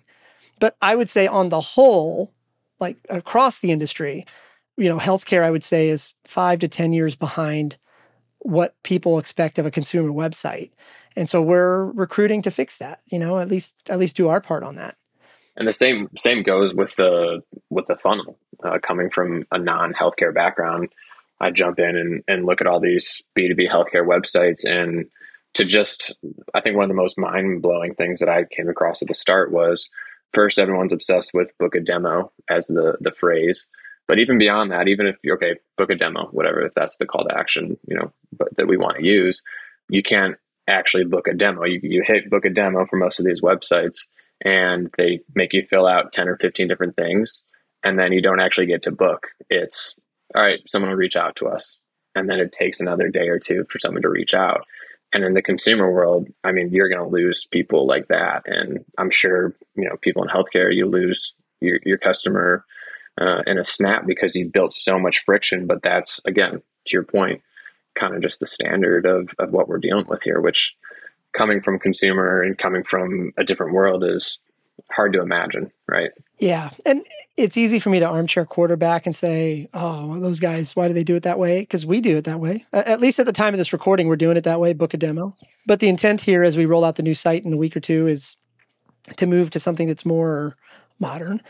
But 0.61 0.77
I 0.83 0.95
would 0.95 1.09
say 1.09 1.27
on 1.27 1.49
the 1.49 1.61
whole, 1.61 2.33
like 2.79 2.99
across 3.09 3.61
the 3.61 3.73
industry, 3.73 4.27
you 4.77 4.89
know, 4.89 4.99
healthcare, 4.99 5.43
I 5.43 5.51
would 5.51 5.65
say, 5.65 5.89
is 5.89 6.13
five 6.27 6.59
to 6.61 6.69
10 6.69 6.93
years 6.93 7.17
behind 7.17 7.77
what 8.41 8.75
people 8.83 9.19
expect 9.19 9.59
of 9.59 9.67
a 9.67 9.71
consumer 9.71 10.11
website. 10.11 10.71
And 11.17 11.29
so 11.29 11.43
we're 11.43 11.87
recruiting 11.93 12.43
to 12.43 12.51
fix 12.51 12.79
that, 12.79 13.01
you 13.07 13.19
know, 13.19 13.39
at 13.39 13.49
least 13.49 13.89
at 13.91 13.99
least 13.99 14.17
do 14.17 14.29
our 14.29 14.41
part 14.41 14.63
on 14.63 14.77
that 14.77 14.97
and 15.61 15.69
the 15.69 15.73
same 15.75 16.09
same 16.17 16.43
goes 16.43 16.73
with 16.73 16.97
the 16.97 17.43
with 17.69 17.87
the 17.87 17.97
funnel 17.97 18.39
uh, 18.65 18.79
coming 18.83 19.11
from 19.11 19.45
a 19.53 19.59
non 19.59 19.93
healthcare 19.93 20.35
background. 20.35 20.89
I 21.39 21.51
jump 21.51 21.79
in 21.79 21.97
and, 21.97 22.25
and 22.27 22.47
look 22.47 22.61
at 22.61 22.67
all 22.67 22.81
these 22.81 23.23
B 23.35 23.47
two 23.47 23.55
B 23.55 23.69
healthcare 23.69 24.07
websites 24.07 24.65
and 24.65 25.07
to 25.55 25.65
just 25.67 26.15
I 26.55 26.63
think 26.63 26.77
one 26.77 26.85
of 26.85 26.89
the 26.89 27.03
most 27.03 27.19
mind 27.19 27.61
blowing 27.61 27.95
things 27.95 28.21
that 28.21 28.29
I 28.31 28.45
came 28.45 28.71
across 28.71 29.03
at 29.03 29.09
the 29.09 29.15
start 29.15 29.53
was 29.53 29.91
first 30.33 30.59
everyone's 30.59 30.95
obsessed 30.95 31.33
with 31.35 31.57
book 31.59 31.75
a 31.75 31.81
demo 31.81 32.33
as 32.49 32.67
the 32.67 32.97
the 33.01 33.13
phrase. 33.13 33.67
But 34.09 34.19
even 34.19 34.39
beyond 34.39 34.73
that, 34.73 34.89
even 34.89 35.07
if 35.07 35.17
okay, 35.31 35.57
book 35.77 35.91
a 35.91 35.95
demo, 35.95 36.29
whatever, 36.33 36.63
if 36.63 36.73
that's 36.73 36.97
the 36.97 37.07
call 37.07 37.29
to 37.29 37.37
action, 37.37 37.79
you 37.87 37.97
know, 37.97 38.13
but 38.33 38.57
that 38.57 38.67
we 38.67 38.79
want 38.79 38.97
to 38.97 39.05
use, 39.05 39.43
you 39.91 40.03
can't 40.03 40.37
actually 40.67 41.05
book 41.05 41.29
a 41.29 41.35
demo. 41.35 41.65
You, 41.65 41.81
you 41.83 42.03
hit 42.03 42.31
book 42.31 42.47
a 42.47 42.51
demo 42.51 42.87
for 42.87 42.97
most 42.97 43.21
of 43.21 43.27
these 43.27 43.43
websites 43.43 44.07
and 44.45 44.91
they 44.97 45.21
make 45.35 45.53
you 45.53 45.67
fill 45.69 45.87
out 45.87 46.13
10 46.13 46.29
or 46.29 46.37
15 46.37 46.69
different 46.69 46.97
things 46.97 47.45
and 47.83 47.99
then 47.99 48.13
you 48.13 48.23
don't 48.23 48.41
actually 48.41 48.67
get 48.67 48.83
to 48.85 48.91
book. 48.91 49.29
It's 49.49 49.99
all 50.35 50.43
right 50.43 50.61
someone 50.67 50.91
will 50.91 50.97
reach 50.97 51.17
out 51.17 51.37
to 51.37 51.49
us. 51.49 51.79
And 52.15 52.29
then 52.29 52.41
it 52.41 52.53
takes 52.53 52.81
another 52.81 53.09
day 53.09 53.29
or 53.29 53.39
two 53.39 53.65
for 53.71 53.79
someone 53.79 54.03
to 54.03 54.09
reach 54.09 54.35
out. 54.35 54.65
And 55.13 55.25
in 55.25 55.35
the 55.35 55.43
consumer 55.43 55.91
world 55.91 56.29
i 56.45 56.53
mean 56.53 56.71
you're 56.73 56.89
going 56.89 57.03
to 57.03 57.15
lose 57.15 57.47
people 57.47 57.87
like 57.87 58.09
that. 58.09 58.43
And 58.47 58.85
i'm 58.99 59.11
sure 59.11 59.55
you 59.77 59.89
know 59.89 59.97
people 60.01 60.23
in 60.23 60.29
healthcare 60.29 60.75
you 60.75 60.87
lose 60.87 61.35
your, 61.61 61.79
your 61.85 61.99
customer 61.99 62.65
uh, 63.21 63.43
in 63.47 63.59
a 63.59 63.65
snap 63.65 64.07
because 64.07 64.35
you 64.35 64.49
built 64.49 64.73
so 64.73 64.99
much 64.99 65.19
friction. 65.25 65.67
But 65.67 65.83
that's 65.83 66.21
again 66.25 66.63
to 66.87 66.93
your 66.93 67.05
point 67.05 67.43
kind 67.97 68.15
of 68.15 68.23
just 68.23 68.41
the 68.41 68.47
standard 68.47 69.05
of, 69.05 69.31
of 69.39 69.51
what 69.51 69.69
we're 69.69 69.79
dealing 69.79 70.07
with 70.07 70.23
here 70.23 70.41
which 70.41 70.75
coming 71.33 71.61
from 71.61 71.79
consumer 71.79 72.43
and 72.43 72.59
coming 72.59 72.83
from 72.85 73.33
a 73.37 73.45
different 73.45 73.73
world 73.73 74.05
is 74.05 74.39
hard 74.91 75.13
to 75.13 75.21
imagine, 75.21 75.71
right? 75.89 76.11
Yeah. 76.39 76.71
And 76.87 77.07
it's 77.37 77.57
easy 77.57 77.79
for 77.79 77.91
me 77.91 78.01
to 78.01 78.07
armchair 78.07 78.45
quarterback 78.45 79.07
and 79.07 79.15
say, 79.15 79.69
oh, 79.75 80.19
those 80.19 80.41
guys, 80.41 80.75
why 80.75 80.89
do 80.89 80.95
they 80.95 81.05
do 81.05 81.15
it 81.15 81.23
that 81.23 81.39
way? 81.39 81.61
Because 81.61 81.87
we 81.87 82.01
do 82.01 82.17
it 82.17 82.25
that 82.25 82.41
way. 82.41 82.65
At 82.73 83.01
least 83.01 83.19
at 83.19 83.27
the 83.27 83.33
time 83.33 83.55
of 83.55 83.59
this 83.59 83.73
recording, 83.73 84.09
we're 84.09 84.17
doing 84.17 84.37
it 84.37 84.45
that 84.45 84.61
way, 84.61 84.73
book 84.73 84.95
a 84.95 84.97
demo. 84.97 85.37
But 85.67 85.81
the 85.81 85.89
intent 85.89 86.21
here 86.21 86.43
as 86.43 86.57
we 86.57 86.67
roll 86.67 86.85
out 86.85 86.97
the 86.97 87.03
new 87.03 87.15
site 87.15 87.45
in 87.45 87.53
a 87.53 87.59
week 87.59 87.77
or 87.77 87.81
two 87.81 88.07
is 88.07 88.37
to 89.17 89.27
move 89.27 89.51
to 89.51 89.61
something 89.61 89.87
that's 89.87 90.07
more 90.07 90.57
modern. 90.99 91.43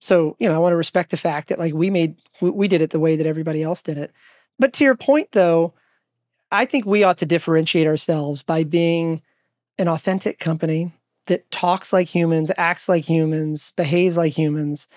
So, 0.00 0.36
you 0.38 0.48
know, 0.48 0.54
I 0.54 0.58
want 0.58 0.72
to 0.72 0.76
respect 0.76 1.10
the 1.10 1.16
fact 1.16 1.48
that 1.48 1.58
like 1.58 1.74
we 1.74 1.90
made, 1.90 2.16
we 2.40 2.68
did 2.68 2.80
it 2.80 2.90
the 2.90 3.00
way 3.00 3.16
that 3.16 3.26
everybody 3.26 3.62
else 3.62 3.82
did 3.82 3.98
it. 3.98 4.12
But 4.58 4.72
to 4.74 4.84
your 4.84 4.96
point, 4.96 5.32
though, 5.32 5.74
I 6.50 6.64
think 6.64 6.86
we 6.86 7.04
ought 7.04 7.18
to 7.18 7.26
differentiate 7.26 7.86
ourselves 7.86 8.42
by 8.42 8.64
being 8.64 9.22
an 9.78 9.88
authentic 9.88 10.38
company 10.38 10.92
that 11.26 11.50
talks 11.50 11.92
like 11.92 12.08
humans, 12.08 12.50
acts 12.56 12.88
like 12.88 13.04
humans, 13.04 13.72
behaves 13.76 14.16
like 14.16 14.36
humans. 14.36 14.88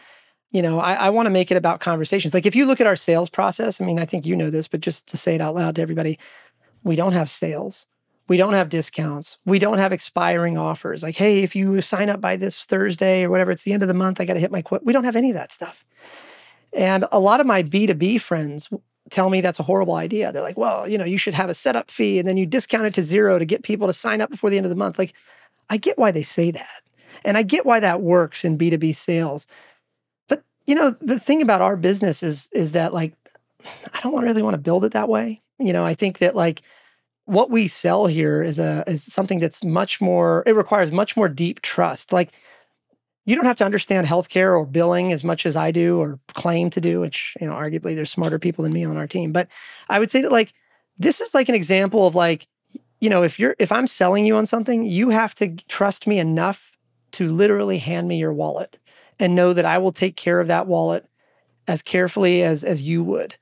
You 0.52 0.62
know, 0.62 0.80
I, 0.80 0.94
I 0.94 1.10
want 1.10 1.28
to 1.28 1.32
make 1.32 1.52
it 1.52 1.58
about 1.58 1.80
conversations. 1.80 2.34
Like 2.34 2.46
if 2.46 2.56
you 2.56 2.66
look 2.66 2.82
at 2.82 2.88
our 2.88 2.96
sales 2.96 3.30
process, 3.30 3.80
I 3.80 3.86
mean, 3.86 4.00
I 4.00 4.06
think 4.06 4.26
you 4.26 4.36
know 4.36 4.50
this, 4.50 4.68
but 4.68 4.82
just 4.82 5.08
to 5.08 5.18
say 5.18 5.36
it 5.36 5.42
out 5.42 5.56
loud 5.56 5.76
to 5.76 5.82
everybody, 5.82 6.20
we 6.84 6.96
don't 6.96 7.14
have 7.14 7.30
sales. 7.30 7.86
We 8.28 8.38
don't 8.38 8.54
have 8.54 8.70
discounts. 8.70 9.38
We 9.46 9.60
don't 9.60 9.78
have 9.78 9.92
expiring 9.92 10.58
offers. 10.58 11.04
Like, 11.04 11.18
hey, 11.18 11.44
if 11.44 11.56
you 11.56 11.82
sign 11.82 12.10
up 12.10 12.22
by 12.22 12.38
this 12.38 12.64
Thursday 12.64 13.26
or 13.26 13.30
whatever, 13.30 13.52
it's 13.52 13.64
the 13.64 13.74
end 13.74 13.84
of 13.84 13.88
the 13.88 13.94
month, 13.94 14.22
I 14.22 14.26
got 14.26 14.36
to 14.36 14.40
hit 14.40 14.52
my 14.52 14.62
quote. 14.62 14.86
We 14.86 14.94
don't 14.94 15.04
have 15.04 15.18
any 15.18 15.32
of 15.32 15.36
that 15.36 15.52
stuff. 15.52 15.86
And 16.74 17.06
a 17.12 17.20
lot 17.20 17.42
of 17.42 17.46
my 17.46 17.64
B2B 17.64 18.22
friends 18.22 18.70
tell 19.12 19.30
me 19.30 19.42
that's 19.42 19.60
a 19.60 19.64
horrible 19.64 19.96
idea. 19.96 20.32
They're 20.32 20.42
like, 20.42 20.58
well, 20.58 20.88
you 20.88 20.98
know, 20.98 21.06
you 21.06 21.18
should 21.18 21.34
have 21.34 21.50
a 21.50 21.54
setup 21.54 21.92
fee 21.92 22.18
and 22.18 22.28
then 22.28 22.38
you 22.38 22.46
discount 22.46 22.86
it 22.86 22.94
to 22.96 23.04
zero 23.04 23.38
to 23.38 23.46
get 23.46 23.62
people 23.62 23.88
to 23.88 23.94
sign 23.94 24.22
up 24.22 24.32
before 24.32 24.50
the 24.50 24.58
end 24.58 24.66
of 24.66 24.72
the 24.72 24.76
month. 24.76 24.98
Like, 24.98 25.14
I 25.70 25.78
get 25.78 26.00
why 26.00 26.12
they 26.12 26.24
say 26.24 26.50
that. 26.52 26.82
And 27.24 27.38
I 27.38 27.44
get 27.44 27.66
why 27.66 27.80
that 27.82 28.02
works 28.02 28.44
in 28.44 28.58
B2B 28.58 28.96
sales. 28.96 29.46
But, 30.28 30.44
you 30.66 30.74
know, 30.74 30.92
the 31.02 31.20
thing 31.20 31.42
about 31.42 31.62
our 31.62 31.78
business 31.78 32.24
is 32.24 32.50
is 32.52 32.72
that 32.72 32.94
like 32.94 33.14
I 33.94 34.00
don't 34.02 34.24
really 34.24 34.42
want 34.42 34.56
to 34.56 34.62
build 34.62 34.84
it 34.86 34.94
that 34.94 35.10
way. 35.10 35.42
You 35.60 35.74
know, 35.74 35.86
I 35.86 35.94
think 35.94 36.18
that 36.18 36.36
like 36.36 36.64
what 37.26 37.52
we 37.52 37.68
sell 37.68 38.08
here 38.08 38.42
is 38.42 38.58
a 38.58 38.84
is 38.88 39.04
something 39.04 39.40
that's 39.40 39.64
much 39.64 40.02
more 40.02 40.44
it 40.48 40.56
requires 40.56 40.92
much 40.92 41.16
more 41.16 41.30
deep 41.30 41.62
trust. 41.62 42.12
Like 42.12 42.32
you 43.26 43.36
don't 43.36 43.46
have 43.46 43.58
to 43.58 43.66
understand 43.66 44.08
healthcare 44.08 44.58
or 44.58 44.66
billing 44.66 45.12
as 45.12 45.24
much 45.24 45.46
as 45.46 45.56
I 45.56 45.72
do 45.72 46.00
or 46.00 46.20
claim 46.34 46.70
to 46.72 46.82
do, 46.82 47.00
which, 47.00 47.36
you 47.40 47.48
know, 47.48 47.54
arguably 47.54 47.96
there's 47.96 48.10
smarter 48.10 48.40
people 48.40 48.64
than 48.64 48.74
me 48.74 48.84
on 48.84 48.98
our 48.98 49.08
team. 49.08 49.32
But 49.32 49.48
I 49.90 50.00
would 50.00 50.10
say 50.10 50.22
that 50.22 50.32
like 50.32 50.54
this 50.98 51.22
is 51.22 51.34
like 51.34 51.50
an 51.50 51.56
example 51.56 52.08
of 52.08 52.16
like, 52.16 52.48
you 53.00 53.10
know, 53.10 53.24
if 53.24 53.40
you're 53.40 53.56
if 53.60 53.72
I'm 53.72 53.88
selling 53.88 54.26
you 54.26 54.36
on 54.36 54.46
something, 54.46 54.86
you 54.86 55.10
have 55.10 55.36
to 55.36 55.56
trust 55.68 56.08
me 56.08 56.20
enough 56.20 56.72
to 57.14 57.30
literally 57.30 57.78
hand 57.78 58.08
me 58.08 58.18
your 58.18 58.34
wallet 58.34 58.78
and 59.20 59.36
know 59.36 59.54
that 59.54 59.66
I 59.66 59.78
will 59.78 59.92
take 59.92 60.16
care 60.16 60.40
of 60.40 60.48
that 60.48 60.68
wallet 60.68 61.06
as 61.68 61.82
carefully 61.82 62.44
as 62.44 62.64
as 62.64 62.82
you 62.82 63.04
would. 63.04 63.36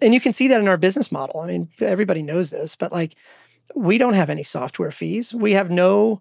And 0.00 0.12
you 0.12 0.20
can 0.20 0.32
see 0.32 0.48
that 0.48 0.60
in 0.60 0.66
our 0.66 0.76
business 0.76 1.12
model. 1.12 1.40
I 1.40 1.46
mean, 1.46 1.68
everybody 1.80 2.22
knows 2.22 2.50
this, 2.50 2.74
but 2.74 2.90
like 2.90 3.14
we 3.76 3.98
don't 3.98 4.14
have 4.14 4.30
any 4.30 4.42
software 4.42 4.90
fees. 4.90 5.32
We 5.32 5.52
have 5.52 5.70
no 5.70 6.20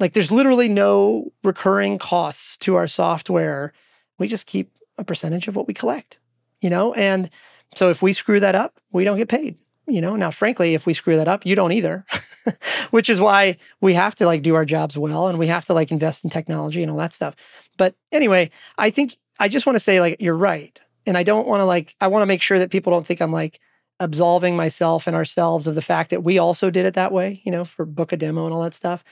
like 0.00 0.14
there's 0.14 0.32
literally 0.32 0.68
no 0.68 1.30
recurring 1.44 1.98
costs 1.98 2.56
to 2.58 2.74
our 2.74 2.88
software. 2.88 3.72
We 4.18 4.26
just 4.26 4.46
keep 4.46 4.72
a 4.98 5.04
percentage 5.04 5.46
of 5.46 5.54
what 5.54 5.68
we 5.68 5.74
collect, 5.74 6.18
you 6.60 6.70
know? 6.70 6.92
And 6.94 7.30
so 7.74 7.90
if 7.90 8.02
we 8.02 8.12
screw 8.12 8.40
that 8.40 8.54
up, 8.54 8.80
we 8.90 9.04
don't 9.04 9.18
get 9.18 9.28
paid. 9.28 9.56
You 9.86 10.00
know, 10.00 10.16
now 10.16 10.30
frankly, 10.30 10.74
if 10.74 10.86
we 10.86 10.94
screw 10.94 11.16
that 11.16 11.28
up, 11.28 11.44
you 11.44 11.54
don't 11.54 11.72
either. 11.72 12.04
Which 12.90 13.08
is 13.08 13.20
why 13.20 13.58
we 13.80 13.94
have 13.94 14.14
to 14.16 14.26
like 14.26 14.42
do 14.42 14.54
our 14.54 14.64
jobs 14.64 14.96
well 14.96 15.28
and 15.28 15.38
we 15.38 15.48
have 15.48 15.66
to 15.66 15.74
like 15.74 15.90
invest 15.90 16.24
in 16.24 16.30
technology 16.30 16.82
and 16.82 16.90
all 16.90 16.96
that 16.98 17.12
stuff. 17.12 17.36
But 17.76 17.94
anyway, 18.10 18.50
I 18.78 18.90
think 18.90 19.16
I 19.38 19.48
just 19.48 19.66
want 19.66 19.76
to 19.76 19.80
say 19.80 20.00
like 20.00 20.16
you're 20.20 20.36
right. 20.36 20.78
And 21.06 21.18
I 21.18 21.22
don't 21.22 21.46
want 21.46 21.60
to 21.60 21.64
like 21.64 21.94
I 22.00 22.06
want 22.06 22.22
to 22.22 22.26
make 22.26 22.40
sure 22.40 22.58
that 22.58 22.70
people 22.70 22.92
don't 22.92 23.06
think 23.06 23.20
I'm 23.20 23.32
like 23.32 23.60
absolving 23.98 24.56
myself 24.56 25.06
and 25.06 25.14
ourselves 25.14 25.66
of 25.66 25.74
the 25.74 25.82
fact 25.82 26.10
that 26.10 26.24
we 26.24 26.38
also 26.38 26.70
did 26.70 26.86
it 26.86 26.94
that 26.94 27.12
way, 27.12 27.42
you 27.44 27.52
know, 27.52 27.64
for 27.64 27.84
book 27.84 28.12
a 28.12 28.16
demo 28.16 28.46
and 28.46 28.54
all 28.54 28.62
that 28.62 28.74
stuff. 28.74 29.04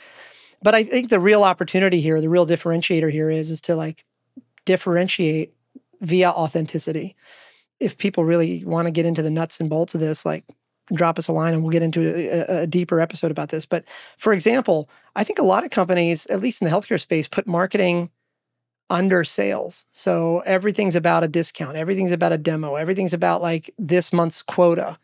But 0.62 0.74
I 0.74 0.82
think 0.84 1.10
the 1.10 1.20
real 1.20 1.44
opportunity 1.44 2.00
here, 2.00 2.20
the 2.20 2.28
real 2.28 2.46
differentiator 2.46 3.10
here 3.10 3.30
is 3.30 3.50
is 3.50 3.60
to 3.62 3.76
like 3.76 4.04
differentiate 4.64 5.54
via 6.00 6.30
authenticity. 6.30 7.16
If 7.80 7.96
people 7.96 8.24
really 8.24 8.64
want 8.64 8.86
to 8.86 8.90
get 8.90 9.06
into 9.06 9.22
the 9.22 9.30
nuts 9.30 9.60
and 9.60 9.70
bolts 9.70 9.94
of 9.94 10.00
this, 10.00 10.26
like 10.26 10.44
drop 10.94 11.18
us 11.18 11.28
a 11.28 11.32
line 11.32 11.54
and 11.54 11.62
we'll 11.62 11.72
get 11.72 11.82
into 11.82 12.00
a, 12.08 12.62
a, 12.62 12.66
deeper 12.66 13.00
episode 13.00 13.30
about 13.30 13.50
this. 13.50 13.66
But 13.66 13.84
for 14.16 14.32
example, 14.32 14.88
I 15.16 15.24
think 15.24 15.38
a 15.38 15.44
lot 15.44 15.64
of 15.64 15.70
companies, 15.70 16.26
at 16.26 16.40
least 16.40 16.62
in 16.62 16.68
the 16.68 16.74
healthcare 16.74 17.00
space, 17.00 17.28
put 17.28 17.46
marketing 17.46 18.10
under 18.90 19.22
sales. 19.22 19.84
So 19.90 20.40
everything's 20.40 20.96
about 20.96 21.24
a 21.24 21.28
discount, 21.28 21.76
everything's 21.76 22.12
about 22.12 22.32
a 22.32 22.38
demo, 22.38 22.76
everything's 22.76 23.12
about 23.12 23.42
like 23.42 23.70
this 23.78 24.12
month's 24.12 24.42
quota. 24.42 24.98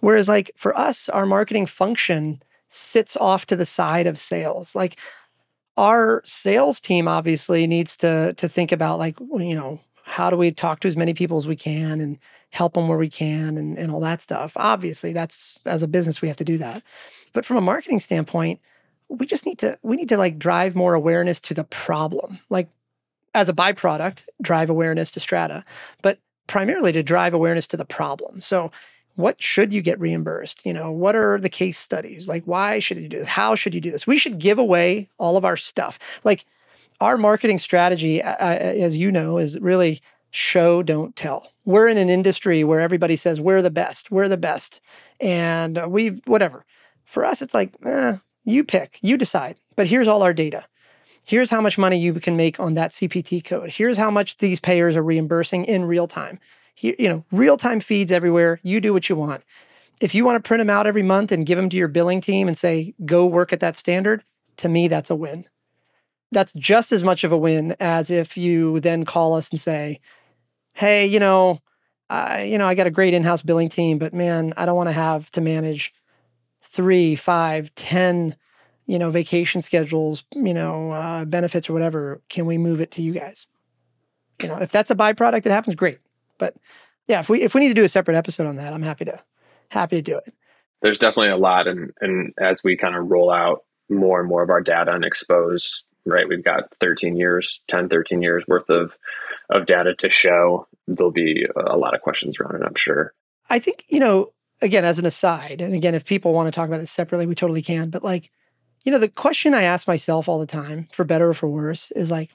Whereas, 0.00 0.28
like 0.28 0.52
for 0.56 0.76
us, 0.76 1.08
our 1.08 1.26
marketing 1.26 1.66
function 1.66 2.42
sits 2.68 3.16
off 3.16 3.46
to 3.46 3.56
the 3.56 3.66
side 3.66 4.06
of 4.06 4.18
sales. 4.18 4.74
Like 4.74 4.98
our 5.76 6.22
sales 6.24 6.80
team 6.80 7.06
obviously 7.08 7.66
needs 7.66 7.96
to 7.98 8.34
to 8.34 8.48
think 8.48 8.72
about 8.72 8.98
like 8.98 9.18
you 9.20 9.54
know 9.54 9.80
how 10.04 10.30
do 10.30 10.36
we 10.36 10.52
talk 10.52 10.80
to 10.80 10.88
as 10.88 10.96
many 10.96 11.12
people 11.12 11.36
as 11.36 11.46
we 11.46 11.56
can 11.56 12.00
and 12.00 12.18
help 12.50 12.74
them 12.74 12.88
where 12.88 12.96
we 12.96 13.10
can 13.10 13.58
and, 13.58 13.76
and 13.76 13.90
all 13.90 14.00
that 14.00 14.20
stuff. 14.20 14.52
Obviously, 14.56 15.12
that's 15.12 15.58
as 15.66 15.82
a 15.82 15.88
business 15.88 16.22
we 16.22 16.28
have 16.28 16.36
to 16.36 16.44
do 16.44 16.58
that. 16.58 16.82
But 17.32 17.44
from 17.44 17.56
a 17.56 17.60
marketing 17.60 18.00
standpoint, 18.00 18.60
we 19.08 19.26
just 19.26 19.44
need 19.44 19.58
to 19.58 19.78
we 19.82 19.96
need 19.96 20.08
to 20.08 20.16
like 20.16 20.38
drive 20.38 20.74
more 20.74 20.94
awareness 20.94 21.40
to 21.40 21.54
the 21.54 21.64
problem. 21.64 22.38
Like 22.50 22.68
as 23.34 23.48
a 23.48 23.52
byproduct, 23.52 24.20
drive 24.40 24.70
awareness 24.70 25.10
to 25.12 25.20
strata, 25.20 25.64
but 26.02 26.18
primarily 26.46 26.92
to 26.92 27.02
drive 27.02 27.34
awareness 27.34 27.66
to 27.66 27.76
the 27.76 27.84
problem. 27.84 28.40
So 28.40 28.70
what 29.16 29.42
should 29.42 29.72
you 29.72 29.82
get 29.82 29.98
reimbursed? 29.98 30.64
You 30.64 30.72
know, 30.72 30.92
what 30.92 31.16
are 31.16 31.38
the 31.38 31.48
case 31.48 31.78
studies? 31.78 32.28
Like, 32.28 32.44
why 32.44 32.78
should 32.78 32.98
you 32.98 33.08
do 33.08 33.18
this? 33.18 33.28
How 33.28 33.54
should 33.54 33.74
you 33.74 33.80
do 33.80 33.90
this? 33.90 34.06
We 34.06 34.18
should 34.18 34.38
give 34.38 34.58
away 34.58 35.08
all 35.18 35.36
of 35.36 35.44
our 35.44 35.56
stuff. 35.56 35.98
Like, 36.22 36.44
our 37.00 37.18
marketing 37.18 37.58
strategy, 37.58 38.22
as 38.22 38.96
you 38.96 39.10
know, 39.12 39.38
is 39.38 39.58
really 39.60 40.00
show, 40.30 40.82
don't 40.82 41.14
tell. 41.16 41.50
We're 41.64 41.88
in 41.88 41.98
an 41.98 42.10
industry 42.10 42.64
where 42.64 42.80
everybody 42.80 43.16
says 43.16 43.40
we're 43.40 43.62
the 43.62 43.70
best, 43.70 44.10
we're 44.10 44.28
the 44.28 44.36
best, 44.36 44.80
and 45.20 45.80
we've 45.88 46.20
whatever. 46.26 46.64
For 47.04 47.24
us, 47.24 47.42
it's 47.42 47.54
like, 47.54 47.74
eh, 47.84 48.16
you 48.44 48.64
pick, 48.64 48.98
you 49.02 49.16
decide. 49.16 49.56
But 49.76 49.86
here's 49.86 50.08
all 50.08 50.22
our 50.22 50.34
data. 50.34 50.64
Here's 51.24 51.50
how 51.50 51.60
much 51.60 51.76
money 51.76 51.98
you 51.98 52.14
can 52.14 52.36
make 52.36 52.60
on 52.60 52.74
that 52.74 52.92
CPT 52.92 53.44
code. 53.44 53.70
Here's 53.70 53.98
how 53.98 54.10
much 54.10 54.38
these 54.38 54.60
payers 54.60 54.96
are 54.96 55.02
reimbursing 55.02 55.64
in 55.64 55.84
real 55.84 56.06
time 56.06 56.38
you 56.78 57.08
know, 57.08 57.24
real 57.32 57.56
time 57.56 57.80
feeds 57.80 58.12
everywhere. 58.12 58.60
You 58.62 58.80
do 58.80 58.92
what 58.92 59.08
you 59.08 59.16
want. 59.16 59.42
If 60.00 60.14
you 60.14 60.24
want 60.24 60.42
to 60.42 60.46
print 60.46 60.60
them 60.60 60.70
out 60.70 60.86
every 60.86 61.02
month 61.02 61.32
and 61.32 61.46
give 61.46 61.56
them 61.56 61.70
to 61.70 61.76
your 61.76 61.88
billing 61.88 62.20
team 62.20 62.48
and 62.48 62.58
say, 62.58 62.94
go 63.04 63.26
work 63.26 63.52
at 63.52 63.60
that 63.60 63.76
standard, 63.76 64.22
to 64.58 64.68
me, 64.68 64.88
that's 64.88 65.10
a 65.10 65.16
win. 65.16 65.46
That's 66.32 66.52
just 66.52 66.92
as 66.92 67.02
much 67.02 67.24
of 67.24 67.32
a 67.32 67.38
win 67.38 67.76
as 67.80 68.10
if 68.10 68.36
you 68.36 68.80
then 68.80 69.04
call 69.04 69.34
us 69.34 69.50
and 69.50 69.60
say, 69.60 70.00
hey, 70.74 71.06
you 71.06 71.18
know, 71.18 71.60
I, 72.10 72.42
you 72.42 72.58
know, 72.58 72.66
I 72.66 72.74
got 72.74 72.86
a 72.86 72.90
great 72.90 73.14
in-house 73.14 73.42
billing 73.42 73.68
team, 73.68 73.98
but 73.98 74.12
man, 74.12 74.52
I 74.56 74.66
don't 74.66 74.76
want 74.76 74.88
to 74.88 74.92
have 74.92 75.30
to 75.30 75.40
manage 75.40 75.94
three, 76.62 77.16
five, 77.16 77.74
ten, 77.74 78.36
you 78.86 78.98
know, 78.98 79.10
vacation 79.10 79.62
schedules, 79.62 80.24
you 80.34 80.52
know, 80.52 80.90
uh, 80.90 81.24
benefits 81.24 81.70
or 81.70 81.72
whatever. 81.72 82.20
Can 82.28 82.44
we 82.44 82.58
move 82.58 82.80
it 82.80 82.90
to 82.92 83.02
you 83.02 83.12
guys? 83.12 83.46
You 84.42 84.48
know, 84.48 84.58
if 84.58 84.70
that's 84.70 84.90
a 84.90 84.94
byproduct 84.94 85.44
that 85.44 85.50
happens, 85.50 85.74
great. 85.74 85.98
But 86.38 86.56
yeah, 87.06 87.20
if 87.20 87.28
we 87.28 87.42
if 87.42 87.54
we 87.54 87.60
need 87.60 87.68
to 87.68 87.74
do 87.74 87.84
a 87.84 87.88
separate 87.88 88.16
episode 88.16 88.46
on 88.46 88.56
that, 88.56 88.72
I'm 88.72 88.82
happy 88.82 89.04
to 89.04 89.18
happy 89.70 89.96
to 89.96 90.02
do 90.02 90.16
it. 90.16 90.32
There's 90.82 90.98
definitely 90.98 91.30
a 91.30 91.36
lot, 91.36 91.66
and 91.66 91.92
and 92.00 92.32
as 92.38 92.62
we 92.64 92.76
kind 92.76 92.96
of 92.96 93.10
roll 93.10 93.30
out 93.30 93.64
more 93.88 94.20
and 94.20 94.28
more 94.28 94.42
of 94.42 94.50
our 94.50 94.60
data 94.60 94.92
and 94.92 95.04
expose, 95.04 95.84
right, 96.04 96.28
we've 96.28 96.44
got 96.44 96.74
13 96.80 97.16
years, 97.16 97.60
10, 97.68 97.88
13 97.88 98.22
years 98.22 98.44
worth 98.48 98.68
of 98.70 98.96
of 99.50 99.66
data 99.66 99.94
to 99.96 100.10
show. 100.10 100.66
There'll 100.88 101.12
be 101.12 101.46
a 101.56 101.76
lot 101.76 101.94
of 101.94 102.02
questions 102.02 102.38
around 102.38 102.62
it, 102.62 102.66
I'm 102.66 102.74
sure. 102.74 103.12
I 103.48 103.58
think 103.58 103.84
you 103.88 104.00
know, 104.00 104.32
again, 104.62 104.84
as 104.84 104.98
an 104.98 105.06
aside, 105.06 105.60
and 105.60 105.74
again, 105.74 105.94
if 105.94 106.04
people 106.04 106.32
want 106.32 106.48
to 106.48 106.52
talk 106.52 106.68
about 106.68 106.80
it 106.80 106.88
separately, 106.88 107.26
we 107.26 107.34
totally 107.34 107.62
can. 107.62 107.90
But 107.90 108.04
like, 108.04 108.30
you 108.84 108.92
know, 108.92 108.98
the 108.98 109.08
question 109.08 109.54
I 109.54 109.62
ask 109.62 109.86
myself 109.86 110.28
all 110.28 110.40
the 110.40 110.46
time, 110.46 110.88
for 110.92 111.04
better 111.04 111.30
or 111.30 111.34
for 111.34 111.48
worse, 111.48 111.90
is 111.92 112.10
like, 112.10 112.30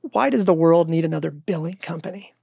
why 0.00 0.30
does 0.30 0.44
the 0.44 0.54
world 0.54 0.88
need 0.88 1.04
another 1.04 1.30
billing 1.30 1.76
company? 1.76 2.34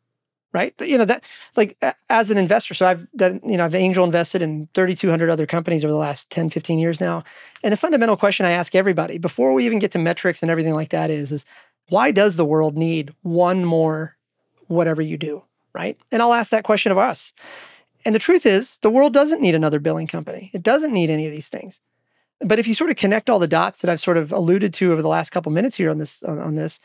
Right? 0.53 0.73
You 0.79 0.97
know 0.97 1.05
that 1.05 1.23
like 1.55 1.77
as 2.09 2.29
an 2.29 2.37
investor, 2.37 2.73
so 2.73 2.85
I've 2.85 3.07
done, 3.15 3.39
you 3.43 3.57
know, 3.57 3.65
I've 3.65 3.75
angel 3.75 4.03
invested 4.03 4.41
in 4.41 4.67
3,200 4.73 5.29
other 5.29 5.45
companies 5.45 5.83
over 5.83 5.91
the 5.91 5.97
last 5.97 6.29
10, 6.29 6.49
15 6.49 6.79
years 6.79 6.99
now. 6.99 7.23
And 7.63 7.71
the 7.71 7.77
fundamental 7.77 8.17
question 8.17 8.45
I 8.45 8.51
ask 8.51 8.75
everybody 8.75 9.17
before 9.17 9.53
we 9.53 9.65
even 9.65 9.79
get 9.79 9.91
to 9.91 9.99
metrics 9.99 10.41
and 10.41 10.49
everything 10.49 10.73
like 10.73 10.89
that 10.89 11.09
is, 11.09 11.31
is 11.31 11.45
why 11.89 12.11
does 12.11 12.35
the 12.35 12.45
world 12.45 12.77
need 12.77 13.13
one 13.21 13.65
more 13.65 14.15
whatever 14.67 15.01
you 15.01 15.17
do, 15.17 15.43
right? 15.73 15.97
And 16.11 16.21
I'll 16.21 16.33
ask 16.33 16.51
that 16.51 16.63
question 16.63 16.91
of 16.91 16.97
us. 16.97 17.33
And 18.05 18.15
the 18.15 18.19
truth 18.19 18.45
is, 18.45 18.77
the 18.79 18.89
world 18.89 19.13
doesn't 19.13 19.41
need 19.41 19.55
another 19.55 19.79
billing 19.79 20.07
company. 20.07 20.51
It 20.53 20.63
doesn't 20.63 20.93
need 20.93 21.09
any 21.09 21.25
of 21.25 21.31
these 21.31 21.49
things. 21.49 21.81
But 22.41 22.59
if 22.59 22.67
you 22.67 22.73
sort 22.73 22.89
of 22.89 22.95
connect 22.95 23.29
all 23.29 23.39
the 23.39 23.47
dots 23.47 23.81
that 23.81 23.89
I've 23.89 23.99
sort 23.99 24.17
of 24.17 24.31
alluded 24.31 24.73
to 24.75 24.93
over 24.93 25.01
the 25.01 25.09
last 25.09 25.31
couple 25.31 25.51
minutes 25.51 25.75
here 25.75 25.89
on 25.89 25.97
this 25.97 26.23
on, 26.23 26.39
on 26.39 26.55
this, 26.55 26.79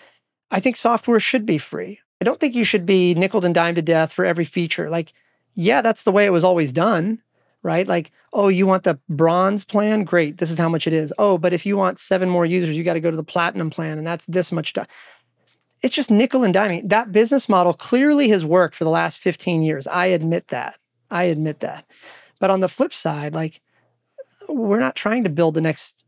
I 0.51 0.61
think 0.61 0.77
software 0.77 1.21
should 1.21 1.47
be 1.47 1.59
free. 1.59 2.01
I 2.25 2.31
don't 2.31 2.41
think 2.41 2.55
you 2.55 2.65
should 2.65 2.87
be 2.87 3.13
nickel 3.13 3.45
and 3.45 3.55
dime 3.55 3.75
to 3.75 3.83
death 3.83 4.11
for 4.11 4.25
every 4.25 4.47
feature. 4.47 4.89
Like, 4.89 5.13
yeah, 5.53 5.83
that's 5.83 6.05
the 6.05 6.11
way 6.11 6.25
it 6.25 6.33
was 6.33 6.43
always 6.43 6.73
done, 6.73 7.21
right? 7.63 7.87
Like, 7.87 8.13
oh, 8.33 8.49
you 8.49 8.67
want 8.67 8.85
the 8.85 8.99
bronze 9.11 9.63
plan? 9.63 10.05
Great. 10.05 10.39
This 10.39 10.51
is 10.51 10.57
how 10.57 10.71
much 10.71 10.87
it 10.87 10.95
is. 10.95 11.13
Oh, 11.19 11.37
but 11.37 11.53
if 11.53 11.67
you 11.67 11.77
want 11.77 11.99
seven 11.99 12.31
more 12.31 12.47
users, 12.47 12.79
you 12.79 12.83
got 12.83 12.95
to 12.95 13.01
go 13.01 13.11
to 13.11 13.17
the 13.19 13.23
platinum 13.23 13.69
plan, 13.69 13.99
and 13.99 14.07
that's 14.07 14.25
this 14.25 14.51
much. 14.53 14.73
It's 15.83 15.95
just 15.95 16.11
nickel 16.11 16.45
and 16.45 16.55
diming. 16.55 16.89
That 16.89 17.13
business 17.13 17.47
model 17.47 17.75
clearly 17.75 18.31
has 18.31 18.43
worked 18.43 18.75
for 18.75 18.85
the 18.85 18.91
last 18.91 19.19
15 19.19 19.63
years. 19.63 19.87
I 19.87 20.07
admit 20.07 20.49
that. 20.49 20.79
I 21.11 21.25
admit 21.25 21.61
that. 21.61 21.85
But 22.41 22.51
on 22.51 22.61
the 22.61 22.71
flip 22.71 22.95
side, 22.95 23.35
like, 23.35 23.61
we're 24.49 24.81
not 24.81 24.97
trying 24.97 25.25
to 25.25 25.31
build 25.31 25.57
the 25.57 25.61
next 25.61 26.03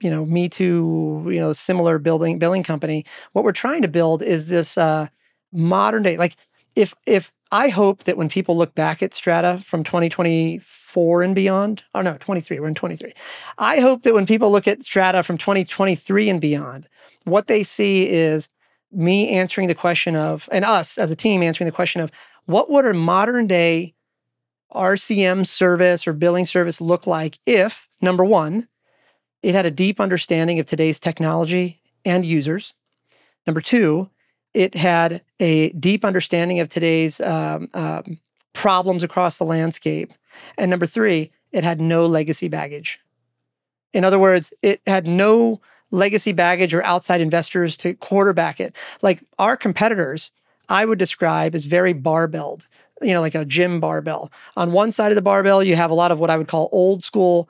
you 0.00 0.08
know 0.08 0.24
me 0.24 0.48
too 0.48 1.26
you 1.26 1.40
know 1.40 1.52
similar 1.52 1.98
building 1.98 2.38
billing 2.38 2.62
company 2.62 3.04
what 3.32 3.44
we're 3.44 3.52
trying 3.52 3.82
to 3.82 3.88
build 3.88 4.22
is 4.22 4.46
this 4.46 4.78
uh 4.78 5.08
modern 5.52 6.02
day 6.02 6.16
like 6.16 6.36
if 6.74 6.94
if 7.06 7.32
i 7.50 7.68
hope 7.68 8.04
that 8.04 8.16
when 8.16 8.28
people 8.28 8.56
look 8.56 8.74
back 8.74 9.02
at 9.02 9.14
strata 9.14 9.60
from 9.64 9.82
2024 9.82 11.22
and 11.22 11.34
beyond 11.34 11.82
oh 11.94 12.02
no 12.02 12.16
23 12.18 12.60
we're 12.60 12.68
in 12.68 12.74
23 12.74 13.12
i 13.58 13.80
hope 13.80 14.02
that 14.02 14.14
when 14.14 14.26
people 14.26 14.50
look 14.50 14.68
at 14.68 14.82
strata 14.82 15.22
from 15.22 15.38
2023 15.38 16.28
and 16.28 16.40
beyond 16.40 16.88
what 17.24 17.46
they 17.46 17.62
see 17.62 18.08
is 18.08 18.48
me 18.92 19.28
answering 19.30 19.68
the 19.68 19.74
question 19.74 20.16
of 20.16 20.48
and 20.52 20.64
us 20.64 20.98
as 20.98 21.10
a 21.10 21.16
team 21.16 21.42
answering 21.42 21.66
the 21.66 21.72
question 21.72 22.00
of 22.00 22.10
what 22.46 22.70
would 22.70 22.84
a 22.84 22.94
modern 22.94 23.46
day 23.46 23.94
rcm 24.74 25.46
service 25.46 26.06
or 26.06 26.12
billing 26.12 26.46
service 26.46 26.80
look 26.80 27.06
like 27.06 27.38
if 27.46 27.88
number 28.00 28.24
one 28.24 28.68
it 29.42 29.54
had 29.54 29.66
a 29.66 29.70
deep 29.70 30.00
understanding 30.00 30.58
of 30.58 30.66
today's 30.66 30.98
technology 30.98 31.78
and 32.04 32.24
users. 32.24 32.74
Number 33.46 33.60
two 33.60 34.10
it 34.54 34.74
had 34.74 35.22
a 35.40 35.70
deep 35.70 36.04
understanding 36.04 36.60
of 36.60 36.68
today's 36.68 37.20
um, 37.20 37.68
um, 37.74 38.18
problems 38.52 39.02
across 39.02 39.38
the 39.38 39.44
landscape. 39.44 40.12
And 40.56 40.70
number 40.70 40.86
three, 40.86 41.30
it 41.52 41.64
had 41.64 41.80
no 41.80 42.06
legacy 42.06 42.48
baggage. 42.48 43.00
In 43.92 44.04
other 44.04 44.18
words, 44.18 44.52
it 44.62 44.80
had 44.86 45.06
no 45.06 45.60
legacy 45.90 46.32
baggage 46.32 46.74
or 46.74 46.84
outside 46.84 47.20
investors 47.20 47.76
to 47.78 47.94
quarterback 47.94 48.60
it. 48.60 48.76
Like 49.00 49.22
our 49.38 49.56
competitors, 49.56 50.30
I 50.68 50.84
would 50.84 50.98
describe 50.98 51.54
as 51.54 51.64
very 51.64 51.94
barbelled, 51.94 52.66
you 53.00 53.14
know, 53.14 53.20
like 53.20 53.34
a 53.34 53.44
gym 53.44 53.80
barbell. 53.80 54.30
On 54.56 54.72
one 54.72 54.92
side 54.92 55.10
of 55.10 55.16
the 55.16 55.22
barbell, 55.22 55.62
you 55.62 55.76
have 55.76 55.90
a 55.90 55.94
lot 55.94 56.10
of 56.10 56.18
what 56.18 56.30
I 56.30 56.36
would 56.36 56.48
call 56.48 56.68
old 56.72 57.02
school 57.02 57.48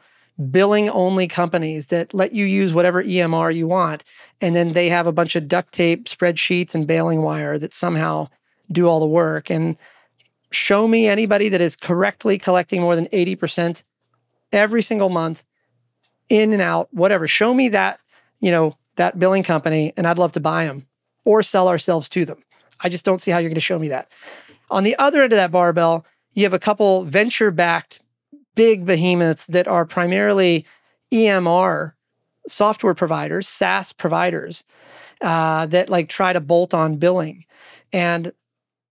billing 0.51 0.88
only 0.90 1.27
companies 1.27 1.87
that 1.87 2.14
let 2.14 2.33
you 2.33 2.44
use 2.44 2.72
whatever 2.72 3.03
EMR 3.03 3.55
you 3.55 3.66
want. 3.66 4.05
And 4.40 4.55
then 4.55 4.72
they 4.72 4.89
have 4.89 5.07
a 5.07 5.12
bunch 5.12 5.36
of 5.36 5.49
duct 5.49 5.72
tape, 5.72 6.05
spreadsheets, 6.05 6.74
and 6.74 6.86
baling 6.86 7.22
wire 7.22 7.59
that 7.59 7.74
somehow 7.74 8.28
do 8.70 8.86
all 8.86 9.01
the 9.01 9.07
work. 9.07 9.51
And 9.51 9.76
show 10.51 10.86
me 10.86 11.09
anybody 11.09 11.49
that 11.49 11.61
is 11.61 11.76
correctly 11.76 12.39
collecting 12.39 12.80
more 12.80 12.95
than 12.95 13.07
80% 13.07 13.82
every 14.53 14.82
single 14.82 15.09
month 15.09 15.45
in 16.28 16.53
and 16.53 16.62
out, 16.62 16.93
whatever. 16.93 17.26
Show 17.26 17.53
me 17.53 17.68
that, 17.70 17.99
you 18.41 18.51
know, 18.51 18.76
that 18.97 19.18
billing 19.18 19.43
company, 19.43 19.93
and 19.97 20.07
I'd 20.07 20.18
love 20.18 20.32
to 20.32 20.41
buy 20.41 20.66
them 20.66 20.86
or 21.24 21.43
sell 21.43 21.68
ourselves 21.68 22.09
to 22.11 22.24
them. 22.24 22.43
I 22.80 22.89
just 22.89 23.05
don't 23.05 23.20
see 23.20 23.30
how 23.30 23.39
you're 23.39 23.51
going 23.51 23.55
to 23.57 23.61
show 23.61 23.78
me 23.78 23.89
that. 23.89 24.11
On 24.70 24.84
the 24.84 24.97
other 24.99 25.22
end 25.22 25.32
of 25.32 25.36
that 25.36 25.51
barbell, 25.51 26.05
you 26.32 26.45
have 26.45 26.55
a 26.55 26.59
couple 26.59 27.05
venture 27.05 27.51
backed 27.51 28.01
big 28.59 28.84
behemoths 28.84 29.46
that 29.46 29.68
are 29.68 29.86
primarily 29.86 30.66
EMR 31.12 31.92
software 32.48 32.92
providers, 32.92 33.46
SaaS 33.46 33.92
providers 33.92 34.64
uh, 35.20 35.66
that 35.66 35.88
like 35.88 36.09
try 36.09 36.32
to 36.32 36.40
bolt 36.40 36.74
on 36.74 36.96
billing. 36.96 37.44
And, 37.92 38.32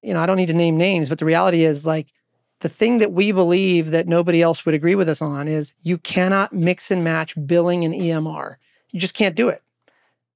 you 0.02 0.14
know, 0.14 0.22
I 0.22 0.26
don't 0.26 0.38
need 0.38 0.48
to 0.48 0.54
name 0.54 0.78
names, 0.78 1.10
but 1.10 1.18
the 1.18 1.26
reality 1.26 1.66
is 1.66 1.86
like 1.86 2.14
the 2.62 2.70
thing 2.70 3.00
that 3.00 3.12
we 3.12 3.34
believe 3.34 3.92
that 3.92 4.08
nobody 4.08 4.42
else 4.42 4.66
would 4.66 4.74
agree 4.74 4.96
with 4.96 5.10
us 5.10 5.22
on 5.22 5.50
is 5.50 5.74
you 5.82 5.98
cannot 5.98 6.54
mix 6.54 6.90
and 6.90 7.04
match 7.04 7.36
billing 7.46 7.84
and 7.84 7.94
EMR. 7.94 8.56
You 8.94 9.02
just 9.02 9.16
can't 9.16 9.36
do 9.36 9.50
it. 9.50 9.62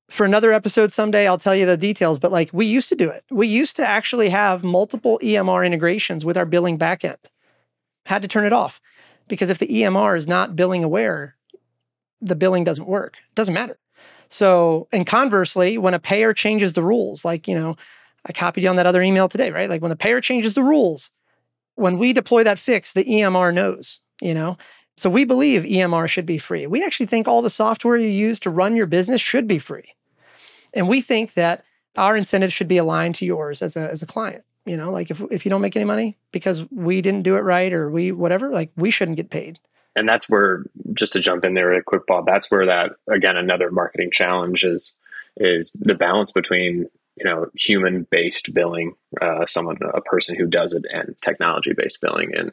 For 0.09 0.25
another 0.25 0.51
episode 0.51 0.91
someday, 0.91 1.25
I'll 1.25 1.37
tell 1.37 1.55
you 1.55 1.65
the 1.65 1.77
details, 1.77 2.19
but 2.19 2.33
like 2.33 2.49
we 2.51 2.65
used 2.65 2.89
to 2.89 2.95
do 2.95 3.09
it. 3.09 3.23
We 3.31 3.47
used 3.47 3.77
to 3.77 3.87
actually 3.87 4.27
have 4.27 4.61
multiple 4.61 5.21
EMR 5.23 5.65
integrations 5.65 6.25
with 6.25 6.35
our 6.35 6.45
billing 6.45 6.77
backend. 6.77 7.15
Had 8.05 8.23
to 8.23 8.27
turn 8.27 8.43
it 8.43 8.51
off 8.51 8.81
because 9.31 9.49
if 9.49 9.59
the 9.59 9.67
EMR 9.67 10.17
is 10.17 10.27
not 10.27 10.57
billing 10.57 10.83
aware, 10.83 11.37
the 12.19 12.35
billing 12.35 12.65
doesn't 12.65 12.85
work. 12.85 13.17
It 13.29 13.35
doesn't 13.35 13.53
matter. 13.53 13.79
So, 14.27 14.89
and 14.91 15.07
conversely, 15.07 15.77
when 15.77 15.93
a 15.93 15.99
payer 15.99 16.33
changes 16.33 16.73
the 16.73 16.83
rules, 16.83 17.23
like, 17.23 17.47
you 17.47 17.55
know, 17.55 17.77
I 18.25 18.33
copied 18.33 18.63
you 18.63 18.69
on 18.69 18.75
that 18.75 18.85
other 18.85 19.01
email 19.01 19.29
today, 19.29 19.49
right? 19.49 19.69
Like 19.69 19.81
when 19.81 19.89
the 19.89 19.95
payer 19.95 20.19
changes 20.19 20.53
the 20.53 20.63
rules, 20.63 21.11
when 21.75 21.97
we 21.97 22.11
deploy 22.11 22.43
that 22.43 22.59
fix, 22.59 22.91
the 22.91 23.05
EMR 23.05 23.53
knows, 23.53 24.01
you 24.21 24.33
know? 24.33 24.57
So 24.97 25.09
we 25.09 25.23
believe 25.23 25.63
EMR 25.63 26.09
should 26.09 26.25
be 26.25 26.37
free. 26.37 26.67
We 26.67 26.83
actually 26.83 27.05
think 27.05 27.25
all 27.25 27.41
the 27.41 27.49
software 27.49 27.95
you 27.95 28.09
use 28.09 28.37
to 28.41 28.49
run 28.49 28.75
your 28.75 28.85
business 28.85 29.21
should 29.21 29.47
be 29.47 29.59
free. 29.59 29.95
And 30.73 30.89
we 30.89 30.99
think 30.99 31.35
that 31.35 31.63
our 31.95 32.17
incentives 32.17 32.53
should 32.53 32.67
be 32.67 32.77
aligned 32.77 33.15
to 33.15 33.25
yours 33.25 33.61
as 33.61 33.77
a, 33.77 33.89
as 33.89 34.03
a 34.03 34.05
client. 34.05 34.43
You 34.65 34.77
know, 34.77 34.91
like 34.91 35.09
if, 35.09 35.21
if 35.31 35.45
you 35.45 35.49
don't 35.49 35.61
make 35.61 35.75
any 35.75 35.85
money 35.85 36.17
because 36.31 36.69
we 36.71 37.01
didn't 37.01 37.23
do 37.23 37.35
it 37.35 37.41
right 37.41 37.73
or 37.73 37.89
we 37.89 38.11
whatever, 38.11 38.49
like 38.49 38.71
we 38.75 38.91
shouldn't 38.91 39.17
get 39.17 39.29
paid. 39.29 39.59
And 39.95 40.07
that's 40.07 40.29
where 40.29 40.65
just 40.93 41.13
to 41.13 41.19
jump 41.19 41.43
in 41.43 41.53
there 41.53 41.71
a 41.71 41.83
quick 41.83 42.05
bob 42.05 42.25
that's 42.25 42.49
where 42.49 42.65
that 42.65 42.91
again 43.07 43.35
another 43.35 43.71
marketing 43.71 44.09
challenge 44.11 44.63
is 44.63 44.95
is 45.37 45.71
the 45.75 45.95
balance 45.95 46.31
between 46.31 46.87
you 47.15 47.25
know 47.25 47.47
human 47.55 48.07
based 48.09 48.53
billing 48.53 48.93
uh, 49.21 49.45
someone 49.45 49.77
a 49.93 50.01
person 50.01 50.35
who 50.35 50.47
does 50.47 50.73
it 50.73 50.85
and 50.93 51.15
technology 51.21 51.73
based 51.73 51.99
billing. 52.01 52.35
And 52.35 52.51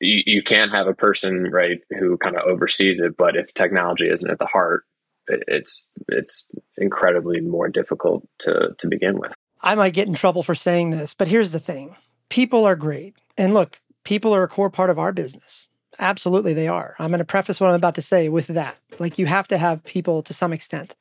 you, 0.00 0.22
you 0.26 0.42
can't 0.42 0.72
have 0.72 0.86
a 0.86 0.94
person 0.94 1.50
right 1.52 1.80
who 1.98 2.16
kind 2.16 2.36
of 2.36 2.44
oversees 2.44 3.00
it 3.00 3.16
but 3.16 3.36
if 3.36 3.52
technology 3.54 4.08
isn't 4.08 4.30
at 4.30 4.38
the 4.38 4.46
heart 4.46 4.84
it's 5.28 5.88
it's 6.08 6.46
incredibly 6.76 7.40
more 7.40 7.68
difficult 7.68 8.26
to 8.38 8.74
to 8.78 8.88
begin 8.88 9.18
with 9.18 9.34
i 9.66 9.74
might 9.74 9.94
get 9.94 10.08
in 10.08 10.14
trouble 10.14 10.42
for 10.42 10.54
saying 10.54 10.90
this 10.90 11.12
but 11.14 11.28
here's 11.28 11.52
the 11.52 11.60
thing 11.60 11.94
people 12.30 12.64
are 12.64 12.76
great 12.76 13.14
and 13.36 13.54
look 13.54 13.80
people 14.04 14.34
are 14.34 14.42
a 14.42 14.48
core 14.48 14.70
part 14.70 14.90
of 14.90 14.98
our 14.98 15.12
business 15.12 15.68
Absolutely, 15.98 16.52
they 16.52 16.68
are. 16.68 16.94
I'm 16.98 17.10
going 17.10 17.18
to 17.18 17.24
preface 17.24 17.60
what 17.60 17.68
I'm 17.68 17.74
about 17.74 17.94
to 17.94 18.02
say 18.02 18.28
with 18.28 18.48
that. 18.48 18.76
Like, 18.98 19.18
you 19.18 19.26
have 19.26 19.48
to 19.48 19.58
have 19.58 19.84
people 19.84 20.22
to 20.24 20.34
some 20.34 20.52
extent. 20.52 20.94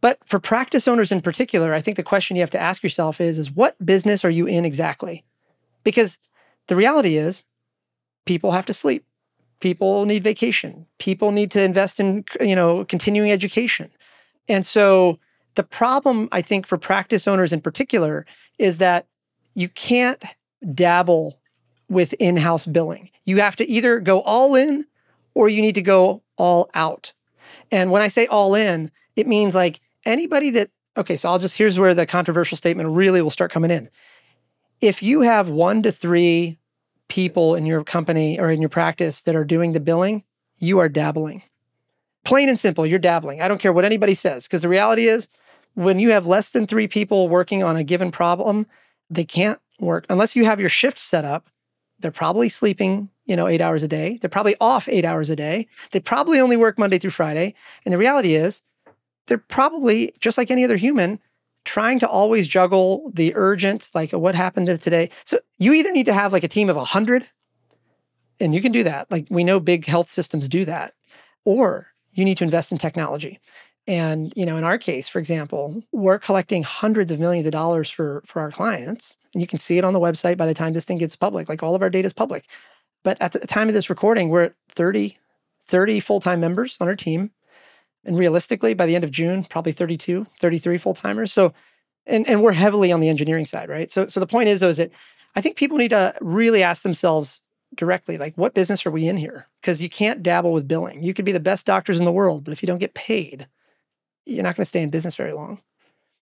But 0.00 0.18
for 0.26 0.38
practice 0.38 0.86
owners 0.86 1.10
in 1.10 1.20
particular, 1.20 1.74
I 1.74 1.80
think 1.80 1.96
the 1.96 2.02
question 2.02 2.36
you 2.36 2.42
have 2.42 2.50
to 2.50 2.60
ask 2.60 2.82
yourself 2.82 3.20
is, 3.20 3.38
is 3.38 3.50
what 3.50 3.84
business 3.84 4.24
are 4.24 4.30
you 4.30 4.46
in 4.46 4.64
exactly? 4.64 5.24
Because 5.82 6.18
the 6.68 6.76
reality 6.76 7.16
is, 7.16 7.44
people 8.26 8.52
have 8.52 8.66
to 8.66 8.74
sleep. 8.74 9.04
People 9.60 10.04
need 10.04 10.22
vacation. 10.22 10.86
People 10.98 11.32
need 11.32 11.50
to 11.52 11.62
invest 11.62 11.98
in, 11.98 12.24
you 12.40 12.54
know, 12.54 12.84
continuing 12.84 13.32
education. 13.32 13.90
And 14.48 14.64
so 14.64 15.18
the 15.58 15.64
problem, 15.64 16.28
I 16.30 16.40
think, 16.40 16.68
for 16.68 16.78
practice 16.78 17.26
owners 17.26 17.52
in 17.52 17.60
particular 17.60 18.24
is 18.60 18.78
that 18.78 19.08
you 19.54 19.68
can't 19.68 20.24
dabble 20.72 21.40
with 21.88 22.12
in 22.20 22.36
house 22.36 22.64
billing. 22.64 23.10
You 23.24 23.40
have 23.40 23.56
to 23.56 23.68
either 23.68 23.98
go 23.98 24.20
all 24.20 24.54
in 24.54 24.86
or 25.34 25.48
you 25.48 25.60
need 25.60 25.74
to 25.74 25.82
go 25.82 26.22
all 26.36 26.70
out. 26.74 27.12
And 27.72 27.90
when 27.90 28.02
I 28.02 28.08
say 28.08 28.26
all 28.26 28.54
in, 28.54 28.92
it 29.16 29.26
means 29.26 29.56
like 29.56 29.80
anybody 30.06 30.50
that, 30.50 30.70
okay, 30.96 31.16
so 31.16 31.28
I'll 31.28 31.40
just, 31.40 31.56
here's 31.56 31.76
where 31.76 31.92
the 31.92 32.06
controversial 32.06 32.56
statement 32.56 32.90
really 32.90 33.20
will 33.20 33.28
start 33.28 33.50
coming 33.50 33.72
in. 33.72 33.90
If 34.80 35.02
you 35.02 35.22
have 35.22 35.48
one 35.48 35.82
to 35.82 35.90
three 35.90 36.56
people 37.08 37.56
in 37.56 37.66
your 37.66 37.82
company 37.82 38.38
or 38.38 38.52
in 38.52 38.62
your 38.62 38.68
practice 38.68 39.22
that 39.22 39.34
are 39.34 39.44
doing 39.44 39.72
the 39.72 39.80
billing, 39.80 40.22
you 40.60 40.78
are 40.78 40.88
dabbling. 40.88 41.42
Plain 42.24 42.48
and 42.48 42.60
simple, 42.60 42.86
you're 42.86 43.00
dabbling. 43.00 43.42
I 43.42 43.48
don't 43.48 43.60
care 43.60 43.72
what 43.72 43.84
anybody 43.84 44.14
says, 44.14 44.44
because 44.44 44.62
the 44.62 44.68
reality 44.68 45.08
is 45.08 45.28
when 45.78 45.98
you 45.98 46.10
have 46.10 46.26
less 46.26 46.50
than 46.50 46.66
three 46.66 46.88
people 46.88 47.28
working 47.28 47.62
on 47.62 47.76
a 47.76 47.84
given 47.84 48.10
problem, 48.10 48.66
they 49.10 49.24
can't 49.24 49.60
work 49.80 50.04
unless 50.08 50.34
you 50.34 50.44
have 50.44 50.60
your 50.60 50.68
shift 50.68 50.98
set 50.98 51.24
up 51.24 51.48
they're 52.00 52.10
probably 52.10 52.48
sleeping, 52.48 53.08
you 53.26 53.36
know, 53.36 53.48
eight 53.48 53.60
hours 53.60 53.82
a 53.82 53.88
day. 53.88 54.18
They're 54.20 54.30
probably 54.30 54.56
off 54.60 54.88
eight 54.88 55.04
hours 55.04 55.30
a 55.30 55.36
day. 55.36 55.66
They 55.90 56.00
probably 56.00 56.38
only 56.40 56.56
work 56.56 56.78
Monday 56.78 56.98
through 56.98 57.10
Friday. 57.10 57.54
And 57.84 57.92
the 57.92 57.98
reality 57.98 58.34
is, 58.34 58.62
they're 59.26 59.38
probably 59.38 60.14
just 60.20 60.38
like 60.38 60.50
any 60.50 60.64
other 60.64 60.76
human 60.76 61.18
trying 61.64 61.98
to 61.98 62.08
always 62.08 62.48
juggle 62.48 63.10
the 63.12 63.32
urgent, 63.34 63.90
like 63.92 64.12
what 64.12 64.34
happened 64.34 64.68
today. 64.80 65.10
So 65.24 65.38
you 65.58 65.74
either 65.74 65.92
need 65.92 66.06
to 66.06 66.14
have 66.14 66.32
like 66.32 66.44
a 66.44 66.48
team 66.48 66.70
of 66.70 66.76
100, 66.76 67.28
and 68.40 68.54
you 68.54 68.62
can 68.62 68.72
do 68.72 68.84
that. 68.84 69.10
Like 69.10 69.26
we 69.28 69.44
know 69.44 69.60
big 69.60 69.84
health 69.84 70.08
systems 70.08 70.48
do 70.48 70.64
that, 70.64 70.94
or 71.44 71.88
you 72.12 72.24
need 72.24 72.38
to 72.38 72.44
invest 72.44 72.72
in 72.72 72.78
technology. 72.78 73.38
And 73.88 74.32
you 74.36 74.44
know, 74.44 74.56
in 74.56 74.64
our 74.64 74.78
case, 74.78 75.08
for 75.08 75.18
example, 75.18 75.82
we're 75.92 76.18
collecting 76.18 76.62
hundreds 76.62 77.10
of 77.10 77.18
millions 77.18 77.46
of 77.46 77.52
dollars 77.52 77.90
for 77.90 78.22
for 78.26 78.40
our 78.40 78.52
clients, 78.52 79.16
and 79.32 79.40
you 79.40 79.46
can 79.46 79.58
see 79.58 79.78
it 79.78 79.84
on 79.84 79.94
the 79.94 80.00
website 80.00 80.36
by 80.36 80.46
the 80.46 80.54
time 80.54 80.74
this 80.74 80.84
thing 80.84 80.98
gets 80.98 81.16
public. 81.16 81.48
Like 81.48 81.62
all 81.62 81.74
of 81.74 81.82
our 81.82 81.90
data 81.90 82.06
is 82.06 82.12
public. 82.12 82.46
But 83.02 83.20
at 83.20 83.32
the 83.32 83.40
time 83.40 83.68
of 83.68 83.74
this 83.74 83.88
recording, 83.88 84.28
we're 84.28 84.44
at 84.44 84.54
30, 84.70 85.16
30 85.66 86.00
full-time 86.00 86.40
members 86.40 86.76
on 86.80 86.88
our 86.88 86.96
team. 86.96 87.30
And 88.04 88.18
realistically, 88.18 88.74
by 88.74 88.86
the 88.86 88.94
end 88.94 89.04
of 89.04 89.10
June, 89.10 89.44
probably 89.44 89.72
32, 89.72 90.26
33 90.38 90.78
full-timers. 90.78 91.32
So 91.32 91.54
and 92.06 92.28
and 92.28 92.42
we're 92.42 92.52
heavily 92.52 92.92
on 92.92 93.00
the 93.00 93.08
engineering 93.08 93.46
side, 93.46 93.70
right? 93.70 93.90
So 93.90 94.06
so 94.06 94.20
the 94.20 94.26
point 94.26 94.48
is 94.50 94.60
though 94.60 94.68
is 94.68 94.76
that 94.76 94.92
I 95.34 95.40
think 95.40 95.56
people 95.56 95.78
need 95.78 95.90
to 95.90 96.14
really 96.20 96.62
ask 96.62 96.82
themselves 96.82 97.40
directly, 97.74 98.18
like, 98.18 98.36
what 98.36 98.54
business 98.54 98.84
are 98.86 98.90
we 98.90 99.08
in 99.08 99.16
here? 99.16 99.46
Because 99.60 99.82
you 99.82 99.88
can't 99.88 100.22
dabble 100.22 100.52
with 100.52 100.68
billing. 100.68 101.02
You 101.02 101.14
could 101.14 101.24
be 101.24 101.32
the 101.32 101.40
best 101.40 101.66
doctors 101.66 101.98
in 101.98 102.04
the 102.04 102.12
world, 102.12 102.44
but 102.44 102.52
if 102.52 102.62
you 102.62 102.66
don't 102.66 102.78
get 102.78 102.94
paid, 102.94 103.46
you're 104.28 104.42
not 104.42 104.56
going 104.56 104.62
to 104.62 104.68
stay 104.68 104.82
in 104.82 104.90
business 104.90 105.16
very 105.16 105.32
long 105.32 105.60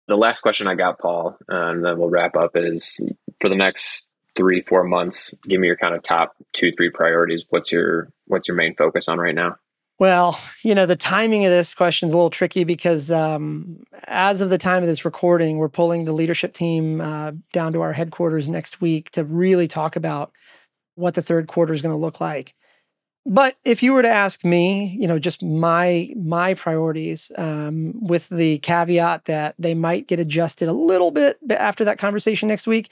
the 0.08 0.18
last 0.18 0.42
question 0.42 0.68
I 0.68 0.76
got, 0.76 1.00
Paul, 1.00 1.38
and 1.48 1.84
then 1.84 1.98
we'll 1.98 2.10
wrap 2.10 2.36
up 2.36 2.52
is 2.56 3.00
for 3.40 3.50
the 3.50 3.56
next 3.56 4.10
three, 4.36 4.62
four 4.62 4.84
months, 4.84 5.34
give 5.44 5.60
me 5.60 5.68
your 5.68 5.78
kind 5.78 5.96
of 5.96 6.04
top 6.04 6.36
two, 6.54 6.72
three 6.74 6.90
priorities. 6.90 7.46
What's 7.50 7.72
your 7.72 8.12
what's 8.28 8.48
your 8.48 8.56
main 8.56 8.76
focus 8.76 9.08
on 9.08 9.20
right 9.20 9.36
now? 9.36 9.56
Well, 10.00 10.40
you 10.64 10.74
know, 10.74 10.86
the 10.86 10.96
timing 10.96 11.46
of 11.46 11.52
this 11.52 11.76
question 11.76 12.08
is 12.08 12.14
a 12.14 12.18
little 12.18 12.32
tricky 12.32 12.64
because 12.64 13.12
um, 13.12 13.84
as 14.06 14.42
of 14.42 14.50
the 14.50 14.58
time 14.58 14.82
of 14.82 14.90
this 14.90 15.06
recording, 15.06 15.58
we're 15.58 15.70
pulling 15.70 16.06
the 16.06 16.12
leadership 16.12 16.54
team 16.54 17.00
uh, 17.00 17.34
down 17.54 17.74
to 17.74 17.82
our 17.82 17.94
headquarters 17.94 18.50
next 18.50 18.82
week 18.82 19.12
to 19.12 19.24
really 19.24 19.68
talk 19.68 19.96
about 19.96 20.32
what 20.96 21.14
the 21.14 21.22
third 21.22 21.48
quarter 21.48 21.72
is 21.72 21.84
going 21.84 21.94
to 21.94 22.02
look 22.02 22.20
like. 22.20 22.56
But 23.26 23.56
if 23.64 23.84
you 23.84 23.94
were 23.94 24.02
to 24.02 24.10
ask 24.10 24.44
me, 24.44 24.96
you 25.00 25.08
know, 25.08 25.20
just 25.20 25.44
my 25.44 26.10
my 26.16 26.56
priorities, 26.56 27.32
um, 27.38 27.94
with 28.02 28.28
the 28.30 28.58
caveat 28.60 29.26
that 29.26 29.56
they 29.60 29.76
might 29.76 30.08
get 30.08 30.20
adjusted 30.20 30.68
a 30.68 30.74
little 30.74 31.12
bit 31.12 31.38
after 31.52 31.86
that 31.86 32.00
conversation 32.00 32.48
next 32.48 32.66
week, 32.66 32.90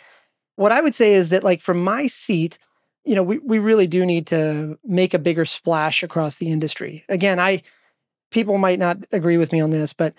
what 0.58 0.72
I 0.72 0.82
would 0.82 0.96
say 0.96 1.14
is 1.14 1.30
that, 1.30 1.44
like, 1.44 1.62
from 1.62 1.84
my 1.84 2.08
seat, 2.08 2.60
you 3.06 3.16
know, 3.16 3.24
we 3.24 3.40
we 3.40 3.60
really 3.60 3.88
do 3.88 4.06
need 4.06 4.28
to 4.28 4.78
make 4.86 5.14
a 5.14 5.20
bigger 5.20 5.46
splash 5.46 6.04
across 6.04 6.36
the 6.36 6.52
industry. 6.52 7.06
Again, 7.10 7.40
I 7.40 7.64
people 8.32 8.58
might 8.58 8.80
not 8.80 8.98
agree 9.12 9.38
with 9.38 9.52
me 9.52 9.62
on 9.62 9.72
this, 9.72 9.94
but 9.94 10.14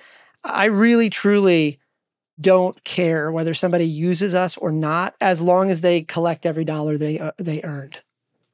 I 0.45 0.67
really 0.67 1.11
truly 1.11 1.79
don't 2.41 2.83
care 2.85 3.33
whether 3.33 3.55
somebody 3.55 3.87
uses 3.87 4.35
us 4.35 4.57
or 4.57 4.73
not, 4.73 5.15
as 5.21 5.41
long 5.41 5.71
as 5.71 5.83
they 5.83 6.03
collect 6.03 6.47
every 6.47 6.65
dollar 6.65 6.97
they 6.99 7.19
uh, 7.19 7.33
they 7.39 7.63
earned, 7.63 7.99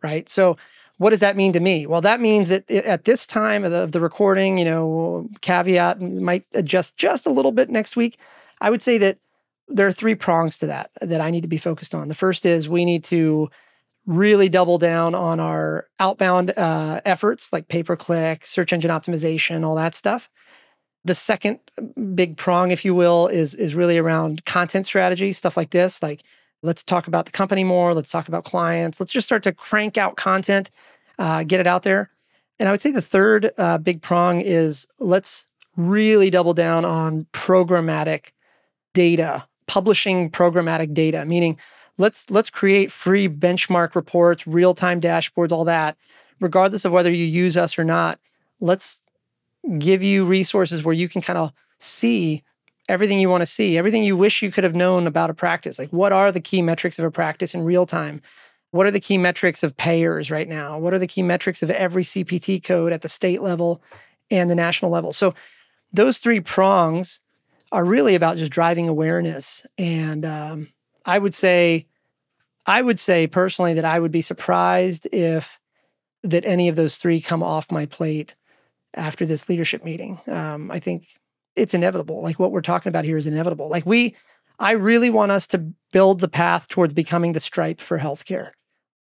right? 0.02 0.28
So 0.28 0.56
what 0.98 1.10
does 1.10 1.20
that 1.20 1.36
mean 1.36 1.52
to 1.52 1.60
me? 1.60 1.86
Well, 1.86 2.00
that 2.00 2.20
means 2.20 2.48
that 2.48 2.70
at 2.70 3.04
this 3.04 3.26
time 3.26 3.64
of 3.64 3.70
the, 3.70 3.78
of 3.78 3.92
the 3.92 4.00
recording, 4.00 4.58
you 4.58 4.64
know, 4.64 5.28
caveat 5.42 6.00
might 6.00 6.44
adjust 6.54 6.96
just 6.96 7.26
a 7.26 7.30
little 7.30 7.52
bit 7.52 7.68
next 7.68 7.96
week. 7.96 8.18
I 8.60 8.70
would 8.70 8.80
say 8.80 8.96
that 8.98 9.18
there 9.68 9.86
are 9.86 9.92
three 9.92 10.14
prongs 10.14 10.58
to 10.58 10.66
that 10.66 10.90
that 11.00 11.20
I 11.20 11.30
need 11.30 11.42
to 11.42 11.48
be 11.48 11.58
focused 11.58 11.94
on. 11.94 12.08
The 12.08 12.14
first 12.14 12.46
is 12.46 12.68
we 12.68 12.84
need 12.84 13.04
to 13.04 13.50
really 14.06 14.48
double 14.48 14.78
down 14.78 15.14
on 15.14 15.40
our 15.40 15.88
outbound 15.98 16.52
uh, 16.56 17.00
efforts 17.04 17.52
like 17.52 17.68
pay 17.68 17.82
per 17.82 17.96
click, 17.96 18.46
search 18.46 18.72
engine 18.72 18.90
optimization, 18.90 19.64
all 19.64 19.74
that 19.74 19.94
stuff. 19.94 20.30
The 21.04 21.14
second 21.14 21.58
big 22.14 22.36
prong, 22.36 22.70
if 22.70 22.84
you 22.84 22.94
will, 22.94 23.26
is 23.28 23.54
is 23.54 23.74
really 23.74 23.98
around 23.98 24.44
content 24.44 24.86
strategy, 24.86 25.32
stuff 25.32 25.56
like 25.56 25.70
this, 25.70 26.02
like 26.02 26.22
Let's 26.66 26.82
talk 26.82 27.06
about 27.06 27.26
the 27.26 27.32
company 27.32 27.64
more. 27.64 27.94
Let's 27.94 28.10
talk 28.10 28.26
about 28.28 28.44
clients. 28.44 28.98
Let's 28.98 29.12
just 29.12 29.26
start 29.26 29.44
to 29.44 29.52
crank 29.52 29.96
out 29.96 30.16
content, 30.16 30.70
uh, 31.18 31.44
get 31.44 31.60
it 31.60 31.66
out 31.66 31.84
there. 31.84 32.10
And 32.58 32.68
I 32.68 32.72
would 32.72 32.80
say 32.80 32.90
the 32.90 33.00
third 33.00 33.50
uh, 33.56 33.78
big 33.78 34.02
prong 34.02 34.40
is 34.40 34.86
let's 34.98 35.46
really 35.76 36.28
double 36.28 36.54
down 36.54 36.84
on 36.84 37.26
programmatic 37.32 38.32
data, 38.94 39.46
publishing 39.66 40.30
programmatic 40.30 40.92
data, 40.92 41.24
meaning 41.24 41.58
let's 41.98 42.28
let's 42.30 42.50
create 42.50 42.90
free 42.90 43.28
benchmark 43.28 43.94
reports, 43.94 44.46
real-time 44.46 45.00
dashboards, 45.00 45.52
all 45.52 45.64
that, 45.64 45.96
regardless 46.40 46.84
of 46.84 46.92
whether 46.92 47.10
you 47.10 47.24
use 47.24 47.56
us 47.56 47.78
or 47.78 47.84
not. 47.84 48.18
Let's 48.58 49.00
give 49.78 50.02
you 50.02 50.24
resources 50.24 50.82
where 50.82 50.94
you 50.94 51.08
can 51.08 51.20
kind 51.20 51.38
of 51.38 51.52
see 51.78 52.42
everything 52.88 53.18
you 53.18 53.28
want 53.28 53.42
to 53.42 53.46
see, 53.46 53.76
everything 53.78 54.04
you 54.04 54.16
wish 54.16 54.42
you 54.42 54.50
could 54.50 54.64
have 54.64 54.74
known 54.74 55.06
about 55.06 55.30
a 55.30 55.34
practice. 55.34 55.78
Like, 55.78 55.90
what 55.90 56.12
are 56.12 56.30
the 56.30 56.40
key 56.40 56.62
metrics 56.62 56.98
of 56.98 57.04
a 57.04 57.10
practice 57.10 57.54
in 57.54 57.62
real 57.62 57.86
time? 57.86 58.22
What 58.70 58.86
are 58.86 58.90
the 58.90 59.00
key 59.00 59.18
metrics 59.18 59.62
of 59.62 59.76
payers 59.76 60.30
right 60.30 60.48
now? 60.48 60.78
What 60.78 60.92
are 60.92 60.98
the 60.98 61.06
key 61.06 61.22
metrics 61.22 61.62
of 61.62 61.70
every 61.70 62.04
CPT 62.04 62.62
code 62.62 62.92
at 62.92 63.02
the 63.02 63.08
state 63.08 63.42
level 63.42 63.82
and 64.30 64.50
the 64.50 64.54
national 64.54 64.90
level. 64.90 65.12
So 65.12 65.34
those 65.92 66.18
three 66.18 66.40
prongs 66.40 67.20
are 67.72 67.84
really 67.84 68.14
about 68.14 68.36
just 68.36 68.52
driving 68.52 68.88
awareness. 68.88 69.66
And 69.78 70.24
um, 70.24 70.68
I 71.04 71.18
would 71.18 71.34
say, 71.34 71.86
I 72.66 72.82
would 72.82 72.98
say 72.98 73.26
personally 73.26 73.74
that 73.74 73.84
I 73.84 73.98
would 73.98 74.12
be 74.12 74.22
surprised 74.22 75.06
if 75.12 75.60
that 76.22 76.44
any 76.44 76.68
of 76.68 76.76
those 76.76 76.96
three 76.96 77.20
come 77.20 77.42
off 77.42 77.70
my 77.70 77.86
plate 77.86 78.34
after 78.94 79.26
this 79.26 79.48
leadership 79.48 79.84
meeting. 79.84 80.18
Um, 80.26 80.70
I 80.70 80.80
think 80.80 81.06
it's 81.56 81.74
inevitable. 81.74 82.22
Like 82.22 82.38
what 82.38 82.52
we're 82.52 82.60
talking 82.60 82.90
about 82.90 83.04
here 83.04 83.18
is 83.18 83.26
inevitable. 83.26 83.68
Like 83.68 83.86
we, 83.86 84.14
I 84.58 84.72
really 84.72 85.10
want 85.10 85.32
us 85.32 85.46
to 85.48 85.58
build 85.92 86.20
the 86.20 86.28
path 86.28 86.68
towards 86.68 86.92
becoming 86.92 87.32
the 87.32 87.40
stripe 87.40 87.80
for 87.80 87.98
healthcare. 87.98 88.50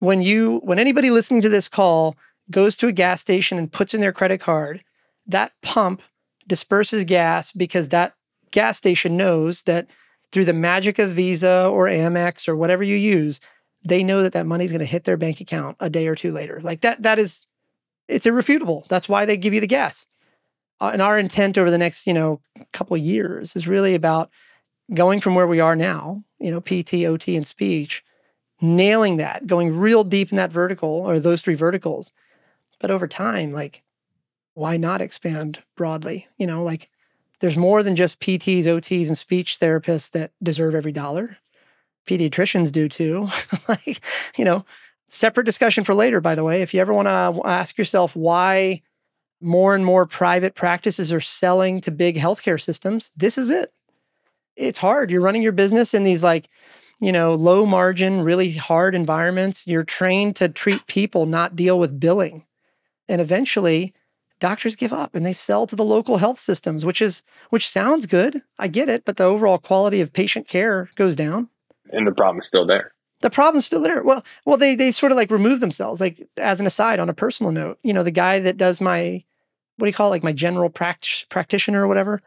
When 0.01 0.23
you, 0.23 0.61
when 0.65 0.79
anybody 0.79 1.11
listening 1.11 1.43
to 1.43 1.49
this 1.49 1.69
call 1.69 2.17
goes 2.51 2.77
to 2.79 2.89
a 2.89 2.93
gas 2.93 3.21
station 3.21 3.59
and 3.59 3.71
puts 3.71 3.95
in 3.95 4.01
their 4.01 4.13
credit 4.13 4.41
card, 4.41 4.83
that 5.27 5.53
pump 5.63 6.03
disperses 6.47 7.05
gas 7.05 7.53
because 7.53 7.89
that 7.89 8.15
gas 8.51 8.77
station 8.77 9.17
knows 9.17 9.63
that 9.65 9.89
through 10.33 10.47
the 10.47 10.53
magic 10.53 10.99
of 10.99 11.11
Visa 11.11 11.69
or 11.73 11.87
Amex 11.87 12.49
or 12.49 12.57
whatever 12.57 12.83
you 12.83 12.97
use, 12.97 13.41
they 13.85 14.03
know 14.03 14.23
that 14.23 14.33
that 14.33 14.47
money's 14.47 14.73
going 14.73 14.81
to 14.81 14.87
hit 14.87 15.05
their 15.05 15.17
bank 15.17 15.41
account 15.41 15.77
a 15.81 15.91
day 15.91 16.07
or 16.07 16.15
two 16.15 16.33
later. 16.33 16.61
Like 16.63 16.81
that, 16.81 17.03
that 17.03 17.19
is, 17.19 17.47
it's 18.09 18.27
irrefutable. 18.27 18.87
That's 18.89 19.09
why 19.09 19.27
they 19.27 19.37
give 19.37 19.55
you 19.55 19.61
the 19.61 19.67
gas. 19.67 20.07
Uh, 20.81 20.91
and 20.93 21.03
our 21.03 21.19
intent 21.19 21.59
over 21.59 21.71
the 21.71 21.79
next, 21.79 22.07
you 22.07 22.15
know, 22.15 22.41
couple 22.73 22.97
years 22.97 23.55
is 23.55 23.69
really 23.69 23.95
about 23.95 24.31
going 24.95 25.21
from 25.21 25.35
where 25.35 25.47
we 25.47 25.61
are 25.61 25.77
now, 25.77 26.23
you 26.39 26.51
know, 26.51 26.61
PT, 26.61 27.05
OT, 27.05 27.37
and 27.37 27.47
speech, 27.47 28.03
nailing 28.61 29.19
that, 29.19 29.47
going 29.47 29.77
real 29.77 30.05
deep 30.05 30.31
in 30.31 30.37
that 30.37 30.51
vertical 30.53 30.89
or 30.89 31.21
those 31.21 31.43
three 31.43 31.55
verticals. 31.55 32.13
But 32.81 32.91
over 32.91 33.07
time, 33.07 33.53
like, 33.53 33.83
why 34.55 34.77
not 34.77 35.01
expand 35.01 35.63
broadly? 35.77 36.27
You 36.39 36.47
know, 36.47 36.63
like 36.65 36.91
there's 37.41 37.57
more 37.57 37.83
than 37.83 37.97
just 37.97 38.21
PTs, 38.21 38.65
OTs, 38.65 39.09
and 39.09 39.19
speech 39.19 39.59
therapists 39.61 40.11
that 40.13 40.33
deserve 40.43 40.75
every 40.75 40.93
dollar. 40.93 41.37
Pediatricians 42.07 42.73
do 42.73 42.89
too. 42.89 43.29
like, 43.69 44.01
you 44.37 44.45
know, 44.45 44.65
separate 45.07 45.45
discussion 45.45 45.85
for 45.85 45.95
later, 45.95 46.21
by 46.21 46.35
the 46.35 46.45
way. 46.45 46.63
If 46.63 46.75
you 46.75 46.81
ever 46.81 46.93
want 46.93 47.07
to 47.07 47.43
ask 47.47 47.79
yourself 47.79 48.17
why 48.17 48.83
more 49.41 49.75
and 49.75 49.85
more 49.85 50.07
private 50.07 50.55
practices 50.55 51.13
are 51.13 51.21
selling 51.21 51.81
to 51.83 51.91
big 51.91 52.17
healthcare 52.17 52.61
systems, 52.61 53.11
this 53.17 53.39
is 53.39 53.51
it. 53.51 53.73
It's 54.57 54.79
hard. 54.79 55.11
You're 55.11 55.23
running 55.23 55.43
your 55.43 55.53
business 55.53 55.95
in 55.95 56.05
these 56.05 56.23
like, 56.23 56.49
you 57.01 57.13
know, 57.13 57.35
low 57.35 57.65
margin, 57.65 58.23
really 58.23 58.53
hard 58.53 58.95
environments. 58.95 59.67
You're 59.67 59.85
trained 59.85 60.37
to 60.37 60.49
treat 60.49 60.87
people, 60.87 61.27
not 61.27 61.57
deal 61.57 61.79
with 61.79 61.99
billing. 61.99 62.45
And 63.09 63.21
eventually, 63.21 63.95
doctors 64.39 64.77
give 64.77 64.93
up 64.93 65.15
and 65.15 65.25
they 65.25 65.33
sell 65.33 65.67
to 65.67 65.77
the 65.77 65.85
local 65.85 66.19
health 66.19 66.39
systems, 66.39 66.85
which 66.85 67.01
is 67.01 67.23
which 67.51 67.69
sounds 67.69 68.07
good. 68.07 68.43
I 68.59 68.69
get 68.69 68.89
it, 68.89 69.05
but 69.05 69.17
the 69.17 69.25
overall 69.25 69.59
quality 69.59 70.01
of 70.01 70.13
patient 70.13 70.49
care 70.49 70.91
goes 70.97 71.17
down. 71.17 71.49
And 71.93 72.07
the 72.07 72.13
problem 72.13 72.41
is 72.41 72.47
still 72.47 72.67
there. 72.67 72.93
The 73.23 73.31
problem's 73.31 73.67
still 73.67 73.83
there. 73.83 74.03
Well, 74.03 74.25
well, 74.45 74.57
they 74.57 74.75
they 74.75 74.91
sort 74.91 75.13
of 75.13 75.17
like 75.17 75.31
remove 75.31 75.61
themselves. 75.61 76.01
Like 76.01 76.27
as 76.39 76.61
an 76.61 76.67
aside, 76.67 76.99
on 76.99 77.09
a 77.09 77.15
personal 77.15 77.53
note, 77.53 77.79
you 77.83 77.93
know, 77.93 78.03
the 78.03 78.11
guy 78.11 78.41
that 78.41 78.57
does 78.57 78.81
my 78.81 79.25
what 79.81 79.87
do 79.87 79.89
you 79.89 79.95
call 79.95 80.09
it, 80.09 80.11
like 80.11 80.23
my 80.23 80.33
general 80.33 80.71
pract- 80.71 81.29
practitioner 81.29 81.83
or 81.83 81.89
whatever. 81.89 82.21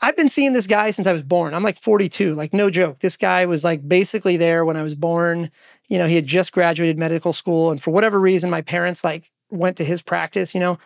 I've 0.00 0.16
been 0.16 0.28
seeing 0.28 0.52
this 0.52 0.66
guy 0.66 0.90
since 0.90 1.06
I 1.06 1.12
was 1.12 1.22
born. 1.22 1.54
I'm 1.54 1.62
like 1.62 1.80
42, 1.80 2.34
like 2.34 2.52
no 2.52 2.68
joke. 2.68 2.98
This 2.98 3.16
guy 3.16 3.46
was 3.46 3.64
like 3.64 3.88
basically 3.88 4.36
there 4.36 4.64
when 4.64 4.76
I 4.76 4.82
was 4.82 4.94
born. 4.94 5.50
You 5.88 5.98
know, 5.98 6.06
he 6.06 6.16
had 6.16 6.26
just 6.26 6.52
graduated 6.52 6.98
medical 6.98 7.32
school, 7.32 7.70
and 7.70 7.82
for 7.82 7.90
whatever 7.90 8.20
reason, 8.20 8.50
my 8.50 8.60
parents 8.60 9.04
like 9.04 9.30
went 9.50 9.76
to 9.78 9.84
his 9.84 10.02
practice. 10.02 10.52
You 10.52 10.60
know, 10.60 10.78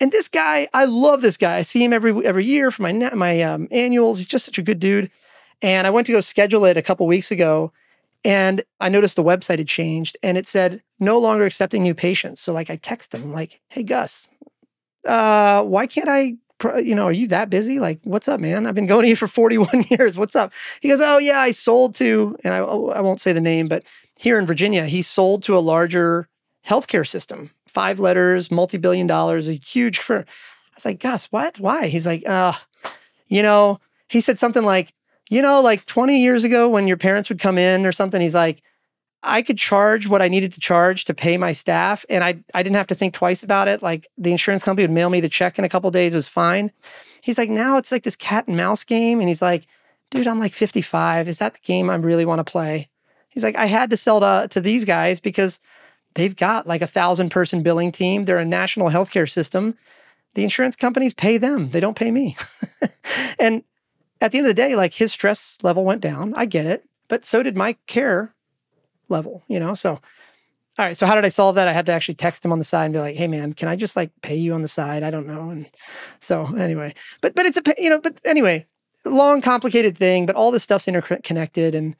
and 0.00 0.12
this 0.12 0.28
guy, 0.28 0.68
I 0.74 0.84
love 0.84 1.20
this 1.20 1.36
guy. 1.36 1.56
I 1.56 1.62
see 1.62 1.82
him 1.82 1.92
every 1.92 2.24
every 2.24 2.44
year 2.44 2.70
for 2.70 2.82
my 2.82 2.92
my 2.92 3.42
um, 3.42 3.68
annuals. 3.70 4.18
He's 4.18 4.28
just 4.28 4.44
such 4.44 4.58
a 4.58 4.62
good 4.62 4.78
dude. 4.78 5.10
And 5.62 5.86
I 5.86 5.90
went 5.90 6.06
to 6.06 6.12
go 6.12 6.20
schedule 6.20 6.64
it 6.64 6.76
a 6.76 6.82
couple 6.82 7.06
weeks 7.06 7.30
ago, 7.30 7.72
and 8.24 8.62
I 8.80 8.88
noticed 8.88 9.16
the 9.16 9.24
website 9.24 9.58
had 9.58 9.68
changed, 9.68 10.18
and 10.22 10.36
it 10.36 10.46
said 10.46 10.82
no 11.00 11.18
longer 11.18 11.44
accepting 11.44 11.82
new 11.82 11.94
patients. 11.94 12.40
So 12.40 12.52
like 12.52 12.70
I 12.70 12.76
text 12.76 13.14
him 13.14 13.32
like, 13.32 13.60
"Hey 13.68 13.82
Gus, 13.82 14.28
uh, 15.06 15.64
why 15.64 15.86
can't 15.86 16.08
I?" 16.08 16.36
You 16.82 16.94
know, 16.94 17.04
are 17.04 17.12
you 17.12 17.26
that 17.28 17.50
busy? 17.50 17.78
Like, 17.78 17.98
what's 18.04 18.26
up, 18.26 18.40
man? 18.40 18.66
I've 18.66 18.76
been 18.76 18.86
going 18.86 19.02
to 19.02 19.08
you 19.08 19.16
for 19.16 19.28
41 19.40 19.84
years. 19.90 20.16
What's 20.16 20.34
up? 20.34 20.50
He 20.80 20.88
goes, 20.88 21.00
Oh, 21.02 21.18
yeah, 21.18 21.40
I 21.40 21.50
sold 21.50 21.94
to, 21.96 22.38
and 22.42 22.54
I, 22.54 22.58
I 22.58 23.00
won't 23.00 23.20
say 23.20 23.34
the 23.34 23.40
name, 23.40 23.68
but 23.68 23.82
here 24.16 24.38
in 24.38 24.46
Virginia, 24.46 24.86
he 24.86 25.02
sold 25.02 25.42
to 25.42 25.58
a 25.58 25.60
larger 25.60 26.28
healthcare 26.66 27.06
system 27.06 27.50
five 27.66 27.98
letters, 27.98 28.50
multi 28.50 28.78
billion 28.78 29.06
dollars, 29.06 29.48
a 29.48 29.54
huge 29.54 29.98
firm. 29.98 30.24
I 30.26 30.72
was 30.76 30.84
like, 30.84 31.00
Gus, 31.00 31.26
what? 31.26 31.58
Why? 31.58 31.88
He's 31.88 32.06
like, 32.06 32.26
uh, 32.26 32.52
you 33.26 33.42
know, 33.42 33.80
he 34.08 34.20
said 34.20 34.38
something 34.38 34.64
like, 34.64 34.94
you 35.28 35.42
know, 35.42 35.60
like 35.60 35.84
20 35.86 36.20
years 36.20 36.44
ago 36.44 36.68
when 36.68 36.86
your 36.86 36.96
parents 36.96 37.28
would 37.28 37.40
come 37.40 37.58
in 37.58 37.84
or 37.84 37.92
something, 37.92 38.20
he's 38.20 38.34
like, 38.34 38.62
I 39.24 39.42
could 39.42 39.58
charge 39.58 40.06
what 40.06 40.22
I 40.22 40.28
needed 40.28 40.52
to 40.52 40.60
charge 40.60 41.06
to 41.06 41.14
pay 41.14 41.36
my 41.36 41.52
staff, 41.52 42.04
and 42.08 42.22
I 42.22 42.38
I 42.52 42.62
didn't 42.62 42.76
have 42.76 42.86
to 42.88 42.94
think 42.94 43.14
twice 43.14 43.42
about 43.42 43.68
it. 43.68 43.82
Like 43.82 44.06
the 44.18 44.32
insurance 44.32 44.62
company 44.62 44.84
would 44.84 44.94
mail 44.94 45.10
me 45.10 45.20
the 45.20 45.28
check 45.28 45.58
in 45.58 45.64
a 45.64 45.68
couple 45.68 45.90
days, 45.90 46.12
it 46.12 46.16
was 46.16 46.28
fine. 46.28 46.70
He's 47.22 47.38
like, 47.38 47.48
now 47.50 47.78
it's 47.78 47.90
like 47.90 48.02
this 48.02 48.16
cat 48.16 48.46
and 48.46 48.56
mouse 48.56 48.84
game, 48.84 49.20
and 49.20 49.28
he's 49.28 49.42
like, 49.42 49.66
dude, 50.10 50.26
I'm 50.26 50.38
like 50.38 50.52
55. 50.52 51.26
Is 51.26 51.38
that 51.38 51.54
the 51.54 51.60
game 51.60 51.88
I 51.88 51.96
really 51.96 52.26
want 52.26 52.38
to 52.38 52.50
play? 52.50 52.88
He's 53.28 53.42
like, 53.42 53.56
I 53.56 53.66
had 53.66 53.90
to 53.90 53.96
sell 53.96 54.20
to 54.20 54.46
to 54.50 54.60
these 54.60 54.84
guys 54.84 55.20
because 55.20 55.58
they've 56.14 56.36
got 56.36 56.66
like 56.66 56.82
a 56.82 56.86
thousand 56.86 57.30
person 57.30 57.62
billing 57.62 57.92
team. 57.92 58.24
They're 58.24 58.38
a 58.38 58.44
national 58.44 58.90
healthcare 58.90 59.30
system. 59.30 59.76
The 60.34 60.42
insurance 60.42 60.76
companies 60.76 61.14
pay 61.14 61.38
them, 61.38 61.70
they 61.70 61.80
don't 61.80 61.96
pay 61.96 62.10
me. 62.10 62.36
and 63.38 63.62
at 64.20 64.32
the 64.32 64.38
end 64.38 64.46
of 64.46 64.50
the 64.50 64.54
day, 64.54 64.74
like 64.74 64.94
his 64.94 65.12
stress 65.12 65.58
level 65.62 65.84
went 65.84 66.00
down. 66.00 66.34
I 66.34 66.46
get 66.46 66.66
it. 66.66 66.84
But 67.08 67.24
so 67.24 67.42
did 67.42 67.56
my 67.56 67.74
care 67.86 68.34
level, 69.08 69.42
you 69.48 69.60
know? 69.60 69.74
So, 69.74 69.90
all 70.76 70.84
right. 70.84 70.96
So, 70.96 71.06
how 71.06 71.14
did 71.14 71.24
I 71.24 71.28
solve 71.28 71.54
that? 71.54 71.68
I 71.68 71.72
had 71.72 71.86
to 71.86 71.92
actually 71.92 72.14
text 72.14 72.44
him 72.44 72.52
on 72.52 72.58
the 72.58 72.64
side 72.64 72.86
and 72.86 72.94
be 72.94 72.98
like, 72.98 73.16
hey, 73.16 73.28
man, 73.28 73.52
can 73.52 73.68
I 73.68 73.76
just 73.76 73.96
like 73.96 74.10
pay 74.22 74.34
you 74.34 74.54
on 74.54 74.62
the 74.62 74.68
side? 74.68 75.02
I 75.02 75.10
don't 75.10 75.26
know. 75.26 75.50
And 75.50 75.70
so, 76.20 76.46
anyway, 76.56 76.94
but, 77.20 77.34
but 77.34 77.46
it's 77.46 77.56
a, 77.56 77.62
you 77.78 77.90
know, 77.90 78.00
but 78.00 78.18
anyway, 78.24 78.66
long, 79.04 79.40
complicated 79.40 79.96
thing, 79.96 80.26
but 80.26 80.36
all 80.36 80.50
this 80.50 80.62
stuff's 80.62 80.88
interconnected. 80.88 81.74
And, 81.74 81.96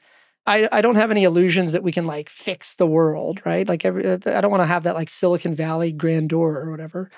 I, 0.47 0.69
I 0.71 0.81
don't 0.81 0.95
have 0.95 1.11
any 1.11 1.23
illusions 1.23 1.71
that 1.71 1.83
we 1.83 1.91
can 1.91 2.05
like 2.05 2.29
fix 2.29 2.75
the 2.75 2.85
world, 2.85 3.41
right? 3.45 3.67
Like 3.67 3.83
every 3.83 4.05
uh, 4.05 4.19
I 4.27 4.41
don't 4.41 4.51
want 4.51 4.61
to 4.61 4.67
have 4.67 4.83
that 4.83 4.95
like 4.95 5.09
Silicon 5.09 5.55
Valley 5.55 5.91
grandeur 5.91 6.59
or 6.59 6.69
whatever. 6.69 7.09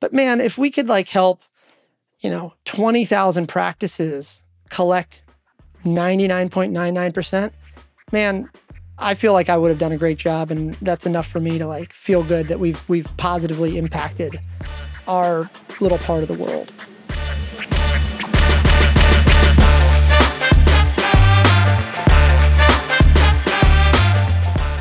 But 0.00 0.12
man, 0.12 0.40
if 0.40 0.58
we 0.58 0.70
could 0.70 0.88
like 0.88 1.08
help, 1.08 1.42
you 2.20 2.30
know, 2.30 2.54
20,000 2.64 3.46
practices 3.46 4.42
collect 4.68 5.22
99.99%, 5.84 7.52
man, 8.12 8.50
I 9.02 9.14
feel 9.14 9.32
like 9.32 9.48
I 9.48 9.56
would 9.56 9.70
have 9.70 9.78
done 9.78 9.92
a 9.92 9.96
great 9.96 10.18
job 10.18 10.50
and 10.50 10.74
that's 10.74 11.06
enough 11.06 11.26
for 11.26 11.40
me 11.40 11.56
to 11.58 11.66
like 11.66 11.94
feel 11.94 12.22
good 12.22 12.48
that 12.48 12.60
we've 12.60 12.86
we've 12.88 13.08
positively 13.16 13.78
impacted 13.78 14.38
our 15.08 15.48
little 15.80 15.96
part 15.98 16.22
of 16.22 16.28
the 16.28 16.34
world. 16.34 16.70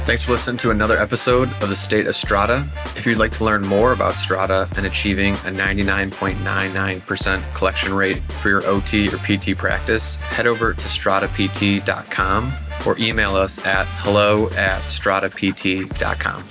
Thanks 0.05 0.23
for 0.23 0.31
listening 0.31 0.57
to 0.57 0.71
another 0.71 0.97
episode 0.97 1.49
of 1.61 1.69
the 1.69 1.75
State 1.75 2.07
of 2.07 2.15
Strata. 2.15 2.67
If 2.97 3.05
you'd 3.05 3.19
like 3.19 3.31
to 3.33 3.45
learn 3.45 3.61
more 3.61 3.91
about 3.93 4.15
Strata 4.15 4.67
and 4.75 4.87
achieving 4.87 5.35
a 5.35 5.51
99.99% 5.51 7.53
collection 7.53 7.93
rate 7.93 8.17
for 8.33 8.49
your 8.49 8.65
OT 8.65 9.07
or 9.09 9.19
PT 9.19 9.55
practice, 9.55 10.15
head 10.15 10.47
over 10.47 10.73
to 10.73 10.89
stratapt.com 10.89 12.51
or 12.85 12.97
email 12.97 13.35
us 13.35 13.63
at 13.65 13.85
hello 13.87 14.49
at 14.51 14.89
stratapt.com. 14.89 16.43